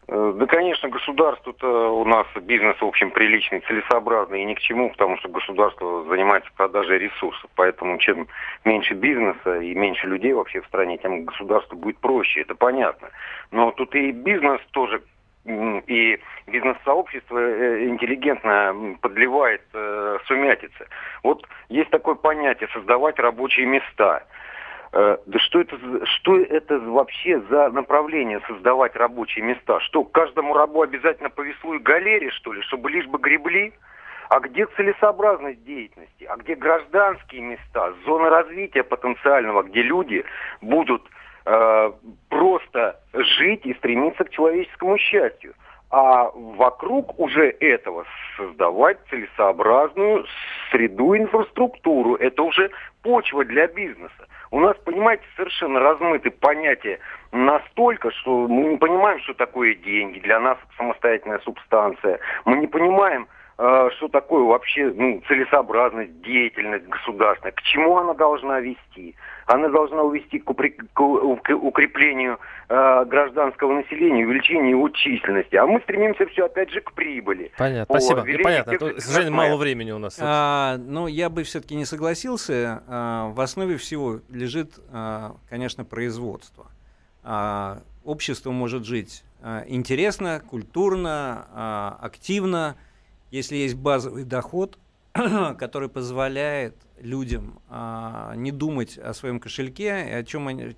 Э, 0.08 0.32
Да, 0.36 0.46
конечно, 0.46 0.88
государство-то 0.88 1.92
у 1.94 2.04
нас 2.04 2.26
бизнес, 2.42 2.80
в 2.80 2.84
общем, 2.84 3.10
приличный, 3.10 3.60
целесообразный 3.60 4.42
и 4.42 4.44
ни 4.44 4.54
к 4.54 4.60
чему, 4.60 4.90
потому 4.90 5.18
что 5.18 5.28
государство 5.28 6.04
занимается 6.04 6.50
продажей 6.56 6.98
ресурсов. 6.98 7.50
Поэтому 7.54 7.98
чем 7.98 8.26
меньше 8.64 8.94
бизнеса 8.94 9.60
и 9.60 9.74
меньше 9.74 10.06
людей 10.06 10.32
вообще 10.32 10.62
в 10.62 10.66
стране, 10.66 10.96
тем 10.98 11.24
государству 11.24 11.76
будет 11.76 11.98
проще, 11.98 12.40
это 12.40 12.54
понятно. 12.54 13.10
Но 13.50 13.70
тут 13.72 13.94
и 13.94 14.12
бизнес 14.12 14.60
тоже 14.72 15.02
и 15.86 16.18
бизнес-сообщество 16.46 17.38
э, 17.38 17.86
интеллигентно 17.86 18.96
подливает 19.00 19.62
э, 19.72 20.18
сумятицы. 20.26 20.88
Вот 21.22 21.46
есть 21.70 21.90
такое 21.90 22.16
понятие 22.16 22.68
создавать 22.72 23.18
рабочие 23.18 23.64
места. 23.64 24.24
Э, 24.92 25.18
Да 25.26 25.38
что 25.38 25.60
это, 25.60 25.76
что 26.06 26.38
это 26.38 26.78
вообще 26.78 27.40
за 27.50 27.70
направление 27.70 28.40
создавать 28.46 28.96
рабочие 28.96 29.44
места? 29.44 29.80
Что, 29.80 30.04
каждому 30.04 30.54
рабу 30.54 30.82
обязательно 30.82 31.30
по 31.30 31.42
веслу 31.42 31.74
и 31.74 31.78
галере, 31.78 32.30
что 32.30 32.52
ли, 32.52 32.62
чтобы 32.62 32.90
лишь 32.90 33.06
бы 33.06 33.18
гребли? 33.18 33.72
А 34.30 34.40
где 34.40 34.66
целесообразность 34.76 35.64
деятельности? 35.64 36.24
А 36.24 36.36
где 36.36 36.54
гражданские 36.54 37.42
места, 37.42 37.94
зоны 38.04 38.28
развития 38.28 38.82
потенциального, 38.82 39.62
где 39.62 39.82
люди 39.82 40.24
будут 40.60 41.02
э, 41.46 41.92
просто 42.28 43.00
жить 43.14 43.64
и 43.64 43.74
стремиться 43.74 44.24
к 44.24 44.30
человеческому 44.30 44.98
счастью? 44.98 45.54
А 45.90 46.30
вокруг 46.34 47.18
уже 47.18 47.48
этого 47.60 48.04
создавать 48.36 48.98
целесообразную 49.08 50.26
среду, 50.70 51.16
инфраструктуру. 51.16 52.16
Это 52.16 52.42
уже 52.42 52.70
почва 53.02 53.46
для 53.46 53.66
бизнеса. 53.66 54.28
У 54.50 54.60
нас, 54.60 54.76
понимаете, 54.84 55.24
совершенно 55.36 55.80
размыты 55.80 56.30
понятия 56.30 56.98
настолько, 57.32 58.10
что 58.12 58.48
мы 58.48 58.68
не 58.68 58.76
понимаем, 58.76 59.20
что 59.20 59.34
такое 59.34 59.74
деньги. 59.74 60.20
Для 60.20 60.40
нас 60.40 60.58
самостоятельная 60.76 61.38
субстанция. 61.40 62.18
Мы 62.44 62.56
не 62.56 62.66
понимаем, 62.66 63.28
что 63.58 64.08
такое 64.12 64.44
вообще 64.44 64.92
ну, 64.94 65.20
целесообразность, 65.26 66.22
деятельность 66.22 66.86
государственная, 66.86 67.52
к 67.52 67.60
чему 67.62 67.98
она 67.98 68.14
должна 68.14 68.60
вести. 68.60 69.16
Она 69.46 69.68
должна 69.68 70.02
увести 70.02 70.38
к, 70.38 70.48
упре- 70.48 70.76
к 70.92 71.00
укреплению 71.00 72.38
э, 72.68 73.04
гражданского 73.06 73.72
населения, 73.74 74.24
увеличению 74.26 74.70
его 74.70 74.88
численности. 74.90 75.56
А 75.56 75.66
мы 75.66 75.80
стремимся 75.80 76.26
все 76.26 76.44
опять 76.44 76.70
же 76.70 76.82
к 76.82 76.92
прибыли. 76.92 77.50
Понятно, 77.56 77.96
О, 77.96 77.98
спасибо. 77.98 78.24
Понятно. 78.42 78.78
Тут, 78.78 78.96
К 78.96 79.00
сожалению, 79.00 79.34
мало 79.34 79.56
времени 79.56 79.90
у 79.90 79.98
нас. 79.98 80.18
А, 80.22 80.76
ну, 80.78 81.08
я 81.08 81.28
бы 81.28 81.42
все-таки 81.42 81.74
не 81.74 81.84
согласился. 81.86 82.84
А, 82.86 83.28
в 83.30 83.40
основе 83.40 83.76
всего 83.76 84.20
лежит, 84.28 84.78
а, 84.92 85.32
конечно, 85.48 85.84
производство. 85.84 86.66
А, 87.24 87.78
общество 88.04 88.52
может 88.52 88.84
жить 88.84 89.24
а, 89.42 89.64
интересно, 89.66 90.42
культурно, 90.48 91.46
а, 91.54 91.98
активно, 92.02 92.76
если 93.30 93.56
есть 93.56 93.74
базовый 93.74 94.24
доход, 94.24 94.78
который 95.58 95.88
позволяет 95.88 96.76
людям 97.00 97.60
а, 97.68 98.34
не 98.34 98.52
думать 98.52 98.98
о 98.98 99.14
своем 99.14 99.40
кошельке, 99.40 100.08
и 100.08 100.12
о 100.12 100.24
чем 100.24 100.48
они, 100.48 100.76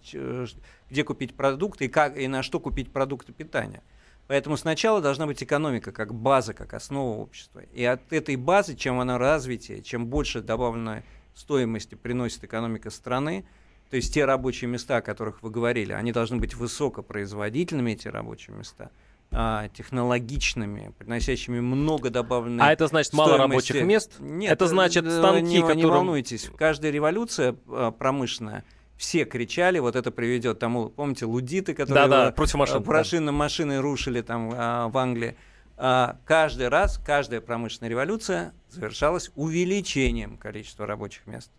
где 0.91 1.05
купить 1.05 1.35
продукты 1.35 1.87
и, 1.87 1.89
как, 1.89 2.17
и 2.17 2.29
на 2.29 2.43
что 2.43 2.61
купить 2.61 2.93
продукты 2.93 3.33
питания. 3.33 3.83
Поэтому 4.27 4.57
сначала 4.57 5.01
должна 5.01 5.27
быть 5.27 5.43
экономика 5.43 5.91
как 5.91 6.15
база, 6.15 6.55
как 6.55 6.75
основа 6.75 7.19
общества. 7.19 7.63
И 7.73 7.85
от 7.85 8.13
этой 8.13 8.37
базы, 8.37 8.77
чем 8.77 9.01
она 9.01 9.19
развитие, 9.19 9.83
чем 9.83 10.07
больше 10.07 10.41
добавленной 10.41 11.03
стоимости 11.35 11.97
приносит 11.97 12.45
экономика 12.45 12.91
страны, 12.91 13.45
то 13.91 13.97
есть 13.97 14.15
те 14.15 14.25
рабочие 14.25 14.71
места, 14.71 14.99
о 14.99 15.03
которых 15.03 15.43
вы 15.43 15.51
говорили, 15.51 15.93
они 15.93 16.13
должны 16.13 16.37
быть 16.37 16.55
высокопроизводительными, 16.55 17.91
эти 17.91 18.07
рабочие 18.07 18.57
места, 18.57 18.93
а, 19.33 19.69
технологичными, 19.69 20.93
приносящими 20.99 21.61
много 21.61 22.11
добавленной 22.11 22.65
А 22.65 22.73
это 22.73 22.87
значит 22.89 23.13
мало 23.13 23.37
рабочих 23.37 23.83
мест? 23.83 24.13
Нет, 24.19 24.53
это 24.53 24.67
значит 24.67 25.11
станки, 25.11 25.43
не, 25.43 25.61
которым... 25.61 25.79
не 25.79 25.87
волнуйтесь. 25.87 26.51
Каждая 26.57 26.91
революция 26.91 27.55
а, 27.69 27.91
промышленная, 27.93 28.65
все 28.97 29.25
кричали, 29.25 29.79
вот 29.79 29.97
это 29.97 30.11
приведет 30.11 30.59
тому, 30.59 30.91
помните, 30.91 31.25
лудиты, 31.25 31.73
которые 31.73 32.09
да, 32.09 32.25
да, 32.27 32.33
против 32.33 32.55
машин, 32.57 32.85
машины, 32.85 33.27
да. 33.27 33.33
машины 33.33 33.81
рушили 33.81 34.21
там 34.21 34.53
а, 34.55 34.89
в 34.89 34.99
Англии. 34.99 35.37
А, 35.79 36.19
каждый 36.27 36.69
раз, 36.69 36.99
каждая 36.99 37.41
промышленная 37.41 37.89
революция 37.89 38.53
завершалась 38.69 39.31
увеличением 39.37 40.37
количества 40.37 40.87
рабочих 40.87 41.27
мест. 41.27 41.51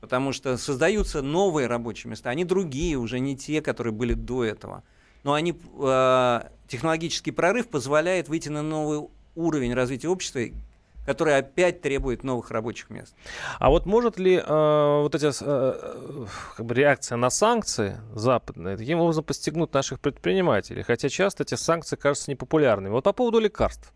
Потому 0.00 0.32
что 0.32 0.56
создаются 0.56 1.20
новые 1.20 1.66
рабочие 1.66 2.10
места, 2.10 2.30
они 2.30 2.44
другие, 2.46 2.96
уже 2.96 3.18
не 3.18 3.36
те, 3.36 3.60
которые 3.60 3.92
были 3.92 4.14
до 4.14 4.44
этого. 4.44 4.82
Но 5.26 5.32
они, 5.32 5.58
э, 5.80 6.40
технологический 6.68 7.32
прорыв 7.32 7.66
позволяет 7.66 8.28
выйти 8.28 8.48
на 8.48 8.62
новый 8.62 9.08
уровень 9.34 9.74
развития 9.74 10.08
общества, 10.08 10.40
который 11.04 11.36
опять 11.36 11.82
требует 11.82 12.22
новых 12.22 12.52
рабочих 12.52 12.90
мест. 12.90 13.12
А 13.58 13.70
вот 13.70 13.86
может 13.86 14.20
ли 14.20 14.36
э, 14.36 15.00
вот 15.02 15.16
эти 15.16 15.26
э, 15.42 16.26
как 16.56 16.64
бы 16.64 16.74
реакция 16.76 17.16
на 17.16 17.30
санкции 17.30 17.96
западные 18.14 18.76
таким 18.76 19.00
образом 19.00 19.24
постигнуть 19.24 19.74
наших 19.74 19.98
предпринимателей? 19.98 20.84
Хотя 20.84 21.08
часто 21.08 21.42
эти 21.42 21.56
санкции 21.56 21.96
кажутся 21.96 22.30
непопулярными. 22.30 22.92
Вот 22.92 23.02
по 23.02 23.12
поводу 23.12 23.40
лекарств. 23.40 23.92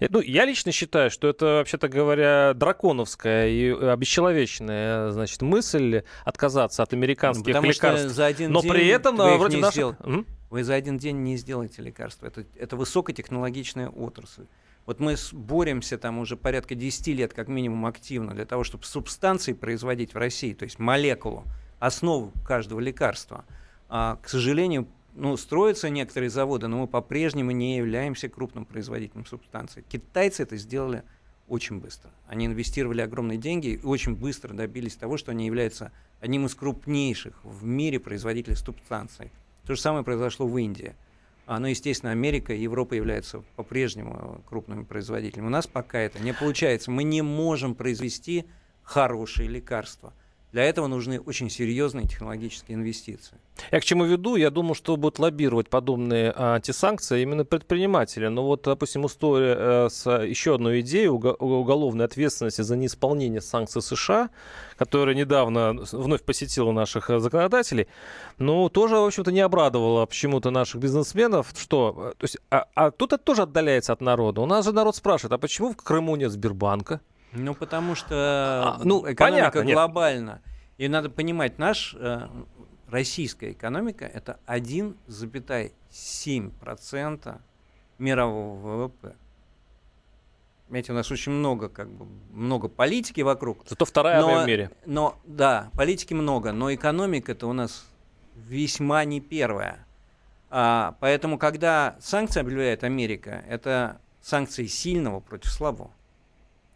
Ну, 0.00 0.20
я 0.20 0.44
лично 0.44 0.72
считаю, 0.72 1.10
что 1.10 1.28
это, 1.28 1.46
вообще-то 1.46 1.88
говоря, 1.88 2.52
драконовская 2.54 3.48
и 3.48 3.70
обесчеловечная, 3.70 5.10
значит, 5.10 5.42
мысль 5.42 6.02
отказаться 6.24 6.82
от 6.82 6.92
американских 6.92 7.54
ну, 7.54 7.62
лекарств. 7.62 8.08
за 8.08 8.26
один 8.26 8.52
Но 8.52 8.60
день 8.60 8.70
при 8.72 8.88
этом 8.88 9.16
вы 9.16 9.38
вроде 9.38 9.58
наших... 9.58 9.74
сдел... 9.74 10.24
Вы 10.50 10.62
за 10.62 10.74
один 10.74 10.98
день 10.98 11.16
не 11.24 11.36
сделаете 11.36 11.82
лекарства. 11.82 12.26
Это, 12.28 12.44
это 12.56 12.76
высокотехнологичная 12.76 13.88
отрасль. 13.88 14.46
Вот 14.86 15.00
мы 15.00 15.16
боремся 15.32 15.98
там 15.98 16.18
уже 16.18 16.36
порядка 16.36 16.74
10 16.74 17.06
лет 17.08 17.32
как 17.32 17.48
минимум 17.48 17.86
активно 17.86 18.34
для 18.34 18.44
того, 18.44 18.64
чтобы 18.64 18.84
субстанции 18.84 19.52
производить 19.52 20.14
в 20.14 20.18
России, 20.18 20.52
то 20.52 20.64
есть 20.64 20.78
молекулу, 20.78 21.44
основу 21.80 22.32
каждого 22.46 22.80
лекарства. 22.80 23.44
А, 23.88 24.18
к 24.22 24.28
сожалению, 24.28 24.86
ну, 25.14 25.36
строятся 25.36 25.90
некоторые 25.90 26.30
заводы, 26.30 26.66
но 26.66 26.78
мы 26.78 26.86
по-прежнему 26.86 27.52
не 27.52 27.76
являемся 27.76 28.28
крупным 28.28 28.64
производителем 28.64 29.26
субстанций. 29.26 29.84
Китайцы 29.88 30.42
это 30.42 30.56
сделали 30.56 31.04
очень 31.46 31.78
быстро. 31.78 32.10
Они 32.26 32.46
инвестировали 32.46 33.00
огромные 33.00 33.38
деньги 33.38 33.68
и 33.68 33.84
очень 33.84 34.16
быстро 34.16 34.54
добились 34.54 34.96
того, 34.96 35.16
что 35.16 35.30
они 35.30 35.46
являются 35.46 35.92
одним 36.20 36.46
из 36.46 36.54
крупнейших 36.54 37.34
в 37.44 37.64
мире 37.64 38.00
производителей 38.00 38.56
субстанций. 38.56 39.30
То 39.66 39.74
же 39.74 39.80
самое 39.80 40.04
произошло 40.04 40.46
в 40.46 40.58
Индии. 40.58 40.94
А, 41.46 41.58
ну, 41.58 41.66
естественно, 41.66 42.12
Америка 42.12 42.54
и 42.54 42.62
Европа 42.62 42.94
являются 42.94 43.44
по-прежнему 43.56 44.42
крупными 44.48 44.84
производителями. 44.84 45.46
У 45.46 45.50
нас 45.50 45.66
пока 45.66 46.00
это 46.00 46.18
не 46.18 46.32
получается. 46.32 46.90
Мы 46.90 47.04
не 47.04 47.22
можем 47.22 47.74
произвести 47.74 48.46
хорошие 48.82 49.48
лекарства– 49.48 50.12
для 50.54 50.62
этого 50.66 50.86
нужны 50.86 51.18
очень 51.18 51.50
серьезные 51.50 52.06
технологические 52.06 52.76
инвестиции. 52.76 53.36
Я 53.72 53.80
к 53.80 53.84
чему 53.84 54.04
веду? 54.04 54.36
Я 54.36 54.50
думаю, 54.50 54.76
что 54.76 54.96
будут 54.96 55.18
лоббировать 55.18 55.68
подобные 55.68 56.32
антисанкции 56.32 57.22
именно 57.22 57.44
предприниматели. 57.44 58.28
Но 58.28 58.44
вот, 58.44 58.62
допустим, 58.62 59.04
история 59.04 59.56
э, 59.58 59.88
с 59.90 60.08
еще 60.22 60.54
одной 60.54 60.82
идеей 60.82 61.08
уголовной 61.08 62.04
ответственности 62.04 62.62
за 62.62 62.76
неисполнение 62.76 63.40
санкций 63.40 63.82
США, 63.82 64.30
которая 64.78 65.16
недавно 65.16 65.72
вновь 65.90 66.22
посетила 66.22 66.70
наших 66.70 67.10
э, 67.10 67.18
законодателей, 67.18 67.88
ну, 68.38 68.68
тоже, 68.68 68.94
в 68.94 69.06
общем-то, 69.06 69.32
не 69.32 69.40
обрадовала 69.40 70.06
почему-то 70.06 70.52
наших 70.52 70.80
бизнесменов. 70.80 71.52
Что? 71.56 72.12
Э, 72.12 72.14
то 72.16 72.24
есть, 72.24 72.38
а, 72.52 72.68
а 72.76 72.92
тут 72.92 73.12
это 73.12 73.24
тоже 73.24 73.42
отдаляется 73.42 73.92
от 73.92 74.00
народа. 74.00 74.40
У 74.40 74.46
нас 74.46 74.64
же 74.64 74.70
народ 74.70 74.94
спрашивает, 74.94 75.32
а 75.32 75.38
почему 75.38 75.72
в 75.72 75.76
Крыму 75.76 76.14
нет 76.14 76.30
Сбербанка? 76.30 77.00
Ну, 77.34 77.54
потому 77.54 77.94
что 77.94 78.78
а, 78.78 78.80
ну, 78.84 79.00
экономика 79.10 79.50
понятно, 79.50 79.72
глобальна. 79.72 80.30
Нет. 80.30 80.40
И 80.78 80.88
надо 80.88 81.10
понимать, 81.10 81.58
наш 81.58 81.94
э, 81.98 82.28
российская 82.88 83.52
экономика 83.52 84.04
это 84.04 84.38
1,7% 84.46 87.40
мирового 87.98 88.86
ВВП. 88.86 89.14
Понимаете, 90.66 90.92
у 90.92 90.94
нас 90.94 91.10
очень 91.10 91.32
много, 91.32 91.68
как 91.68 91.90
бы, 91.90 92.06
много 92.32 92.68
политики 92.68 93.20
вокруг. 93.20 93.64
Зато 93.68 93.84
вторая 93.84 94.18
но, 94.20 94.42
в 94.42 94.46
мире. 94.46 94.70
Но, 94.86 95.18
да, 95.24 95.68
политики 95.74 96.14
много, 96.14 96.52
но 96.52 96.72
экономика-то 96.74 97.46
у 97.48 97.52
нас 97.52 97.84
весьма 98.34 99.04
не 99.04 99.20
первая. 99.20 99.84
А, 100.50 100.96
поэтому, 101.00 101.38
когда 101.38 101.96
санкции 102.00 102.40
объявляет 102.40 102.82
Америка, 102.82 103.44
это 103.48 104.00
санкции 104.22 104.66
сильного 104.66 105.20
против 105.20 105.52
слабого 105.52 105.90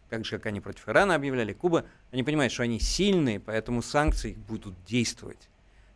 так 0.09 0.25
же, 0.25 0.31
как 0.37 0.47
они 0.47 0.61
против 0.61 0.87
Ирана 0.89 1.15
объявляли, 1.15 1.53
Куба, 1.53 1.85
они 2.11 2.23
понимают, 2.23 2.51
что 2.51 2.63
они 2.63 2.79
сильные, 2.79 3.39
поэтому 3.39 3.81
санкции 3.81 4.37
будут 4.47 4.73
действовать. 4.85 5.49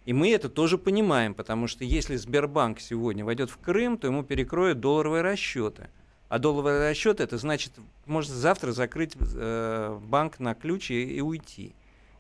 И 0.05 0.14
мы 0.14 0.32
это 0.32 0.49
тоже 0.49 0.78
понимаем, 0.78 1.34
потому 1.34 1.68
что 1.68 1.84
если 1.84 2.16
Сбербанк 2.16 2.80
сегодня 2.80 3.24
войдет 3.24 3.49
в 3.49 3.57
Крым, 3.57 3.97
то 3.97 4.07
ему 4.07 4.24
перекроют 4.24 4.80
долларовые 4.80 5.22
расчеты. 5.22 5.89
А 6.30 6.39
долларовые 6.39 6.89
расчеты 6.89 7.24
это 7.24 7.38
значит, 7.38 7.74
может 8.05 8.32
завтра 8.32 8.72
закрыть 8.72 9.14
э, 9.20 9.99
банк 10.03 10.39
на 10.39 10.55
ключ 10.55 10.91
и, 10.91 11.03
и 11.03 11.22
уйти. 11.22 11.74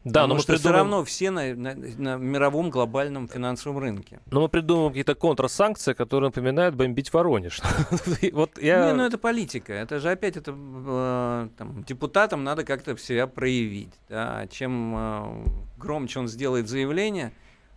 Да, 0.03 0.23
Потому 0.23 0.33
но 0.33 0.39
что 0.41 0.51
мы 0.51 0.57
придумаем... 0.57 0.59
все 0.59 0.83
равно 0.83 1.05
все 1.05 1.31
на, 1.31 1.55
на, 1.55 1.75
на 1.75 2.15
мировом 2.17 2.69
глобальном 2.69 3.29
финансовом 3.29 3.77
рынке. 3.77 4.19
Но 4.25 4.41
мы 4.41 4.49
придумаем 4.49 4.89
какие-то 4.89 5.15
контрсанкции, 5.15 5.93
которые 5.93 6.27
напоминают 6.27 6.75
бомбить 6.75 7.13
Воронеж. 7.13 7.61
вот 8.33 8.61
я... 8.61 8.87
Не, 8.87 8.93
ну 8.95 9.03
это 9.05 9.17
политика. 9.17 9.71
Это 9.71 9.99
же 9.99 10.11
опять 10.11 10.35
это 10.35 10.53
э, 10.53 11.47
там, 11.57 11.83
депутатам 11.83 12.43
надо 12.43 12.65
как-то 12.65 12.97
себя 12.97 13.27
проявить. 13.27 13.93
Да? 14.09 14.45
Чем 14.47 14.93
э, 14.93 15.45
громче 15.77 16.19
он 16.19 16.27
сделает 16.27 16.67
заявление, 16.67 17.31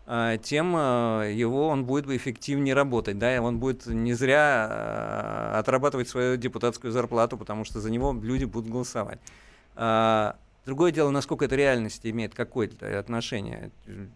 э, 0.09 0.39
тем 0.43 0.73
его 0.73 1.69
он 1.69 1.85
будет 1.85 2.11
эффективнее 2.11 2.75
работать. 2.75 3.21
Да? 3.21 3.37
И 3.37 3.39
он 3.39 3.61
будет 3.61 3.87
не 3.87 4.15
зря 4.15 5.53
отрабатывать 5.61 6.09
свою 6.09 6.37
депутатскую 6.37 6.91
зарплату, 6.93 7.37
потому 7.37 7.65
что 7.65 7.81
за 7.81 7.89
него 7.89 8.13
люди 8.21 8.47
будут 8.47 8.69
голосовать. 8.69 9.21
Другое 10.67 10.91
дело, 10.91 11.11
насколько 11.11 11.45
это 11.45 11.55
реальности 11.55 12.09
имеет 12.09 12.35
какое-то 12.35 12.99
отношение. 12.99 13.71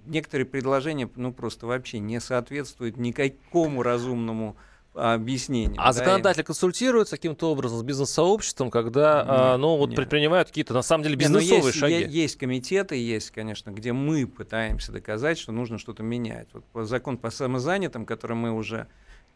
Некоторые 0.05 0.47
предложения 0.47 1.09
ну, 1.15 1.33
просто 1.33 1.67
вообще 1.67 2.01
не 2.01 2.21
соответствуют 2.21 2.97
никакому 2.97 3.85
разумному 3.85 4.57
объяснению. 4.95 5.77
А 5.79 5.87
да, 5.87 5.93
законодатели 5.93 6.43
и... 6.43 6.47
консультируются 6.47 7.17
каким-то 7.17 7.53
образом 7.53 7.79
с 7.79 7.83
бизнес-сообществом, 7.85 8.73
когда 8.73 9.21
нет, 9.21 9.27
а, 9.29 9.57
ну, 9.59 9.77
вот 9.77 9.91
нет. 9.91 9.97
предпринимают 9.97 10.49
какие-то, 10.49 10.75
на 10.75 10.83
самом 10.83 11.05
деле, 11.05 11.15
ну, 11.15 11.21
бизнесовые 11.21 11.67
есть, 11.67 11.79
шаги? 11.79 12.07
Есть 12.09 12.37
комитеты, 12.37 12.97
есть, 12.97 13.31
конечно, 13.31 13.71
где 13.71 13.93
мы 13.93 14.27
пытаемся 14.27 14.91
доказать, 14.91 15.39
что 15.39 15.53
нужно 15.53 15.79
что-то 15.79 16.03
менять. 16.03 16.49
Вот 16.73 16.89
закон 16.89 17.17
по 17.19 17.31
самозанятым, 17.31 18.05
который 18.05 18.37
мы 18.37 18.51
уже 18.51 18.89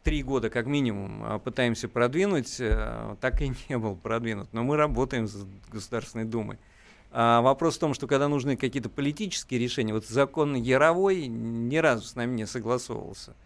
три 0.02 0.24
года 0.24 0.50
как 0.50 0.66
минимум 0.66 1.22
а, 1.24 1.38
пытаемся 1.38 1.88
продвинуть, 1.88 2.56
э, 2.58 3.16
так 3.20 3.40
и 3.40 3.52
не 3.68 3.78
был 3.78 3.94
продвинут. 3.94 4.52
Но 4.52 4.64
мы 4.64 4.76
работаем 4.76 5.28
с 5.28 5.46
Государственной 5.70 6.24
Думой. 6.24 6.58
А 7.16 7.42
вопрос 7.42 7.76
в 7.76 7.78
том, 7.78 7.94
что 7.94 8.08
когда 8.08 8.26
нужны 8.26 8.56
какие-то 8.56 8.88
политические 8.88 9.60
решения, 9.60 9.94
вот 9.94 10.04
закон 10.04 10.56
Яровой 10.56 11.28
ни 11.28 11.76
разу 11.76 12.04
с 12.04 12.16
нами 12.16 12.34
не 12.34 12.44
согласовывался. 12.44 13.36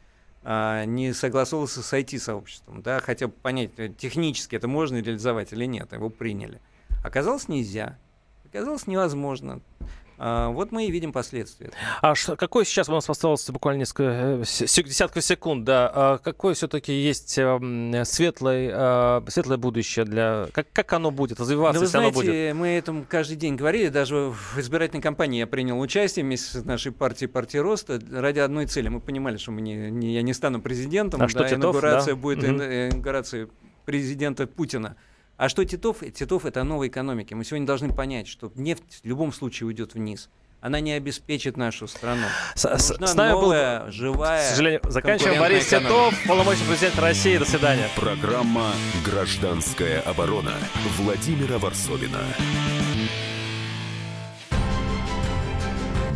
А, 0.42 0.86
не 0.86 1.12
согласовывался 1.12 1.82
с 1.82 1.92
IT-сообществом, 1.92 2.80
да, 2.80 3.00
хотя 3.00 3.26
бы 3.26 3.34
понять, 3.34 3.72
э, 3.76 3.90
технически 3.90 4.56
это 4.56 4.68
можно 4.68 4.96
реализовать 4.96 5.52
или 5.52 5.66
нет, 5.66 5.92
его 5.92 6.08
приняли. 6.08 6.62
Оказалось 7.04 7.48
нельзя, 7.48 7.98
оказалось 8.46 8.86
невозможно. 8.86 9.60
А, 10.18 10.50
вот 10.50 10.72
мы 10.72 10.86
и 10.86 10.90
видим 10.90 11.12
последствия. 11.12 11.70
А 12.02 12.14
что, 12.16 12.36
какой 12.36 12.64
сейчас 12.64 12.88
у 12.88 12.92
нас 12.92 13.08
осталось 13.08 13.48
буквально 13.50 13.80
несколько 13.80 14.02
э, 14.02 14.82
десятков 14.82 15.22
секунд, 15.22 15.64
да? 15.64 15.90
А 15.94 16.18
какое 16.18 16.54
все-таки 16.54 16.92
есть 16.92 17.38
э, 17.38 18.04
светлое, 18.04 19.20
э, 19.24 19.30
светлое 19.30 19.58
будущее 19.58 20.04
для 20.04 20.48
как 20.52 20.66
как 20.72 20.92
оно 20.92 21.12
будет 21.12 21.38
развиваться? 21.38 21.74
Да 21.74 21.80
вы 21.80 21.86
знаете, 21.86 22.14
будет? 22.14 22.56
мы 22.56 22.68
этом 22.68 23.04
каждый 23.04 23.36
день 23.36 23.54
говорили, 23.54 23.88
даже 23.88 24.32
в 24.32 24.58
избирательной 24.58 25.02
кампании 25.02 25.38
я 25.38 25.46
принял 25.46 25.78
участие 25.78 26.24
вместе 26.24 26.58
с 26.58 26.64
нашей 26.64 26.90
партией 26.90 27.28
партии 27.28 27.58
роста 27.58 28.00
ради 28.10 28.40
одной 28.40 28.66
цели. 28.66 28.88
Мы 28.88 29.00
понимали, 29.00 29.36
что 29.36 29.52
мы 29.52 29.60
не, 29.60 29.90
не 29.90 30.14
я 30.14 30.22
не 30.22 30.32
стану 30.32 30.60
президентом, 30.60 31.20
а 31.20 31.24
да, 31.24 31.28
что, 31.28 31.44
Титов, 31.44 31.60
инаугурация 31.60 32.14
да? 32.14 32.20
будет 32.20 32.42
угу. 32.42 32.54
инаугурация 32.54 33.48
президента 33.84 34.48
Путина. 34.48 34.96
А 35.38 35.48
что 35.48 35.64
Титов? 35.64 35.98
Титов– 36.12 36.44
это 36.46 36.64
новая 36.64 36.88
экономика. 36.88 37.36
Мы 37.36 37.44
сегодня 37.44 37.64
должны 37.64 37.92
понять, 37.92 38.26
что 38.26 38.50
нефть 38.56 39.00
в 39.04 39.06
любом 39.06 39.32
случае 39.32 39.68
уйдет 39.68 39.94
вниз. 39.94 40.30
Она 40.60 40.80
не 40.80 40.90
обеспечит 40.90 41.56
нашу 41.56 41.86
страну. 41.86 42.26
С, 42.56 42.64
Нужна 42.64 43.06
с 43.06 43.14
нами 43.14 43.30
новая, 43.30 43.84
был, 43.84 43.92
живая, 43.92 44.44
К 44.44 44.50
сожалению, 44.50 44.80
заканчиваем. 44.82 45.38
Борис 45.38 45.66
Титов, 45.68 46.12
полномочный 46.26 46.66
президент 46.66 46.98
России. 46.98 47.38
До 47.38 47.44
свидания. 47.44 47.88
Программа 47.94 48.72
«Гражданская 49.04 50.00
оборона» 50.00 50.54
Владимира 50.96 51.58
Варсовина. 51.58 52.18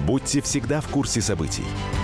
Будьте 0.04 0.42
всегда 0.42 0.80
в 0.80 0.88
курсе 0.88 1.20
событий. 1.20 1.64